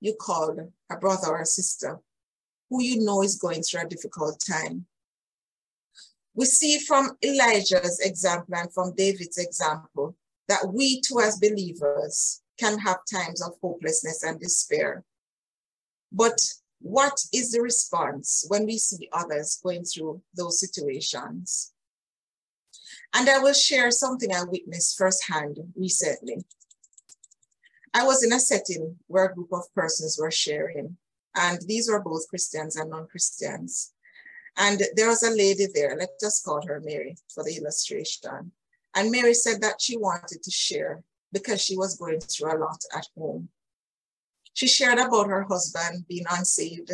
you 0.00 0.14
called 0.14 0.60
a 0.90 0.96
brother 0.96 1.28
or 1.28 1.42
a 1.42 1.46
sister 1.46 2.00
who 2.70 2.82
you 2.82 3.04
know 3.04 3.22
is 3.22 3.36
going 3.36 3.62
through 3.62 3.82
a 3.82 3.88
difficult 3.88 4.40
time? 4.40 4.86
We 6.34 6.46
see 6.46 6.78
from 6.78 7.18
Elijah's 7.22 8.00
example 8.00 8.54
and 8.54 8.72
from 8.72 8.94
David's 8.94 9.38
example 9.38 10.16
that 10.48 10.72
we 10.72 11.00
too, 11.00 11.20
as 11.20 11.38
believers, 11.38 12.42
can 12.58 12.78
have 12.78 12.98
times 13.10 13.42
of 13.42 13.54
hopelessness 13.62 14.22
and 14.22 14.40
despair. 14.40 15.04
But 16.10 16.38
what 16.80 17.20
is 17.32 17.52
the 17.52 17.60
response 17.60 18.44
when 18.48 18.66
we 18.66 18.78
see 18.78 19.08
others 19.12 19.60
going 19.62 19.84
through 19.84 20.22
those 20.34 20.60
situations? 20.60 21.72
And 23.14 23.28
I 23.28 23.38
will 23.38 23.54
share 23.54 23.90
something 23.90 24.32
I 24.32 24.44
witnessed 24.44 24.98
firsthand 24.98 25.58
recently. 25.76 26.44
I 27.94 28.04
was 28.04 28.22
in 28.22 28.32
a 28.32 28.40
setting 28.40 28.96
where 29.06 29.26
a 29.26 29.34
group 29.34 29.52
of 29.52 29.72
persons 29.74 30.18
were 30.20 30.30
sharing, 30.30 30.96
and 31.34 31.58
these 31.66 31.90
were 31.90 32.02
both 32.02 32.28
Christians 32.28 32.76
and 32.76 32.90
non 32.90 33.06
Christians. 33.06 33.92
And 34.56 34.82
there 34.96 35.08
was 35.08 35.22
a 35.22 35.30
lady 35.30 35.66
there, 35.72 35.96
let's 35.96 36.42
call 36.42 36.66
her 36.66 36.80
Mary 36.84 37.16
for 37.32 37.44
the 37.44 37.56
illustration. 37.56 38.52
And 38.98 39.12
Mary 39.12 39.32
said 39.32 39.60
that 39.60 39.80
she 39.80 39.96
wanted 39.96 40.42
to 40.42 40.50
share 40.50 41.04
because 41.32 41.62
she 41.62 41.76
was 41.76 41.96
going 41.96 42.18
through 42.18 42.52
a 42.52 42.58
lot 42.58 42.82
at 42.92 43.06
home. 43.16 43.48
She 44.54 44.66
shared 44.66 44.98
about 44.98 45.28
her 45.28 45.44
husband 45.44 46.04
being 46.08 46.24
unsaved. 46.28 46.90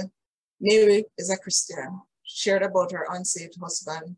Mary 0.61 1.07
is 1.17 1.31
a 1.31 1.39
Christian. 1.39 2.03
Shared 2.23 2.63
about 2.63 2.93
her 2.93 3.07
unsaved 3.09 3.57
husband, 3.59 4.17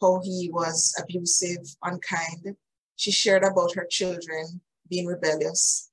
how 0.00 0.20
he 0.24 0.50
was 0.52 0.92
abusive, 1.00 1.64
unkind. 1.84 2.56
She 2.96 3.12
shared 3.12 3.44
about 3.44 3.72
her 3.76 3.86
children 3.88 4.60
being 4.90 5.06
rebellious. 5.06 5.92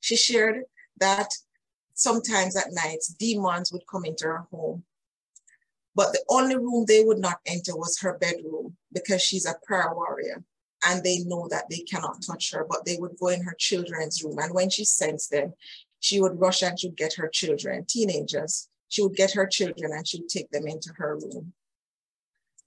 She 0.00 0.16
shared 0.16 0.64
that 0.98 1.28
sometimes 1.94 2.56
at 2.56 2.72
night 2.72 3.04
demons 3.20 3.70
would 3.70 3.86
come 3.88 4.04
into 4.04 4.24
her 4.24 4.44
home. 4.50 4.82
But 5.94 6.10
the 6.10 6.24
only 6.28 6.56
room 6.56 6.84
they 6.88 7.04
would 7.04 7.18
not 7.18 7.38
enter 7.46 7.76
was 7.76 8.00
her 8.00 8.18
bedroom 8.18 8.76
because 8.92 9.22
she's 9.22 9.46
a 9.46 9.54
prayer 9.64 9.92
warrior 9.94 10.44
and 10.86 11.04
they 11.04 11.18
know 11.20 11.46
that 11.48 11.68
they 11.68 11.80
cannot 11.80 12.22
touch 12.22 12.52
her, 12.52 12.66
but 12.68 12.84
they 12.84 12.96
would 12.96 13.16
go 13.18 13.28
in 13.28 13.42
her 13.42 13.54
children's 13.58 14.22
room. 14.24 14.38
And 14.38 14.54
when 14.54 14.70
she 14.70 14.84
sensed 14.84 15.30
them, 15.30 15.52
she 16.00 16.20
would 16.20 16.40
rush 16.40 16.62
and 16.62 16.78
she'd 16.78 16.96
get 16.96 17.14
her 17.14 17.28
children, 17.28 17.84
teenagers. 17.86 18.68
She 18.88 19.02
would 19.02 19.14
get 19.14 19.32
her 19.32 19.46
children 19.46 19.92
and 19.92 20.06
she 20.06 20.20
would 20.20 20.28
take 20.28 20.50
them 20.50 20.66
into 20.66 20.92
her 20.96 21.16
room. 21.16 21.52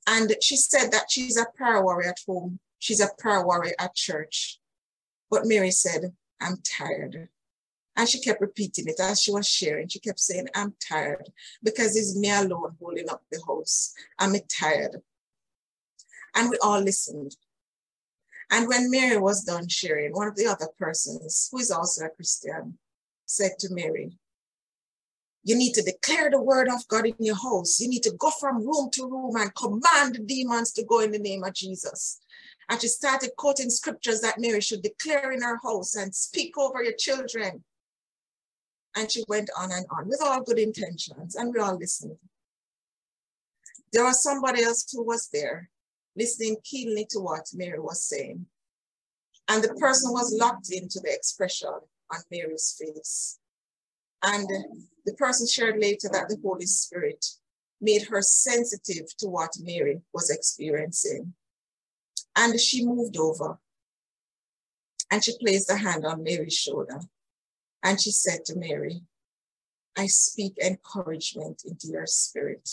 And 0.08 0.36
she 0.42 0.56
said 0.58 0.92
that 0.92 1.10
she's 1.10 1.38
a 1.38 1.48
prayer 1.56 1.82
warrior 1.82 2.10
at 2.10 2.20
home. 2.28 2.60
She's 2.80 3.00
a 3.00 3.10
prayer 3.18 3.44
warrior 3.44 3.74
at 3.80 3.96
church. 3.96 4.60
But 5.30 5.46
Mary 5.46 5.72
said, 5.72 6.14
I'm 6.40 6.58
tired. 6.58 7.30
And 7.96 8.10
she 8.10 8.20
kept 8.20 8.42
repeating 8.42 8.88
it 8.88 9.00
as 9.00 9.22
she 9.22 9.32
was 9.32 9.48
sharing. 9.48 9.88
She 9.88 10.00
kept 10.00 10.20
saying, 10.20 10.48
I'm 10.56 10.74
tired 10.80 11.30
because 11.62 11.96
it's 11.96 12.18
me 12.18 12.32
alone 12.32 12.76
holding 12.80 13.10
up 13.10 13.24
the 13.32 13.40
house. 13.48 13.94
I'm 14.20 14.34
tired. 14.50 15.02
And 16.36 16.50
we 16.50 16.58
all 16.62 16.82
listened. 16.82 17.36
And 18.52 18.68
when 18.68 18.92
Mary 18.92 19.18
was 19.18 19.44
done 19.44 19.68
sharing, 19.68 20.14
one 20.14 20.28
of 20.28 20.36
the 20.36 20.48
other 20.48 20.68
persons, 20.78 21.50
who 21.52 21.60
is 21.60 21.72
also 21.72 22.06
a 22.06 22.10
Christian, 22.10 22.78
said 23.26 23.52
to 23.60 23.74
Mary, 23.74 24.18
You 25.44 25.56
need 25.56 25.74
to 25.74 25.82
declare 25.82 26.30
the 26.30 26.42
word 26.42 26.68
of 26.68 26.88
God 26.88 27.06
in 27.06 27.16
your 27.20 27.36
house. 27.36 27.80
You 27.80 27.90
need 27.90 28.04
to 28.04 28.14
go 28.18 28.30
from 28.30 28.66
room 28.66 28.90
to 28.94 29.08
room 29.08 29.36
and 29.38 29.56
command 29.56 30.16
the 30.16 30.24
demons 30.26 30.72
to 30.74 30.86
go 30.86 31.00
in 31.00 31.12
the 31.12 31.20
name 31.20 31.44
of 31.44 31.54
Jesus. 31.54 32.20
And 32.70 32.80
she 32.80 32.88
started 32.88 33.32
quoting 33.38 33.70
scriptures 33.70 34.22
that 34.22 34.40
Mary 34.40 34.62
should 34.62 34.84
declare 34.84 35.32
in 35.32 35.42
her 35.42 35.60
house 35.64 35.96
and 35.96 36.14
speak 36.14 36.58
over 36.58 36.84
your 36.84 36.94
children. 36.94 37.64
And 38.96 39.12
she 39.12 39.24
went 39.28 39.50
on 39.58 39.72
and 39.72 39.86
on 39.90 40.08
with 40.08 40.22
all 40.24 40.44
good 40.44 40.60
intentions, 40.60 41.36
and 41.36 41.52
we 41.52 41.60
all 41.60 41.78
listened. 41.78 42.18
There 43.92 44.04
was 44.04 44.22
somebody 44.22 44.64
else 44.64 44.86
who 44.92 45.04
was 45.04 45.30
there 45.34 45.70
listening 46.16 46.58
keenly 46.64 47.08
to 47.10 47.20
what 47.20 47.48
Mary 47.54 47.80
was 47.80 48.04
saying. 48.04 48.46
And 49.48 49.64
the 49.64 49.74
person 49.76 50.12
was 50.12 50.36
locked 50.40 50.72
into 50.72 51.00
the 51.00 51.14
expression 51.14 51.70
on 51.70 52.20
Mary's 52.32 52.76
face. 52.80 53.40
And 54.24 54.48
the 55.06 55.14
person 55.14 55.48
shared 55.48 55.80
later 55.80 56.10
that 56.12 56.30
the 56.30 56.38
Holy 56.44 56.66
Spirit 56.66 57.26
made 57.82 58.04
her 58.04 58.22
sensitive 58.22 59.16
to 59.18 59.28
what 59.28 59.52
Mary 59.60 60.02
was 60.14 60.30
experiencing. 60.30 61.34
And 62.36 62.60
she 62.60 62.86
moved 62.86 63.18
over 63.18 63.60
and 65.12 65.24
she 65.24 65.38
placed 65.40 65.70
a 65.70 65.76
hand 65.76 66.06
on 66.06 66.24
Mary's 66.24 66.58
shoulder. 66.58 67.02
And 67.84 68.02
she 68.02 68.12
said 68.12 68.46
to 68.46 68.56
Mary, 68.56 69.02
I 69.98 70.08
speak 70.08 70.58
encouragement 70.64 71.64
into 71.66 71.88
your 71.88 72.08
spirit. 72.08 72.70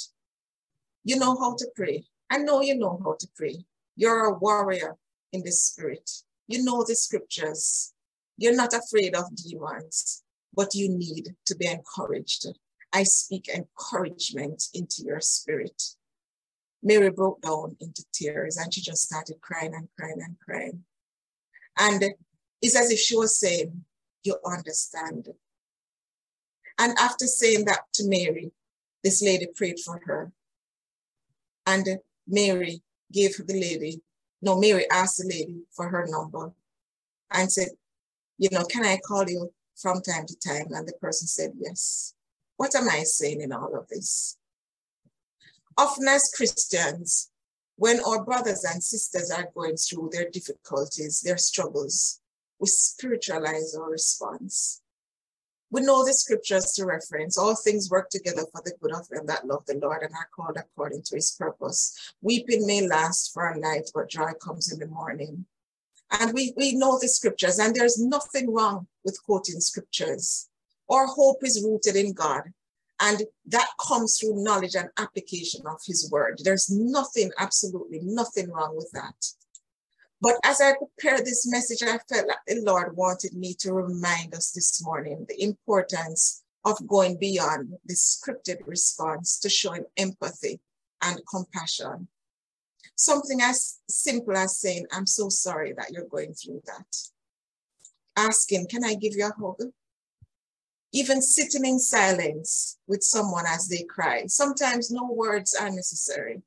You 1.05 1.17
know 1.17 1.37
how 1.37 1.57
to 1.57 1.67
pray. 1.75 2.05
I 2.31 2.39
know 2.39 2.63
you 2.63 2.77
know 2.77 3.01
how 3.05 3.17
to 3.19 3.29
pray. 3.35 3.65
You're 3.97 4.27
a 4.27 4.39
warrior 4.39 4.97
in 5.33 5.43
the 5.43 5.51
spirit. 5.51 6.09
You 6.47 6.63
know 6.65 6.85
the 6.87 6.95
scriptures. 6.95 7.93
You're 8.37 8.55
not 8.55 8.73
afraid 8.73 9.15
of 9.17 9.35
demons, 9.35 10.23
but 10.55 10.75
you 10.75 10.89
need 10.89 11.35
to 11.47 11.57
be 11.57 11.67
encouraged. 11.67 12.47
I 12.93 13.03
speak 13.03 13.49
encouragement 13.49 14.65
into 14.75 15.03
your 15.05 15.21
spirit. 15.21 15.83
Mary 16.83 17.11
broke 17.11 17.43
down 17.43 17.77
into 17.81 18.05
tears 18.13 18.57
and 18.57 18.73
she 18.73 18.81
just 18.81 19.03
started 19.03 19.41
crying 19.41 19.75
and 19.75 19.89
crying 19.99 20.21
and 20.25 20.39
crying. 20.39 20.85
And 21.79 22.15
it's 22.63 22.77
as 22.77 22.91
if 22.91 22.99
she 22.99 23.17
was 23.17 23.39
saying, 23.39 23.85
You 24.23 24.37
understand. 24.47 25.29
And 26.79 26.97
after 26.99 27.27
saying 27.27 27.67
that 27.67 27.81
to 27.95 28.09
Mary, 28.09 28.53
this 29.05 29.23
lady 29.23 29.47
prayed 29.55 29.79
for 29.81 30.01
her. 30.07 30.33
And 31.67 32.01
Mary 32.27 32.83
gave 33.13 33.37
the 33.37 33.61
lady, 33.61 34.03
no, 34.43 34.59
Mary 34.59 34.89
asked 34.91 35.19
the 35.19 35.29
lady 35.29 35.63
for 35.73 35.89
her 35.89 36.07
number 36.09 36.53
and 37.31 37.51
said, 37.51 37.69
you 38.39 38.49
know, 38.51 38.65
can 38.65 38.85
I 38.85 38.99
call 38.99 39.29
you 39.29 39.53
from 39.77 40.01
time 40.01 40.27
to 40.27 40.37
time? 40.39 40.69
And 40.71 40.89
the 40.89 40.95
person 41.01 41.27
said, 41.27 41.53
yes. 41.59 42.15
What 42.57 42.75
am 42.75 42.89
I 42.89 43.03
saying 43.03 43.41
in 43.41 43.53
all 43.53 43.77
of 43.77 43.89
this? 43.89 44.37
Often 45.77 46.09
as 46.09 46.33
Christians, 46.35 47.31
when 47.77 48.01
our 48.05 48.23
brothers 48.25 48.65
and 48.65 48.83
sisters 48.83 49.31
are 49.31 49.49
going 49.55 49.77
through 49.77 50.11
their 50.13 50.29
difficulties, 50.29 51.23
their 51.23 51.39
struggles, 51.39 52.21
we 52.59 52.67
spiritualize 52.67 53.75
our 53.75 53.91
response. 53.91 54.83
We 55.73 55.83
know 55.83 56.05
the 56.05 56.13
scriptures 56.13 56.73
to 56.73 56.85
reference. 56.85 57.39
All 57.39 57.55
things 57.55 57.91
work 57.91 58.11
together 58.11 58.43
for 58.53 58.61
the 58.65 58.73
good 58.81 58.93
of 58.93 59.09
them 59.09 59.27
that 59.27 59.47
love 59.47 59.65
the 59.67 59.75
Lord 59.75 60.03
and 60.03 60.13
are 60.15 60.29
called 60.35 60.57
according 60.57 61.03
to 61.05 61.15
his 61.15 61.31
purpose. 61.39 62.15
Weeping 62.23 62.67
may 62.67 62.87
last 62.87 63.33
for 63.33 63.49
a 63.49 63.59
night, 63.59 63.91
but 63.95 64.11
joy 64.11 64.33
comes 64.43 64.73
in 64.73 64.81
the 64.81 64.87
morning. 64.87 65.47
And 66.11 66.33
we, 66.35 66.53
we 66.57 66.75
know 66.75 66.99
the 66.99 67.09
scriptures, 67.09 67.61
and 67.61 67.75
there's 67.75 68.01
nothing 68.01 68.53
wrong 68.53 68.89
with 69.05 69.23
quoting 69.25 69.61
scriptures. 69.61 70.49
Our 70.89 71.07
hope 71.07 71.45
is 71.45 71.65
rooted 71.65 71.95
in 71.95 72.15
God, 72.15 72.53
and 73.01 73.23
that 73.47 73.69
comes 73.81 74.19
through 74.19 74.43
knowledge 74.43 74.75
and 74.75 74.89
application 74.99 75.63
of 75.69 75.79
his 75.87 76.11
word. 76.11 76.41
There's 76.43 76.69
nothing, 76.69 77.31
absolutely 77.39 78.01
nothing 78.03 78.51
wrong 78.51 78.75
with 78.75 78.91
that. 78.93 79.15
But 80.21 80.35
as 80.45 80.61
I 80.61 80.75
prepared 80.75 81.25
this 81.25 81.47
message, 81.51 81.83
I 81.83 81.99
felt 82.13 82.29
like 82.29 82.39
the 82.47 82.63
Lord 82.63 82.95
wanted 82.97 83.33
me 83.33 83.55
to 83.61 83.73
remind 83.73 84.35
us 84.35 84.53
this 84.53 84.83
morning 84.85 85.25
the 85.29 85.43
importance 85.43 86.43
of 86.65 86.87
going 86.87 87.19
beyond 87.19 87.73
the 87.87 87.95
scripted 87.95 88.59
response 88.67 89.39
to 89.39 89.49
showing 89.49 89.85
empathy 89.97 90.61
and 91.03 91.21
compassion. 91.31 92.09
Something 92.97 93.41
as 93.41 93.79
simple 93.89 94.37
as 94.37 94.59
saying, 94.59 94.87
I'm 94.93 95.07
so 95.07 95.31
sorry 95.31 95.73
that 95.73 95.91
you're 95.91 96.07
going 96.07 96.35
through 96.35 96.61
that. 96.67 96.97
Asking, 98.15 98.67
can 98.69 98.85
I 98.85 98.95
give 98.95 99.15
you 99.17 99.27
a 99.27 99.33
hug? 99.41 99.71
Even 100.93 101.23
sitting 101.23 101.65
in 101.65 101.79
silence 101.79 102.79
with 102.87 103.03
someone 103.03 103.47
as 103.47 103.69
they 103.69 103.85
cry. 103.85 104.27
Sometimes 104.27 104.91
no 104.91 105.09
words 105.11 105.55
are 105.55 105.71
necessary. 105.71 106.43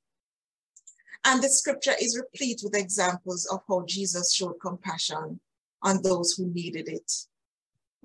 And 1.25 1.41
the 1.41 1.49
scripture 1.49 1.93
is 2.01 2.19
replete 2.19 2.61
with 2.63 2.75
examples 2.75 3.45
of 3.45 3.61
how 3.67 3.85
Jesus 3.87 4.33
showed 4.33 4.59
compassion 4.61 5.39
on 5.81 6.01
those 6.01 6.33
who 6.33 6.47
needed 6.47 6.89
it. 6.89 7.11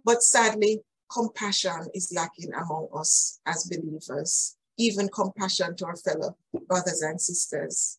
But 0.04 0.22
sadly, 0.22 0.80
compassion 1.10 1.88
is 1.94 2.12
lacking 2.14 2.52
among 2.54 2.88
us 2.94 3.40
as 3.46 3.64
believers, 3.64 4.56
even 4.76 5.08
compassion 5.08 5.74
to 5.76 5.86
our 5.86 5.96
fellow 5.96 6.36
brothers 6.68 7.02
and 7.02 7.20
sisters. 7.20 7.98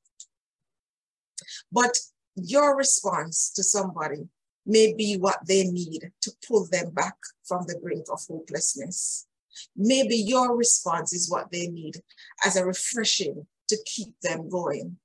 But 1.72 1.98
your 2.36 2.76
response 2.78 3.52
to 3.56 3.64
somebody 3.64 4.30
may 4.66 4.94
be 4.94 5.18
what 5.18 5.40
they 5.48 5.66
need 5.66 6.12
to 6.22 6.32
pull 6.48 6.68
them 6.72 6.92
back 6.92 7.16
from 7.44 7.66
the 7.68 7.78
brink 7.82 8.06
of 8.12 8.22
hopelessness. 8.28 9.28
Maybe 9.76 10.16
your 10.16 10.56
response 10.56 11.12
is 11.12 11.30
what 11.30 11.52
they 11.52 11.68
need 11.68 11.98
as 12.46 12.56
a 12.56 12.66
refreshing 12.66 13.48
to 13.68 13.78
keep 13.86 14.20
them 14.22 14.50
going. 14.50 14.98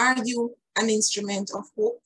Are 0.00 0.16
you 0.24 0.56
an 0.76 0.88
instrument 0.88 1.50
of 1.54 1.66
hope 1.76 2.00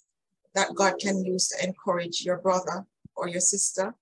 that 0.56 0.74
God 0.74 0.94
can 0.98 1.24
use 1.24 1.46
to 1.48 1.64
encourage 1.64 2.22
your 2.22 2.38
brother 2.38 2.84
or 3.14 3.28
your 3.28 3.40
sister? 3.40 3.94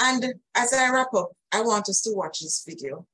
And 0.00 0.34
as 0.54 0.72
I 0.72 0.90
wrap 0.90 1.12
up, 1.12 1.32
I 1.52 1.60
want 1.60 1.90
us 1.90 2.00
to 2.02 2.12
watch 2.14 2.40
this 2.40 2.64
video. 2.66 3.06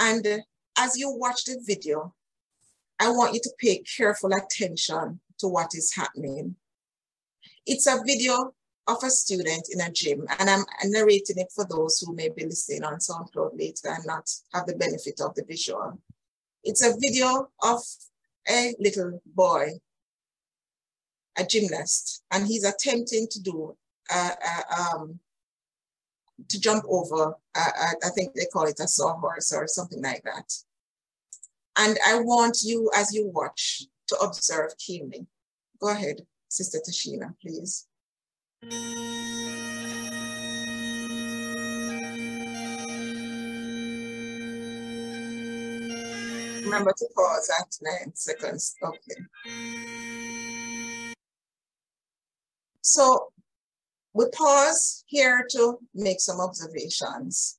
And 0.00 0.44
as 0.78 0.96
you 0.96 1.10
watch 1.10 1.46
the 1.46 1.60
video, 1.66 2.14
I 3.00 3.10
want 3.10 3.34
you 3.34 3.40
to 3.40 3.50
pay 3.58 3.82
careful 3.96 4.30
attention 4.32 5.18
to 5.40 5.48
what 5.48 5.74
is 5.74 5.92
happening. 5.92 6.54
It's 7.66 7.88
a 7.88 8.04
video 8.06 8.54
of 8.86 9.02
a 9.02 9.10
student 9.10 9.66
in 9.72 9.80
a 9.80 9.90
gym, 9.90 10.28
and 10.38 10.48
I'm 10.48 10.64
narrating 10.84 11.38
it 11.38 11.50
for 11.52 11.66
those 11.68 11.98
who 11.98 12.14
may 12.14 12.28
be 12.28 12.44
listening 12.44 12.84
on 12.84 13.00
SoundCloud 13.00 13.58
later 13.58 13.88
and 13.88 14.06
not 14.06 14.30
have 14.54 14.66
the 14.66 14.76
benefit 14.76 15.20
of 15.20 15.34
the 15.34 15.42
visual. 15.44 15.98
It's 16.62 16.84
a 16.84 16.94
video 17.00 17.48
of 17.60 17.82
a 18.48 18.74
little 18.78 19.20
boy, 19.26 19.70
a 21.38 21.44
gymnast, 21.44 22.22
and 22.30 22.46
he's 22.46 22.64
attempting 22.64 23.26
to 23.28 23.40
do, 23.40 23.76
um, 24.10 25.18
to 26.48 26.60
jump 26.60 26.84
over, 26.88 27.36
I 27.54 28.10
think 28.14 28.34
they 28.34 28.46
call 28.52 28.66
it 28.66 28.80
a 28.80 28.88
sawhorse 28.88 29.52
or 29.52 29.66
something 29.66 30.02
like 30.02 30.22
that. 30.24 30.52
And 31.78 31.96
I 32.06 32.20
want 32.20 32.62
you, 32.62 32.90
as 32.96 33.14
you 33.14 33.28
watch, 33.28 33.84
to 34.08 34.16
observe 34.16 34.76
keenly. 34.78 35.26
Go 35.80 35.88
ahead, 35.88 36.26
Sister 36.48 36.80
Tashina, 36.86 37.34
please. 37.40 37.86
Remember 46.72 46.94
to 46.96 47.06
pause 47.14 47.50
at 47.60 47.76
nine 47.82 48.14
seconds. 48.14 48.74
Okay. 48.82 49.20
So 52.80 53.30
we 54.14 54.24
pause 54.32 55.04
here 55.06 55.46
to 55.50 55.76
make 55.94 56.22
some 56.22 56.40
observations. 56.40 57.58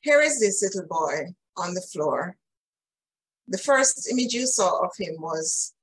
Here 0.00 0.22
is 0.22 0.40
this 0.40 0.62
little 0.62 0.88
boy 0.88 1.34
on 1.58 1.74
the 1.74 1.82
floor. 1.82 2.38
The 3.46 3.58
first 3.58 4.10
image 4.10 4.32
you 4.32 4.46
saw 4.46 4.78
of 4.82 4.92
him 4.98 5.16
was 5.18 5.74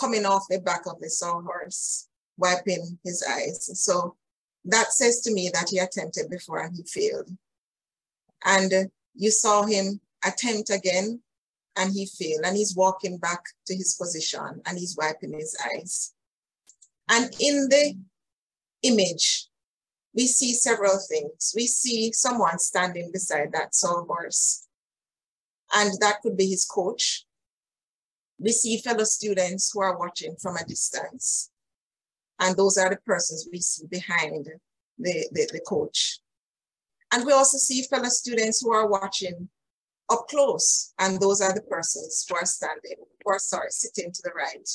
coming 0.00 0.24
off 0.24 0.46
the 0.48 0.60
back 0.60 0.86
of 0.86 0.98
the 1.02 1.10
sawhorse, 1.10 2.08
wiping 2.38 2.98
his 3.04 3.22
eyes. 3.28 3.68
So 3.78 4.16
that 4.64 4.94
says 4.94 5.20
to 5.20 5.34
me 5.34 5.50
that 5.52 5.68
he 5.68 5.80
attempted 5.80 6.30
before 6.30 6.60
and 6.60 6.74
he 6.74 6.82
failed. 6.84 7.28
And 8.42 8.90
you 9.14 9.30
saw 9.30 9.64
him 9.64 10.00
attempt 10.24 10.70
again 10.70 11.20
and 11.76 11.92
he 11.92 12.06
failed 12.06 12.42
and 12.44 12.56
he's 12.56 12.76
walking 12.76 13.18
back 13.18 13.42
to 13.66 13.74
his 13.74 13.94
position 13.94 14.60
and 14.66 14.78
he's 14.78 14.96
wiping 14.96 15.32
his 15.32 15.56
eyes. 15.74 16.14
And 17.08 17.24
in 17.40 17.68
the 17.68 17.96
image, 18.82 19.48
we 20.14 20.26
see 20.26 20.54
several 20.54 20.98
things. 21.08 21.52
We 21.56 21.66
see 21.66 22.12
someone 22.12 22.58
standing 22.58 23.10
beside 23.12 23.52
that 23.52 23.74
sawhorse, 23.74 24.66
and 25.74 25.92
that 26.00 26.20
could 26.22 26.36
be 26.36 26.46
his 26.46 26.64
coach. 26.64 27.26
We 28.38 28.52
see 28.52 28.78
fellow 28.78 29.04
students 29.04 29.70
who 29.72 29.82
are 29.82 29.98
watching 29.98 30.36
from 30.40 30.56
a 30.56 30.64
distance, 30.64 31.50
and 32.38 32.56
those 32.56 32.78
are 32.78 32.90
the 32.90 32.98
persons 33.04 33.48
we 33.50 33.60
see 33.60 33.86
behind 33.86 34.48
the, 34.98 35.28
the, 35.32 35.48
the 35.52 35.60
coach. 35.66 36.20
And 37.12 37.24
we 37.24 37.32
also 37.32 37.58
see 37.58 37.82
fellow 37.82 38.08
students 38.08 38.60
who 38.60 38.72
are 38.72 38.88
watching 38.88 39.48
up 40.14 40.28
close, 40.28 40.94
and 40.98 41.20
those 41.20 41.40
are 41.40 41.52
the 41.52 41.62
persons 41.62 42.24
who 42.28 42.36
are 42.36 42.46
standing, 42.46 42.96
or 43.24 43.38
sorry, 43.38 43.70
sitting 43.70 44.12
to 44.12 44.22
the 44.24 44.32
right 44.34 44.68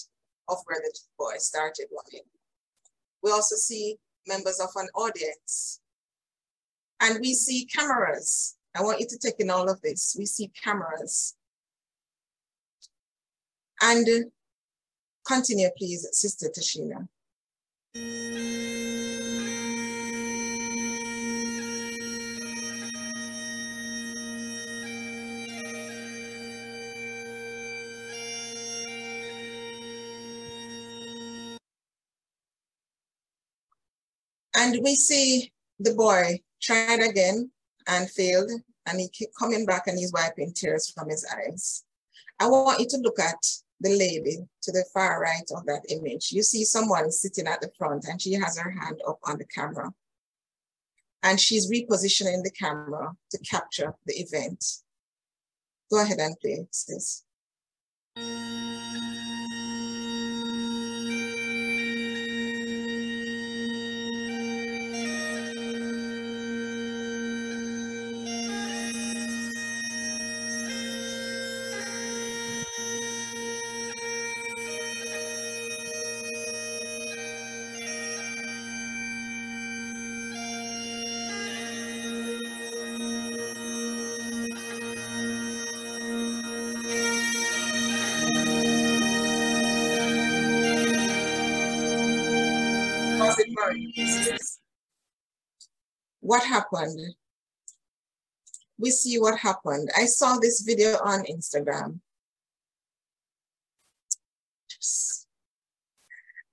of 0.49 0.57
where 0.65 0.79
the 0.81 0.99
boy 1.17 1.33
started 1.37 1.87
walking. 1.91 2.23
We 3.23 3.31
also 3.31 3.55
see 3.55 3.97
members 4.27 4.59
of 4.59 4.69
an 4.75 4.87
audience. 4.95 5.79
And 7.01 7.19
we 7.21 7.33
see 7.33 7.65
cameras. 7.65 8.57
I 8.75 8.83
want 8.83 8.99
you 8.99 9.07
to 9.07 9.17
take 9.17 9.39
in 9.39 9.49
all 9.49 9.69
of 9.69 9.81
this. 9.81 10.15
We 10.17 10.25
see 10.25 10.51
cameras. 10.63 11.35
And 13.81 14.31
continue, 15.25 15.69
please, 15.77 16.07
Sister 16.11 16.49
Tashina. 16.49 17.07
And 34.59 34.77
we 34.83 34.95
see 34.95 35.53
the 35.79 35.93
boy 35.93 36.41
tried 36.61 36.99
again 36.99 37.49
and 37.87 38.11
failed, 38.11 38.51
and 38.85 38.99
he 38.99 39.07
keep 39.07 39.29
coming 39.39 39.65
back 39.65 39.87
and 39.87 39.97
he's 39.97 40.11
wiping 40.11 40.51
tears 40.53 40.91
from 40.91 41.07
his 41.07 41.25
eyes. 41.33 41.85
I 42.41 42.47
want 42.47 42.81
you 42.81 42.87
to 42.89 42.97
look 42.97 43.19
at 43.19 43.41
the 43.79 43.95
lady 43.97 44.39
to 44.63 44.71
the 44.73 44.83
far 44.93 45.21
right 45.21 45.49
of 45.55 45.65
that 45.67 45.85
image. 45.87 46.33
You 46.33 46.43
see 46.43 46.65
someone 46.65 47.09
sitting 47.09 47.47
at 47.47 47.61
the 47.61 47.71
front 47.77 48.03
and 48.09 48.21
she 48.21 48.33
has 48.33 48.59
her 48.59 48.69
hand 48.69 49.01
up 49.07 49.19
on 49.23 49.37
the 49.37 49.45
camera. 49.45 49.93
And 51.23 51.39
she's 51.39 51.71
repositioning 51.71 52.43
the 52.43 52.51
camera 52.51 53.13
to 53.31 53.37
capture 53.39 53.93
the 54.05 54.15
event. 54.15 54.65
Go 55.89 56.01
ahead 56.01 56.19
and 56.19 56.37
play, 56.41 56.67
sis. 56.71 57.23
What 96.29 96.43
happened? 96.43 97.15
We 98.77 98.91
see 98.91 99.17
what 99.17 99.39
happened. 99.39 99.89
I 99.97 100.05
saw 100.05 100.37
this 100.37 100.61
video 100.61 100.95
on 101.03 101.23
Instagram. 101.23 102.01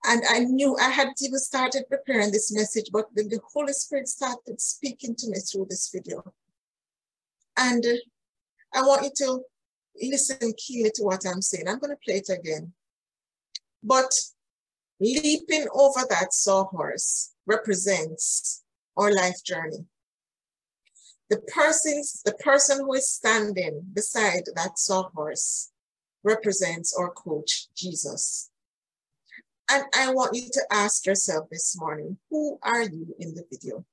And 0.05 0.23
I 0.31 0.39
knew 0.39 0.79
I 0.81 0.89
had 0.89 1.09
even 1.21 1.39
started 1.39 1.91
preparing 1.91 2.33
this 2.33 2.51
message, 2.55 2.87
but 2.91 3.05
then 3.15 3.29
the 3.29 3.39
Holy 3.53 3.75
Spirit 3.75 4.09
started 4.09 4.63
speaking 4.63 5.15
to 5.15 5.29
me 5.29 5.41
through 5.41 5.67
this 5.69 5.91
video. 5.95 6.25
And 7.59 7.85
I 8.73 8.81
want 8.81 9.05
you 9.05 9.11
to 9.27 9.43
listen 10.01 10.55
keenly 10.57 10.91
to 10.95 11.03
what 11.03 11.27
I'm 11.27 11.43
saying. 11.43 11.69
I'm 11.69 11.81
going 11.81 11.95
to 11.95 12.03
play 12.03 12.23
it 12.27 12.31
again. 12.31 12.73
But 13.83 14.11
leaping 15.01 15.67
over 15.75 16.01
that 16.09 16.33
sawhorse 16.33 17.35
represents 17.45 18.63
our 18.97 19.13
life 19.13 19.43
journey. 19.45 19.87
The 21.29 21.39
persons, 21.39 22.23
the 22.25 22.35
person 22.35 22.79
who 22.79 22.95
is 22.95 23.11
standing 23.11 23.83
beside 23.93 24.45
that 24.55 24.79
sawhorse 24.79 25.73
represents 26.23 26.95
our 26.97 27.11
coach, 27.11 27.67
Jesus. 27.75 28.51
And 29.71 29.85
I 29.99 30.13
want 30.13 30.37
you 30.37 30.49
to 30.53 30.63
ask 30.71 31.07
yourself 31.07 31.49
this 31.51 31.77
morning, 31.79 32.19
who 32.31 32.59
are 32.63 32.83
you 32.83 33.15
in 33.19 33.35
the 33.35 33.45
video? 33.51 33.85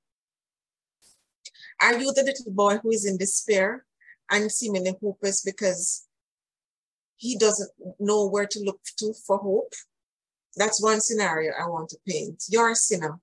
Are 1.81 1.97
you 1.97 2.13
the 2.13 2.23
little 2.23 2.51
boy 2.51 2.77
who 2.77 2.91
is 2.91 3.05
in 3.05 3.17
despair 3.17 3.85
and 4.29 4.51
seemingly 4.51 4.95
hopeless 5.01 5.41
because 5.41 6.05
he 7.17 7.37
doesn't 7.37 7.71
know 7.99 8.27
where 8.27 8.45
to 8.45 8.59
look 8.63 8.79
to 8.99 9.13
for 9.25 9.37
hope? 9.37 9.73
That's 10.55 10.81
one 10.81 11.01
scenario 11.01 11.53
I 11.59 11.67
want 11.67 11.89
to 11.89 11.97
paint. 12.07 12.43
You're 12.47 12.71
a 12.71 12.75
sinner. 12.75 13.19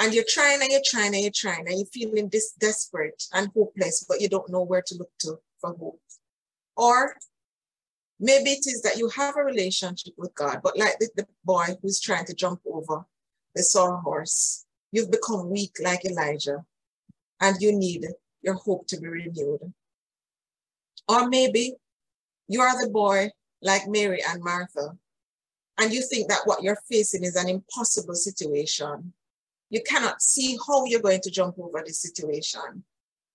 And 0.00 0.14
you're 0.14 0.24
trying 0.26 0.62
and 0.62 0.70
you're 0.70 0.80
trying 0.84 1.14
and 1.14 1.22
you're 1.22 1.30
trying 1.30 1.68
and 1.68 1.76
you're 1.76 1.86
feeling 1.86 2.30
this 2.30 2.52
desperate 2.52 3.22
and 3.34 3.50
hopeless, 3.54 4.06
but 4.08 4.20
you 4.20 4.30
don't 4.30 4.48
know 4.48 4.62
where 4.62 4.82
to 4.86 4.94
look 4.96 5.10
to 5.20 5.38
for 5.60 5.74
hope. 5.74 6.00
Or 6.74 7.16
maybe 8.18 8.50
it 8.50 8.66
is 8.66 8.80
that 8.82 8.96
you 8.96 9.10
have 9.10 9.36
a 9.36 9.44
relationship 9.44 10.14
with 10.16 10.34
God, 10.34 10.60
but 10.64 10.78
like 10.78 10.98
the, 10.98 11.10
the 11.16 11.26
boy 11.44 11.76
who's 11.82 12.00
trying 12.00 12.24
to 12.24 12.34
jump 12.34 12.60
over 12.66 13.04
the 13.54 13.62
sawhorse, 13.62 14.64
you've 14.90 15.10
become 15.10 15.50
weak 15.50 15.76
like 15.82 16.06
Elijah 16.06 16.64
and 17.40 17.56
you 17.60 17.76
need 17.76 18.06
your 18.40 18.54
hope 18.54 18.86
to 18.88 18.98
be 18.98 19.06
renewed. 19.06 19.72
Or 21.08 21.28
maybe 21.28 21.74
you 22.48 22.62
are 22.62 22.82
the 22.82 22.90
boy 22.90 23.30
like 23.60 23.86
Mary 23.86 24.22
and 24.26 24.42
Martha 24.42 24.96
and 25.76 25.92
you 25.92 26.02
think 26.02 26.28
that 26.28 26.42
what 26.44 26.62
you're 26.62 26.80
facing 26.90 27.24
is 27.24 27.36
an 27.36 27.48
impossible 27.48 28.14
situation, 28.14 29.12
you 29.70 29.80
cannot 29.82 30.20
see 30.20 30.58
how 30.66 30.84
you're 30.84 31.00
going 31.00 31.20
to 31.22 31.30
jump 31.30 31.56
over 31.58 31.82
this 31.84 32.02
situation. 32.02 32.84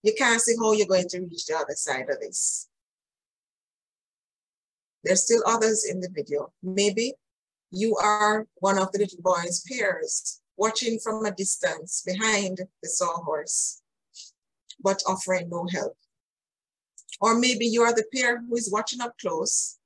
You 0.03 0.13
can't 0.17 0.41
see 0.41 0.55
how 0.61 0.73
you're 0.73 0.87
going 0.87 1.07
to 1.09 1.21
reach 1.21 1.45
the 1.45 1.55
other 1.55 1.73
side 1.75 2.09
of 2.09 2.19
this. 2.19 2.67
There's 5.03 5.23
still 5.23 5.43
others 5.45 5.85
in 5.89 6.01
the 6.01 6.09
video. 6.13 6.51
Maybe 6.61 7.13
you 7.71 7.95
are 7.95 8.47
one 8.55 8.77
of 8.77 8.91
the 8.91 8.99
little 8.99 9.21
boy's 9.21 9.63
peers 9.67 10.41
watching 10.57 10.99
from 10.99 11.25
a 11.25 11.31
distance 11.31 12.03
behind 12.05 12.59
the 12.81 12.89
sawhorse, 12.89 13.81
but 14.79 15.01
offering 15.07 15.49
no 15.49 15.67
help. 15.71 15.97
Or 17.21 17.37
maybe 17.37 17.65
you 17.65 17.81
are 17.83 17.93
the 17.93 18.05
peer 18.11 18.43
who 18.47 18.55
is 18.55 18.71
watching 18.71 19.01
up 19.01 19.15
close 19.19 19.77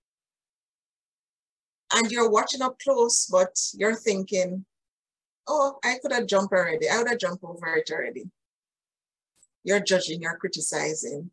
and 1.94 2.12
you're 2.12 2.30
watching 2.30 2.62
up 2.62 2.80
close, 2.80 3.26
but 3.26 3.58
you're 3.74 3.96
thinking, 3.96 4.66
oh, 5.50 5.80
I 5.84 5.98
could 6.02 6.14
have 6.14 6.28
jumped 6.28 6.54
already. 6.54 6.88
I 6.88 7.00
would 7.00 7.10
have 7.10 7.20
jumped 7.20 7.44
over 7.44 7.76
it 7.76 7.90
already. 7.92 8.30
You're 9.64 9.82
judging, 9.82 10.22
you're 10.22 10.38
criticizing. 10.38 11.32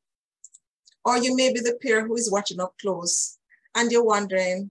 Or 1.05 1.19
you 1.19 1.37
may 1.37 1.53
be 1.53 1.61
the 1.61 1.79
peer 1.81 2.05
who 2.05 2.17
is 2.17 2.33
watching 2.33 2.61
up 2.61 2.75
close 2.81 3.39
and 3.75 3.93
you're 3.93 4.03
wondering, 4.03 4.71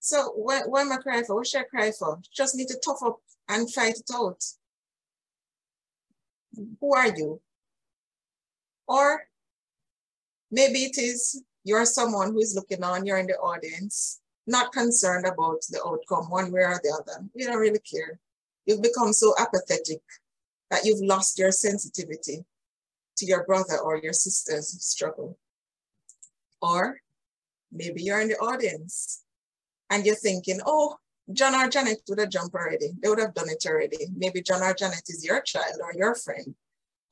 so 0.00 0.32
what, 0.34 0.64
am 0.80 0.92
I 0.92 0.96
crying 0.96 1.24
for? 1.24 1.36
What 1.36 1.46
should 1.46 1.60
I 1.60 1.64
cry 1.64 1.92
for? 1.92 2.18
Just 2.34 2.56
need 2.56 2.68
to 2.68 2.80
tough 2.84 3.02
up 3.04 3.18
and 3.48 3.72
fight 3.72 3.98
it 3.98 4.10
out. 4.12 4.42
Who 6.80 6.94
are 6.94 7.14
you? 7.14 7.40
Or 8.88 9.28
maybe 10.50 10.84
it 10.84 10.98
is 10.98 11.42
you're 11.64 11.84
someone 11.84 12.32
who 12.32 12.38
is 12.38 12.54
looking 12.54 12.82
on, 12.84 13.04
you're 13.04 13.18
in 13.18 13.26
the 13.26 13.34
audience, 13.34 14.20
not 14.46 14.72
concerned 14.72 15.26
about 15.26 15.62
the 15.68 15.80
outcome 15.84 16.30
one 16.30 16.52
way 16.52 16.60
or 16.60 16.80
the 16.82 16.90
other. 16.90 17.24
You 17.34 17.46
don't 17.46 17.58
really 17.58 17.80
care. 17.80 18.20
You've 18.66 18.82
become 18.82 19.12
so 19.12 19.32
apathetic 19.38 20.02
that 20.70 20.84
you've 20.84 21.00
lost 21.00 21.38
your 21.38 21.52
sensitivity 21.52 22.44
to 23.16 23.26
your 23.26 23.44
brother 23.44 23.78
or 23.78 23.96
your 23.96 24.12
sister's 24.12 24.68
struggle. 24.84 25.38
Or 26.60 27.00
maybe 27.70 28.02
you're 28.02 28.20
in 28.20 28.28
the 28.28 28.36
audience 28.36 29.22
and 29.90 30.04
you're 30.04 30.16
thinking, 30.16 30.60
oh, 30.66 30.96
John 31.32 31.54
or 31.54 31.68
Janet 31.68 32.02
would 32.08 32.20
have 32.20 32.30
jumped 32.30 32.54
already. 32.54 32.90
They 33.00 33.08
would 33.08 33.20
have 33.20 33.34
done 33.34 33.48
it 33.48 33.64
already. 33.66 34.08
Maybe 34.16 34.42
John 34.42 34.62
or 34.62 34.74
Janet 34.74 35.02
is 35.08 35.24
your 35.24 35.40
child 35.40 35.80
or 35.82 35.92
your 35.94 36.14
friend. 36.14 36.54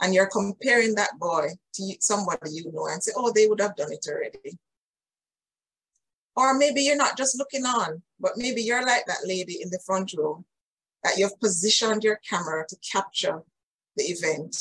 And 0.01 0.13
you're 0.13 0.29
comparing 0.29 0.97
that 0.97 1.19
boy 1.19 1.49
to 1.75 1.97
somebody 2.01 2.51
you 2.51 2.71
know 2.73 2.89
and 2.89 3.03
say, 3.03 3.13
oh, 3.17 3.33
they 3.33 3.47
would 3.47 3.61
have 3.61 3.77
done 3.77 3.93
it 3.93 4.05
already. 4.09 4.59
Or 6.37 6.55
maybe 6.55 6.83
you're 6.83 6.97
not 6.97 7.17
just 7.17 7.39
looking 7.39 7.65
on, 7.65 8.03
but 8.19 8.33
maybe 8.37 8.61
you're 8.61 8.85
like 8.85 9.07
that 9.07 9.25
lady 9.25 9.63
in 9.63 9.71
the 9.71 9.79
front 9.87 10.13
row 10.19 10.45
that 11.05 11.19
you've 11.19 11.39
positioned 11.39 12.03
your 12.03 12.19
camera 12.29 12.65
to 12.69 12.77
capture 12.91 13.43
the 13.97 14.05
event. 14.05 14.57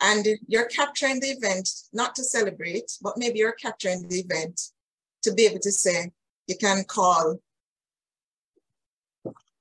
And 0.00 0.26
you're 0.48 0.66
capturing 0.66 1.20
the 1.20 1.28
event 1.28 1.68
not 1.92 2.14
to 2.16 2.24
celebrate, 2.24 2.98
but 3.00 3.16
maybe 3.16 3.38
you're 3.38 3.52
capturing 3.52 4.08
the 4.08 4.20
event 4.20 4.60
to 5.22 5.32
be 5.32 5.46
able 5.46 5.60
to 5.60 5.70
say, 5.70 6.10
you 6.46 6.56
can 6.56 6.84
call 6.84 7.38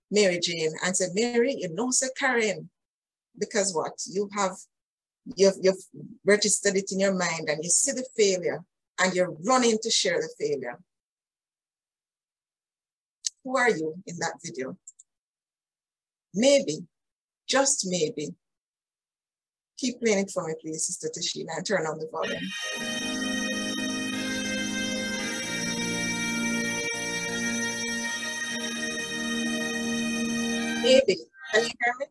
Mary 0.10 0.40
Jane 0.40 0.74
and 0.84 0.96
say, 0.96 1.08
Mary, 1.14 1.56
you 1.60 1.70
know, 1.74 1.92
say 1.92 2.08
Karen, 2.18 2.70
because 3.38 3.74
what? 3.74 3.94
You 4.08 4.30
have, 4.36 4.56
you've, 5.36 5.56
you've 5.62 5.84
registered 6.26 6.76
it 6.76 6.92
in 6.92 7.00
your 7.00 7.14
mind 7.14 7.50
and 7.50 7.64
you 7.64 7.70
see 7.70 7.92
the 7.92 8.06
failure 8.16 8.64
and 9.00 9.14
you're 9.14 9.36
running 9.46 9.78
to 9.82 9.90
share 9.90 10.20
the 10.20 10.30
failure. 10.40 10.80
Who 13.44 13.58
are 13.58 13.70
you 13.70 13.96
in 14.08 14.18
that 14.20 14.36
video? 14.44 14.78
Maybe, 16.34 16.88
just 17.48 17.86
maybe. 17.88 18.34
Keep 19.78 20.02
playing 20.02 20.20
it 20.20 20.32
for 20.32 20.48
me, 20.48 20.56
please, 20.60 20.88
Sister 20.88 21.10
Tashina, 21.10 21.58
and 21.58 21.66
turn 21.66 21.86
on 21.86 22.00
the 22.00 22.08
volume. 22.12 22.42
Maybe, 30.82 31.18
can 31.54 31.64
you 31.64 31.72
hear 31.80 31.94
me? 32.00 32.06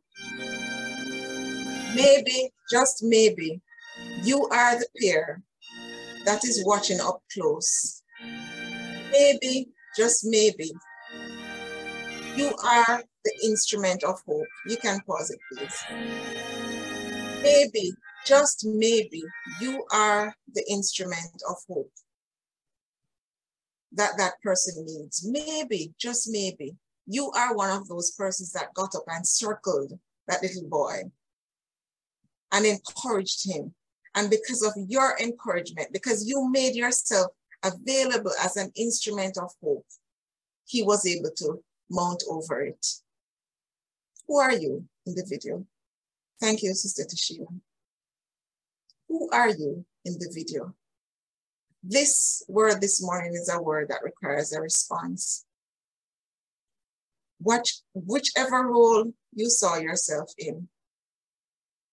Maybe, 1.95 2.53
just 2.71 3.03
maybe, 3.03 3.61
you 4.23 4.47
are 4.49 4.79
the 4.79 4.87
peer 4.97 5.43
that 6.25 6.45
is 6.45 6.63
watching 6.65 7.01
up 7.01 7.23
close. 7.35 8.03
Maybe, 9.11 9.69
just 9.97 10.25
maybe, 10.25 10.73
you 12.37 12.55
are 12.65 13.03
the 13.25 13.35
instrument 13.45 14.03
of 14.05 14.21
hope. 14.27 14.47
You 14.67 14.77
can 14.77 15.01
pause 15.07 15.31
it, 15.31 15.39
please. 15.53 15.85
Maybe, 17.43 17.95
just 18.27 18.65
maybe, 18.65 19.23
you 19.61 19.85
are 19.93 20.35
the 20.55 20.65
instrument 20.71 21.43
of 21.49 21.57
hope 21.69 21.91
that 23.93 24.13
that 24.19 24.41
person 24.43 24.85
needs. 24.87 25.27
Maybe, 25.29 25.93
just 25.99 26.29
maybe, 26.31 26.77
you 27.07 27.31
are 27.33 27.55
one 27.55 27.71
of 27.71 27.89
those 27.89 28.13
persons 28.13 28.53
that 28.53 28.75
got 28.75 28.95
up 28.95 29.05
and 29.09 29.27
circled 29.27 29.99
that 30.29 30.43
little 30.43 30.69
boy 30.69 31.03
and 32.53 32.67
encouraged 32.67 33.51
him. 33.51 33.75
And 34.15 34.31
because 34.31 34.63
of 34.63 34.73
your 34.89 35.17
encouragement, 35.19 35.89
because 35.93 36.29
you 36.29 36.49
made 36.51 36.75
yourself 36.75 37.33
available 37.63 38.33
as 38.43 38.57
an 38.57 38.71
instrument 38.77 39.39
of 39.39 39.51
hope, 39.63 39.87
he 40.67 40.83
was 40.83 41.07
able 41.07 41.31
to 41.39 41.63
mount 41.91 42.23
over 42.29 42.63
it. 42.63 42.87
Who 44.29 44.39
are 44.39 44.53
you 44.53 44.85
in 45.07 45.15
the 45.15 45.27
video? 45.29 45.67
Thank 46.41 46.63
you, 46.63 46.75
Sister 46.75 47.05
Tashina. 47.05 47.47
Who 49.09 49.29
are 49.31 49.51
you 49.51 49.85
in 50.05 50.15
the 50.15 50.31
video? 50.35 50.75
This 51.83 52.45
word 52.49 52.81
this 52.81 53.03
morning 53.03 53.35
is 53.35 53.51
a 53.53 53.61
word 53.61 53.89
that 53.89 54.05
requires 54.05 54.53
a 54.53 54.61
response. 54.61 55.45
What, 57.39 57.69
whichever 57.95 58.69
role 58.69 59.13
you 59.35 59.51
saw 59.51 59.77
yourself 59.77 60.33
in, 60.39 60.69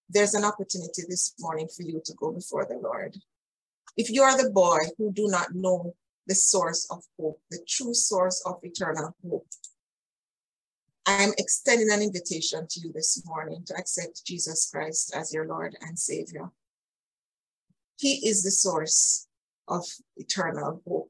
there's 0.09 0.35
an 0.35 0.45
opportunity 0.45 1.03
this 1.07 1.33
morning 1.39 1.67
for 1.75 1.83
you 1.83 2.01
to 2.05 2.13
go 2.13 2.31
before 2.31 2.65
the 2.65 2.77
Lord. 2.77 3.15
If 3.97 4.09
you 4.11 4.21
are 4.23 4.41
the 4.41 4.51
boy 4.51 4.79
who 4.97 5.11
do 5.11 5.27
not 5.27 5.53
know 5.53 5.95
the 6.27 6.35
source 6.35 6.87
of 6.91 7.03
hope, 7.19 7.41
the 7.49 7.59
true 7.67 7.93
source 7.93 8.43
of 8.45 8.59
eternal 8.63 9.15
hope, 9.27 9.47
I 11.09 11.23
am 11.23 11.33
extending 11.39 11.89
an 11.91 12.03
invitation 12.03 12.67
to 12.69 12.79
you 12.81 12.93
this 12.93 13.23
morning 13.25 13.63
to 13.65 13.73
accept 13.73 14.23
Jesus 14.27 14.69
Christ 14.71 15.11
as 15.15 15.33
your 15.33 15.47
Lord 15.47 15.75
and 15.81 15.97
Savior. 15.97 16.51
He 17.97 18.27
is 18.29 18.43
the 18.43 18.51
source 18.51 19.27
of 19.67 19.85
eternal 20.17 20.83
hope. 20.87 21.09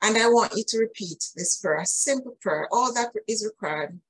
And 0.00 0.16
I 0.16 0.28
want 0.28 0.56
you 0.56 0.64
to 0.68 0.78
repeat 0.78 1.22
this 1.36 1.58
prayer, 1.58 1.80
a 1.80 1.84
simple 1.84 2.38
prayer. 2.40 2.66
All 2.72 2.94
that 2.94 3.10
is 3.28 3.44
required 3.44 4.00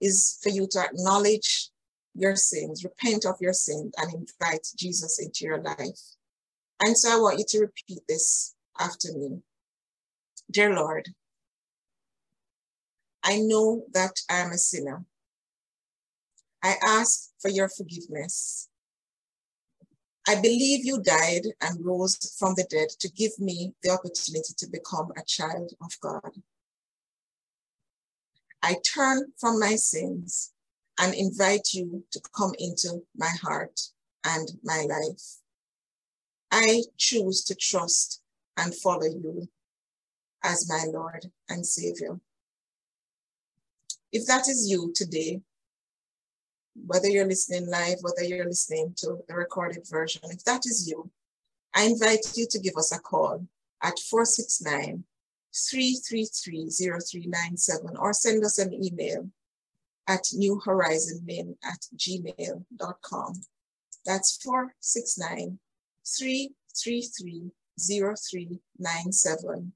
is 0.00 0.36
for 0.42 0.48
you 0.48 0.66
to 0.72 0.80
acknowledge 0.80 1.70
your 2.16 2.34
sins, 2.34 2.82
repent 2.82 3.24
of 3.24 3.36
your 3.40 3.52
sins, 3.52 3.94
and 3.98 4.12
invite 4.12 4.66
Jesus 4.76 5.20
into 5.20 5.44
your 5.44 5.62
life. 5.62 6.00
And 6.80 6.98
so 6.98 7.12
I 7.12 7.20
want 7.20 7.38
you 7.38 7.44
to 7.50 7.60
repeat 7.60 8.00
this 8.08 8.56
after 8.80 9.12
me. 9.16 9.42
Dear 10.50 10.74
Lord, 10.74 11.08
I 13.24 13.38
know 13.38 13.84
that 13.92 14.20
I 14.28 14.38
am 14.38 14.50
a 14.50 14.58
sinner. 14.58 15.04
I 16.62 16.76
ask 16.84 17.30
for 17.40 17.48
your 17.48 17.68
forgiveness. 17.68 18.68
I 20.26 20.36
believe 20.36 20.84
you 20.84 21.02
died 21.02 21.46
and 21.60 21.84
rose 21.84 22.16
from 22.38 22.54
the 22.54 22.64
dead 22.64 22.88
to 23.00 23.08
give 23.10 23.32
me 23.38 23.74
the 23.82 23.90
opportunity 23.90 24.54
to 24.56 24.66
become 24.70 25.10
a 25.16 25.24
child 25.24 25.72
of 25.82 25.98
God. 26.00 26.42
I 28.62 28.76
turn 28.94 29.32
from 29.38 29.58
my 29.58 29.74
sins 29.74 30.52
and 31.00 31.14
invite 31.14 31.72
you 31.72 32.04
to 32.12 32.20
come 32.36 32.52
into 32.58 33.02
my 33.16 33.30
heart 33.42 33.80
and 34.24 34.48
my 34.62 34.86
life. 34.88 35.38
I 36.52 36.82
choose 36.96 37.42
to 37.44 37.56
trust 37.56 38.20
and 38.56 38.74
follow 38.74 39.06
you 39.06 39.48
as 40.44 40.68
my 40.68 40.84
Lord 40.92 41.32
and 41.48 41.66
Savior. 41.66 42.20
If 44.12 44.26
that 44.26 44.48
is 44.48 44.68
you 44.70 44.92
today, 44.94 45.40
whether 46.74 47.08
you're 47.08 47.26
listening 47.26 47.68
live, 47.68 47.98
whether 48.02 48.24
you're 48.24 48.46
listening 48.46 48.94
to 48.98 49.18
the 49.26 49.34
recorded 49.34 49.86
version, 49.88 50.22
if 50.24 50.44
that 50.44 50.66
is 50.66 50.86
you, 50.88 51.10
I 51.74 51.84
invite 51.84 52.36
you 52.36 52.46
to 52.50 52.58
give 52.58 52.76
us 52.76 52.92
a 52.92 53.00
call 53.00 53.46
at 53.82 53.98
469 53.98 55.04
333 55.70 56.70
0397 56.70 57.96
or 57.96 58.12
send 58.12 58.44
us 58.44 58.58
an 58.58 58.72
email 58.72 59.28
at 60.08 60.24
newhorizonmin 60.34 61.56
at 61.64 61.86
gmail.com. 61.96 63.40
That's 64.04 64.36
469 64.42 65.58
333 66.18 67.50
0397 67.78 69.72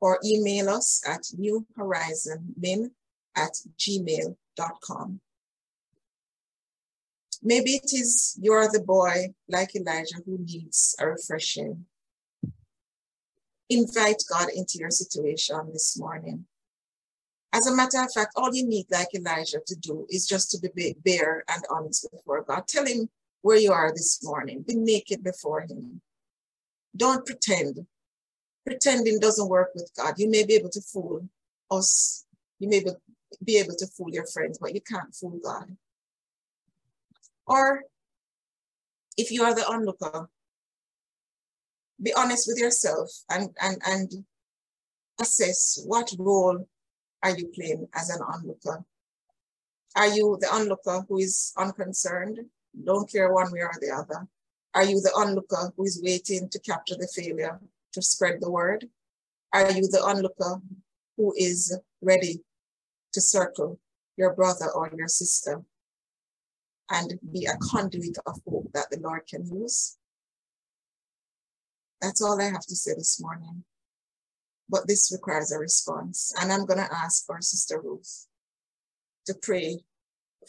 or 0.00 0.18
email 0.24 0.68
us 0.68 1.02
at 1.06 1.22
newhorizonmin 1.38 2.90
at 3.38 3.54
gmail.com. 3.78 5.20
Maybe 7.42 7.74
it 7.76 7.92
is 7.92 8.36
you're 8.42 8.70
the 8.70 8.80
boy 8.80 9.28
like 9.48 9.76
Elijah 9.76 10.16
who 10.26 10.38
needs 10.38 10.96
a 10.98 11.06
refreshing. 11.06 11.86
Invite 13.70 14.22
God 14.28 14.48
into 14.54 14.78
your 14.78 14.90
situation 14.90 15.56
this 15.72 15.98
morning. 15.98 16.46
As 17.52 17.66
a 17.66 17.74
matter 17.74 18.02
of 18.02 18.12
fact, 18.12 18.32
all 18.36 18.54
you 18.54 18.66
need, 18.66 18.86
like 18.90 19.14
Elijah, 19.14 19.60
to 19.66 19.76
do 19.76 20.06
is 20.10 20.26
just 20.26 20.50
to 20.50 20.70
be 20.74 20.96
bare 21.04 21.44
and 21.48 21.62
honest 21.70 22.08
before 22.10 22.42
God. 22.42 22.66
Tell 22.66 22.86
him 22.86 23.08
where 23.42 23.56
you 23.56 23.72
are 23.72 23.92
this 23.92 24.20
morning. 24.22 24.64
Be 24.66 24.74
naked 24.74 25.22
before 25.22 25.60
him. 25.62 26.00
Don't 26.96 27.24
pretend. 27.24 27.86
Pretending 28.66 29.18
doesn't 29.20 29.48
work 29.48 29.70
with 29.74 29.90
God. 29.96 30.14
You 30.18 30.28
may 30.28 30.44
be 30.44 30.54
able 30.54 30.70
to 30.70 30.80
fool 30.80 31.28
us. 31.70 32.26
You 32.58 32.68
may 32.68 32.80
be 32.80 32.90
be 33.44 33.58
able 33.58 33.74
to 33.78 33.86
fool 33.86 34.10
your 34.10 34.26
friends, 34.26 34.58
but 34.58 34.74
you 34.74 34.80
can't 34.80 35.14
fool 35.14 35.38
God. 35.42 35.76
Or 37.46 37.82
if 39.16 39.30
you 39.30 39.42
are 39.44 39.54
the 39.54 39.66
onlooker, 39.66 40.28
be 42.00 42.12
honest 42.14 42.46
with 42.46 42.58
yourself 42.58 43.10
and, 43.30 43.50
and, 43.60 43.78
and 43.86 44.24
assess 45.20 45.82
what 45.84 46.12
role 46.18 46.68
are 47.22 47.36
you 47.36 47.48
playing 47.48 47.88
as 47.94 48.10
an 48.10 48.20
onlooker. 48.22 48.84
Are 49.96 50.08
you 50.08 50.38
the 50.40 50.52
onlooker 50.52 51.04
who 51.08 51.18
is 51.18 51.52
unconcerned, 51.56 52.38
don't 52.84 53.10
care 53.10 53.32
one 53.32 53.50
way 53.50 53.60
or 53.60 53.72
the 53.80 53.90
other? 53.90 54.28
Are 54.74 54.84
you 54.84 55.00
the 55.00 55.12
onlooker 55.16 55.72
who 55.76 55.84
is 55.84 56.00
waiting 56.04 56.48
to 56.50 56.58
capture 56.60 56.94
the 56.94 57.08
failure 57.12 57.58
to 57.92 58.02
spread 58.02 58.40
the 58.40 58.50
word? 58.50 58.88
Are 59.52 59.72
you 59.72 59.88
the 59.88 60.02
onlooker 60.04 60.60
who 61.16 61.34
is 61.36 61.76
ready 62.00 62.40
to 63.18 63.22
circle 63.22 63.80
your 64.16 64.32
brother 64.32 64.70
or 64.72 64.92
your 64.96 65.08
sister 65.08 65.60
and 66.88 67.18
be 67.32 67.46
a 67.46 67.58
conduit 67.60 68.16
of 68.26 68.36
hope 68.46 68.70
that 68.72 68.86
the 68.90 69.00
Lord 69.00 69.22
can 69.28 69.44
use? 69.44 69.98
That's 72.00 72.22
all 72.22 72.40
I 72.40 72.44
have 72.44 72.66
to 72.66 72.76
say 72.76 72.94
this 72.94 73.20
morning. 73.20 73.64
But 74.68 74.86
this 74.86 75.10
requires 75.12 75.50
a 75.50 75.58
response. 75.58 76.32
And 76.40 76.52
I'm 76.52 76.64
going 76.64 76.78
to 76.78 76.94
ask 76.94 77.24
our 77.28 77.40
Sister 77.40 77.80
Ruth 77.80 78.28
to 79.26 79.34
pray 79.42 79.80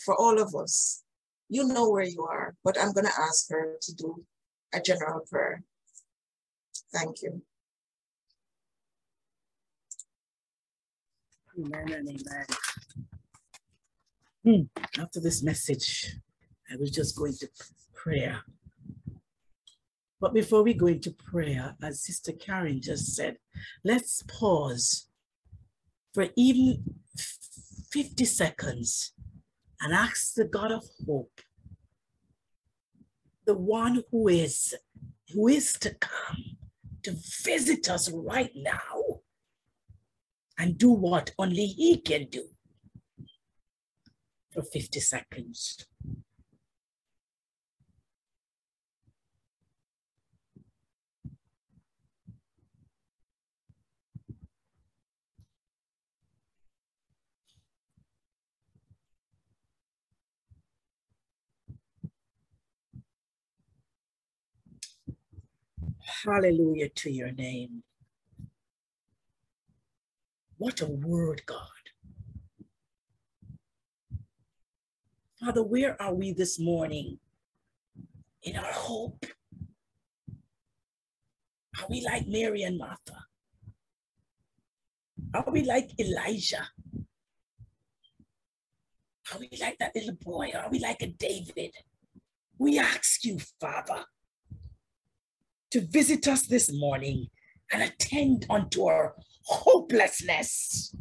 for 0.05 0.13
all 0.15 0.39
of 0.39 0.53
us. 0.53 1.03
You 1.49 1.63
know 1.63 1.89
where 1.89 2.03
you 2.03 2.27
are, 2.29 2.55
but 2.63 2.77
I'm 2.79 2.93
going 2.93 3.07
to 3.07 3.19
ask 3.19 3.49
her 3.49 3.77
to 3.81 3.95
do 3.95 4.23
a 4.73 4.79
general 4.79 5.21
prayer. 5.27 5.63
Thank 6.93 7.23
you. 7.23 7.41
Amen 11.59 11.91
and 11.91 12.09
amen. 12.09 12.45
Hmm. 14.45 15.01
After 15.01 15.19
this 15.19 15.43
message, 15.43 16.15
I 16.71 16.77
was 16.77 16.89
just 16.89 17.17
going 17.17 17.33
to 17.33 17.49
prayer. 17.93 18.39
But 20.21 20.33
before 20.33 20.63
we 20.63 20.73
go 20.73 20.87
into 20.87 21.11
prayer, 21.11 21.75
as 21.83 22.01
Sister 22.01 22.31
Karen 22.31 22.81
just 22.81 23.13
said, 23.15 23.37
let's 23.83 24.23
pause 24.23 25.07
for 26.13 26.27
even 26.37 26.83
50 27.91 28.23
seconds 28.25 29.13
and 29.81 29.93
ask 29.93 30.35
the 30.35 30.45
God 30.45 30.71
of 30.71 30.83
hope, 31.05 31.41
the 33.45 33.55
one 33.55 34.03
who 34.11 34.29
is, 34.29 34.75
who 35.33 35.47
is 35.47 35.73
to 35.73 35.93
come, 35.95 36.57
to 37.03 37.15
visit 37.43 37.89
us 37.89 38.09
right 38.11 38.51
now 38.55 39.08
and 40.59 40.77
do 40.77 40.91
what 40.91 41.31
only 41.39 41.65
he 41.65 41.97
can 41.97 42.25
do 42.25 42.43
for 44.51 44.61
50 44.61 44.99
seconds. 44.99 45.85
Hallelujah 66.25 66.89
to 66.89 67.09
your 67.09 67.31
name. 67.31 67.83
What 70.59 70.81
a 70.81 70.87
word, 70.87 71.41
God. 71.45 71.57
Father, 75.39 75.63
where 75.63 75.99
are 76.01 76.13
we 76.13 76.33
this 76.33 76.59
morning 76.59 77.17
in 78.43 78.57
our 78.57 78.73
hope? 78.73 79.25
Are 81.79 81.87
we 81.89 82.01
like 82.01 82.27
Mary 82.27 82.63
and 82.63 82.77
Martha? 82.77 83.23
Are 85.33 85.45
we 85.49 85.63
like 85.63 85.91
Elijah? 85.97 86.67
Are 89.33 89.39
we 89.39 89.49
like 89.61 89.77
that 89.79 89.95
little 89.95 90.17
boy? 90.21 90.51
Are 90.53 90.69
we 90.69 90.79
like 90.79 91.01
a 91.01 91.07
David? 91.07 91.71
We 92.57 92.79
ask 92.79 93.23
you, 93.23 93.39
Father, 93.61 94.03
to 95.71 95.79
visit 95.79 96.27
us 96.27 96.47
this 96.47 96.69
morning 96.69 97.27
and 97.71 97.81
attend 97.81 98.45
unto 98.49 98.87
our 98.87 99.15
hopelessness. 99.49 100.95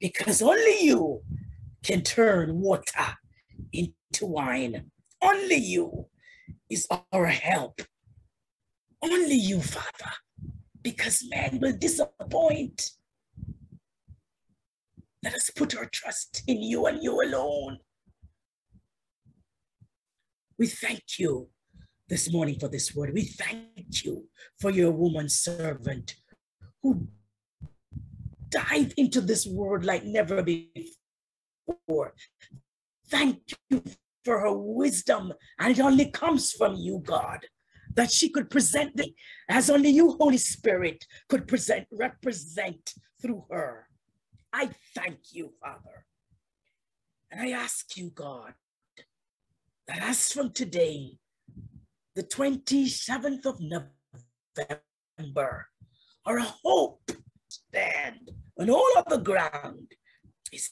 Because 0.00 0.40
only 0.40 0.84
you 0.84 1.22
can 1.82 2.02
turn 2.02 2.60
water 2.60 3.18
into 3.72 4.26
wine. 4.26 4.90
Only 5.20 5.56
you 5.56 6.06
is 6.70 6.86
our 7.12 7.26
help. 7.26 7.82
Only 9.02 9.34
you, 9.34 9.60
Father, 9.60 10.12
because 10.82 11.24
man 11.28 11.58
will 11.60 11.76
disappoint. 11.76 12.90
Let 15.24 15.34
us 15.34 15.50
put 15.50 15.76
our 15.76 15.86
trust 15.86 16.42
in 16.46 16.62
you 16.62 16.86
and 16.86 17.02
you 17.02 17.20
alone. 17.20 17.78
We 20.58 20.66
thank 20.68 21.18
you 21.18 21.48
this 22.08 22.32
morning 22.32 22.58
for 22.60 22.68
this 22.68 22.94
word. 22.94 23.12
We 23.14 23.22
thank 23.24 24.04
you 24.04 24.28
for 24.60 24.70
your 24.70 24.92
woman 24.92 25.28
servant 25.28 26.16
who 26.82 27.08
dive 28.48 28.92
into 28.96 29.20
this 29.20 29.46
word 29.46 29.84
like 29.84 30.04
never 30.04 30.42
before. 30.42 32.14
Thank 33.08 33.38
you 33.70 33.82
for 34.24 34.40
her 34.40 34.52
wisdom, 34.52 35.32
and 35.58 35.76
it 35.76 35.80
only 35.80 36.10
comes 36.10 36.52
from 36.52 36.74
you, 36.76 37.00
God, 37.04 37.46
that 37.94 38.10
she 38.10 38.28
could 38.28 38.50
present 38.50 38.96
the, 38.96 39.12
as 39.48 39.68
only 39.68 39.90
you, 39.90 40.12
Holy 40.12 40.38
Spirit, 40.38 41.04
could 41.28 41.48
present, 41.48 41.86
represent 41.90 42.94
through 43.20 43.44
her. 43.50 43.88
I 44.52 44.70
thank 44.94 45.18
you, 45.32 45.52
Father. 45.60 46.06
And 47.30 47.40
I 47.40 47.50
ask 47.50 47.96
you, 47.96 48.10
God, 48.10 48.54
that 49.88 50.02
as 50.02 50.30
from 50.30 50.52
today, 50.52 51.18
the 52.14 52.22
27th 52.22 53.46
of 53.46 53.58
November, 55.18 55.68
our 56.24 56.38
hope 56.38 57.10
stand 57.48 58.30
on 58.58 58.70
all 58.70 58.92
of 58.96 59.06
the 59.08 59.18
ground 59.18 59.92
is 60.52 60.70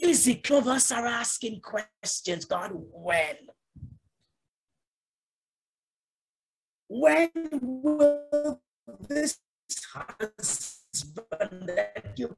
Physically, 0.00 0.58
of 0.58 0.66
us 0.66 0.90
are 0.90 1.06
asking 1.06 1.60
questions, 1.60 2.44
God, 2.44 2.70
when? 2.72 3.36
When 6.88 7.30
will 7.52 8.60
this 9.08 9.38
husband 9.92 11.68
that 11.68 12.12
you 12.16 12.34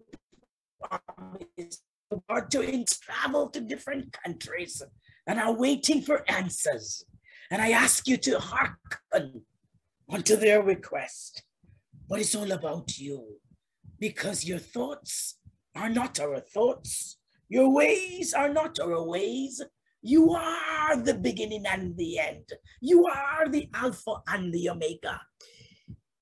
promised 0.80 1.82
are 2.28 2.46
doing 2.46 2.84
travel 3.00 3.48
to 3.48 3.60
different 3.60 4.14
countries 4.24 4.82
and 5.26 5.40
are 5.40 5.52
waiting 5.52 6.02
for 6.02 6.30
answers? 6.30 7.04
And 7.50 7.62
I 7.62 7.70
ask 7.70 8.06
you 8.06 8.16
to 8.18 8.38
hearken 8.38 9.42
unto 10.10 10.36
their 10.36 10.62
request. 10.62 11.42
But 12.08 12.20
it's 12.20 12.34
all 12.34 12.52
about 12.52 12.98
you 12.98 13.38
because 13.98 14.44
your 14.44 14.58
thoughts 14.58 15.38
are 15.74 15.88
not 15.88 16.20
our 16.20 16.40
thoughts, 16.40 17.18
your 17.48 17.72
ways 17.72 18.34
are 18.34 18.52
not 18.52 18.78
our 18.80 19.02
ways, 19.02 19.62
you 20.02 20.32
are 20.32 20.96
the 20.96 21.14
beginning 21.14 21.64
and 21.64 21.96
the 21.96 22.18
end. 22.18 22.52
You 22.80 23.06
are 23.06 23.48
the 23.48 23.68
Alpha 23.72 24.16
and 24.26 24.52
the 24.52 24.68
Omega. 24.68 25.20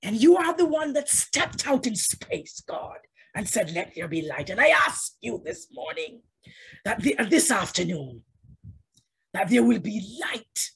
And 0.03 0.21
you 0.21 0.35
are 0.37 0.55
the 0.55 0.65
one 0.65 0.93
that 0.93 1.09
stepped 1.09 1.67
out 1.67 1.85
in 1.85 1.95
space, 1.95 2.61
God, 2.67 2.97
and 3.35 3.47
said, 3.47 3.71
Let 3.71 3.93
there 3.95 4.07
be 4.07 4.27
light. 4.27 4.49
And 4.49 4.59
I 4.59 4.69
ask 4.69 5.13
you 5.21 5.41
this 5.45 5.67
morning, 5.71 6.21
that 6.85 7.01
the, 7.01 7.17
uh, 7.17 7.25
this 7.25 7.51
afternoon, 7.51 8.23
that 9.33 9.49
there 9.49 9.63
will 9.63 9.79
be 9.79 10.19
light 10.21 10.71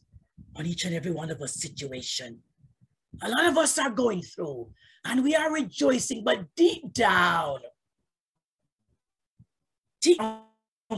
on 0.55 0.65
each 0.65 0.86
and 0.86 0.95
every 0.95 1.11
one 1.11 1.32
of 1.32 1.41
us 1.41 1.55
situation. 1.55 2.39
A 3.21 3.30
lot 3.30 3.45
of 3.45 3.57
us 3.57 3.78
are 3.78 3.89
going 3.89 4.21
through 4.21 4.69
and 5.05 5.23
we 5.23 5.36
are 5.36 5.51
rejoicing, 5.51 6.23
but 6.23 6.55
deep 6.55 6.93
down, 6.93 7.59
deep 10.01 10.19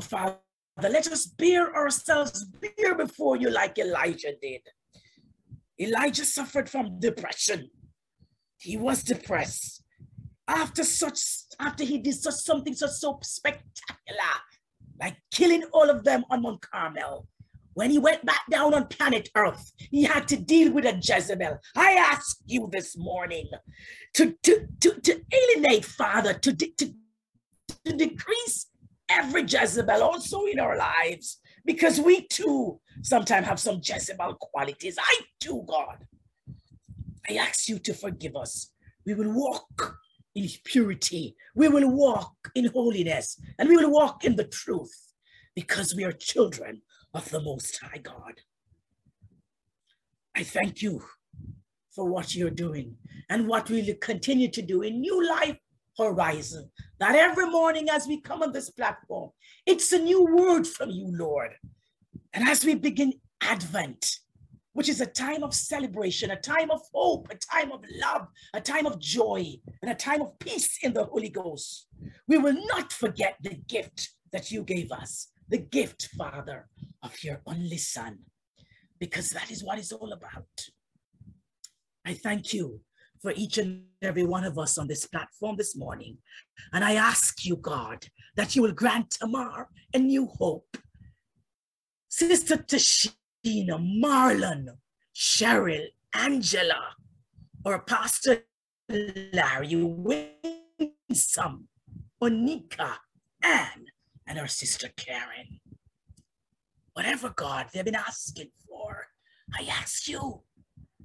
Father, 0.02 0.38
let 0.82 1.08
us 1.08 1.26
bear 1.26 1.76
ourselves 1.76 2.46
bear 2.46 2.96
before 2.96 3.38
you 3.38 3.50
like 3.50 3.78
Elijah 3.80 4.34
did. 4.42 4.62
Elijah 5.80 6.26
suffered 6.26 6.70
from 6.70 7.00
depression. 7.00 7.70
He 8.60 8.78
was 8.78 9.04
depressed. 9.04 9.84
After 10.48 10.84
such, 10.84 11.20
after 11.60 11.84
he 11.84 11.98
did 11.98 12.16
such 12.16 12.36
something 12.36 12.74
so, 12.74 12.88
so 12.88 13.20
spectacular, 13.22 14.36
like 15.00 15.18
killing 15.32 15.64
all 15.74 15.90
of 15.90 16.04
them 16.04 16.24
on 16.30 16.42
Mount 16.42 16.62
Carmel, 16.62 17.28
when 17.74 17.92
he 17.92 18.00
went 18.00 18.26
back 18.26 18.42
down 18.50 18.74
on 18.74 18.88
planet 18.88 19.30
Earth, 19.36 19.72
he 19.92 20.04
had 20.04 20.28
to 20.30 20.36
deal 20.36 20.72
with 20.72 20.86
a 20.86 21.00
Jezebel. 21.00 21.60
I 21.76 21.92
ask 21.92 22.38
you 22.48 22.70
this 22.72 22.98
morning 22.98 23.48
to, 24.16 24.36
to, 24.44 24.68
to, 24.80 25.00
to 25.02 25.22
alienate, 25.32 25.86
Father, 25.86 26.34
to, 26.34 26.56
to, 26.56 26.94
to 27.86 27.94
decrease 27.96 28.68
every 29.10 29.44
Jezebel 29.44 30.02
also 30.02 30.46
in 30.46 30.60
our 30.60 30.76
lives 30.76 31.40
because 31.66 32.00
we 32.00 32.26
too 32.28 32.80
sometimes 33.04 33.46
have 33.46 33.60
some 33.60 33.80
Jezebel 33.84 34.36
qualities. 34.36 34.98
I 35.00 35.20
too, 35.40 35.64
God. 35.68 36.04
I 37.30 37.36
ask 37.36 37.68
you 37.68 37.80
to 37.80 37.94
forgive 37.94 38.36
us. 38.36 38.72
We 39.06 39.14
will 39.14 39.32
walk 39.34 39.98
in 40.36 40.48
purity. 40.64 41.36
We 41.56 41.68
will 41.68 41.90
walk 41.90 42.36
in 42.56 42.68
holiness 42.68 43.40
and 43.58 43.68
we 43.68 43.78
will 43.78 43.92
walk 43.92 44.24
in 44.24 44.36
the 44.36 44.46
truth 44.46 44.96
because 45.56 45.96
we 45.96 46.04
are 46.04 46.12
children 46.12 46.82
of 47.14 47.30
the 47.30 47.42
Most 47.42 47.80
High 47.82 47.98
God. 47.98 48.36
I 50.36 50.44
thank 50.44 50.82
you 50.82 51.04
for 51.96 52.06
what 52.06 52.36
you're 52.36 52.52
doing 52.52 52.96
and 53.30 53.48
what 53.48 53.70
we 53.70 53.82
will 53.82 53.96
continue 53.96 54.50
to 54.52 54.62
do 54.62 54.84
in 54.84 55.02
New 55.02 55.28
Life 55.28 55.58
Horizon. 55.98 56.70
That 57.00 57.16
every 57.16 57.50
morning 57.50 57.90
as 57.90 58.08
we 58.08 58.22
come 58.22 58.44
on 58.44 58.52
this 58.52 58.70
platform, 58.70 59.32
it's 59.66 59.92
a 59.92 60.00
new 60.00 60.24
word 60.24 60.68
from 60.68 60.92
you, 60.92 61.12
Lord. 61.12 61.54
And 62.34 62.48
as 62.48 62.64
we 62.64 62.76
begin 62.76 63.14
Advent, 63.42 64.20
which 64.78 64.90
is 64.90 65.02
a 65.02 65.08
time 65.08 65.42
of 65.42 65.56
celebration, 65.56 66.30
a 66.30 66.40
time 66.40 66.70
of 66.70 66.80
hope, 66.94 67.28
a 67.32 67.36
time 67.36 67.72
of 67.72 67.84
love, 68.00 68.28
a 68.54 68.62
time 68.62 68.86
of 68.86 69.00
joy, 69.00 69.44
and 69.82 69.90
a 69.90 69.96
time 69.96 70.22
of 70.22 70.38
peace 70.38 70.78
in 70.84 70.94
the 70.94 71.04
Holy 71.04 71.30
Ghost. 71.30 71.88
We 72.28 72.38
will 72.38 72.54
not 72.68 72.94
forget 72.94 73.38
the 73.42 73.56
gift 73.56 74.12
that 74.32 74.52
you 74.52 74.62
gave 74.62 74.92
us, 74.92 75.30
the 75.50 75.58
gift, 75.58 76.10
Father, 76.16 76.68
of 77.02 77.24
your 77.24 77.42
only 77.48 77.80
Son, 77.80 78.20
because 79.00 79.32
that 79.32 79.50
is 79.50 79.64
what 79.64 79.80
it's 79.80 79.92
all 79.92 80.14
about. 80.14 80.46
I 82.06 82.14
thank 82.14 82.54
you 82.54 82.80
for 83.20 83.34
each 83.36 83.58
and 83.58 83.86
every 84.04 84.26
one 84.26 84.44
of 84.44 84.60
us 84.60 84.78
on 84.78 84.88
this 84.88 85.08
platform 85.08 85.56
this 85.58 85.76
morning. 85.76 86.20
And 86.72 86.84
I 86.84 86.94
ask 86.94 87.44
you, 87.44 87.56
God, 87.56 88.06
that 88.36 88.56
you 88.56 88.62
will 88.62 88.74
grant 88.74 89.10
Tamar 89.10 89.70
a 89.92 89.98
new 89.98 90.28
hope. 90.28 90.78
Sister 92.10 92.58
Tashina, 92.58 93.17
Tina, 93.44 93.78
Marlon, 93.78 94.68
Cheryl, 95.16 95.88
Angela, 96.14 96.96
or 97.66 97.80
Pastor 97.80 98.44
Larry, 98.90 99.76
Winsome, 99.76 101.68
Onika, 102.22 102.98
Anne, 103.44 103.86
and 104.28 104.40
our 104.40 104.48
sister 104.48 104.90
Karen. 104.96 105.60
Whatever, 106.94 107.30
God, 107.30 107.68
they've 107.74 107.86
been 107.86 107.96
asking 107.96 108.50
for, 108.68 109.08
I 109.58 109.68
ask 109.70 110.08
you, 110.08 110.42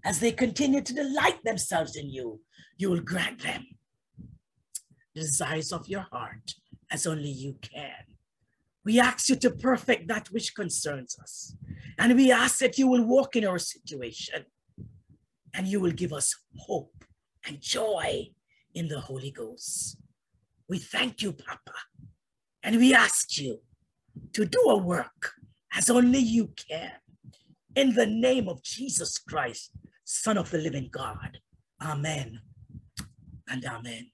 as 0.04 0.20
they 0.20 0.32
continue 0.32 0.80
to 0.80 0.94
delight 0.94 1.42
themselves 1.44 1.96
in 1.96 2.10
you, 2.10 2.40
you 2.76 2.90
will 2.90 3.00
grant 3.00 3.42
them 3.42 3.66
the 5.14 5.20
desires 5.20 5.72
of 5.72 5.88
your 5.88 6.06
heart 6.10 6.54
as 6.90 7.06
only 7.06 7.28
you 7.28 7.56
can. 7.60 8.11
We 8.84 8.98
ask 8.98 9.28
you 9.28 9.36
to 9.36 9.50
perfect 9.50 10.08
that 10.08 10.28
which 10.28 10.54
concerns 10.54 11.16
us. 11.20 11.54
And 11.98 12.16
we 12.16 12.32
ask 12.32 12.58
that 12.58 12.78
you 12.78 12.88
will 12.88 13.04
walk 13.04 13.36
in 13.36 13.46
our 13.46 13.58
situation 13.58 14.44
and 15.54 15.66
you 15.66 15.80
will 15.80 15.92
give 15.92 16.12
us 16.12 16.34
hope 16.56 17.04
and 17.46 17.60
joy 17.60 18.30
in 18.74 18.88
the 18.88 19.00
Holy 19.00 19.30
Ghost. 19.30 19.98
We 20.68 20.78
thank 20.78 21.22
you, 21.22 21.32
Papa. 21.32 21.74
And 22.62 22.76
we 22.76 22.94
ask 22.94 23.38
you 23.38 23.60
to 24.32 24.44
do 24.44 24.60
a 24.68 24.76
work 24.76 25.32
as 25.74 25.90
only 25.90 26.18
you 26.18 26.52
can. 26.68 26.92
In 27.74 27.94
the 27.94 28.06
name 28.06 28.48
of 28.48 28.62
Jesus 28.62 29.18
Christ, 29.18 29.72
Son 30.04 30.36
of 30.36 30.50
the 30.50 30.58
living 30.58 30.88
God. 30.90 31.38
Amen 31.80 32.40
and 33.48 33.64
amen. 33.64 34.11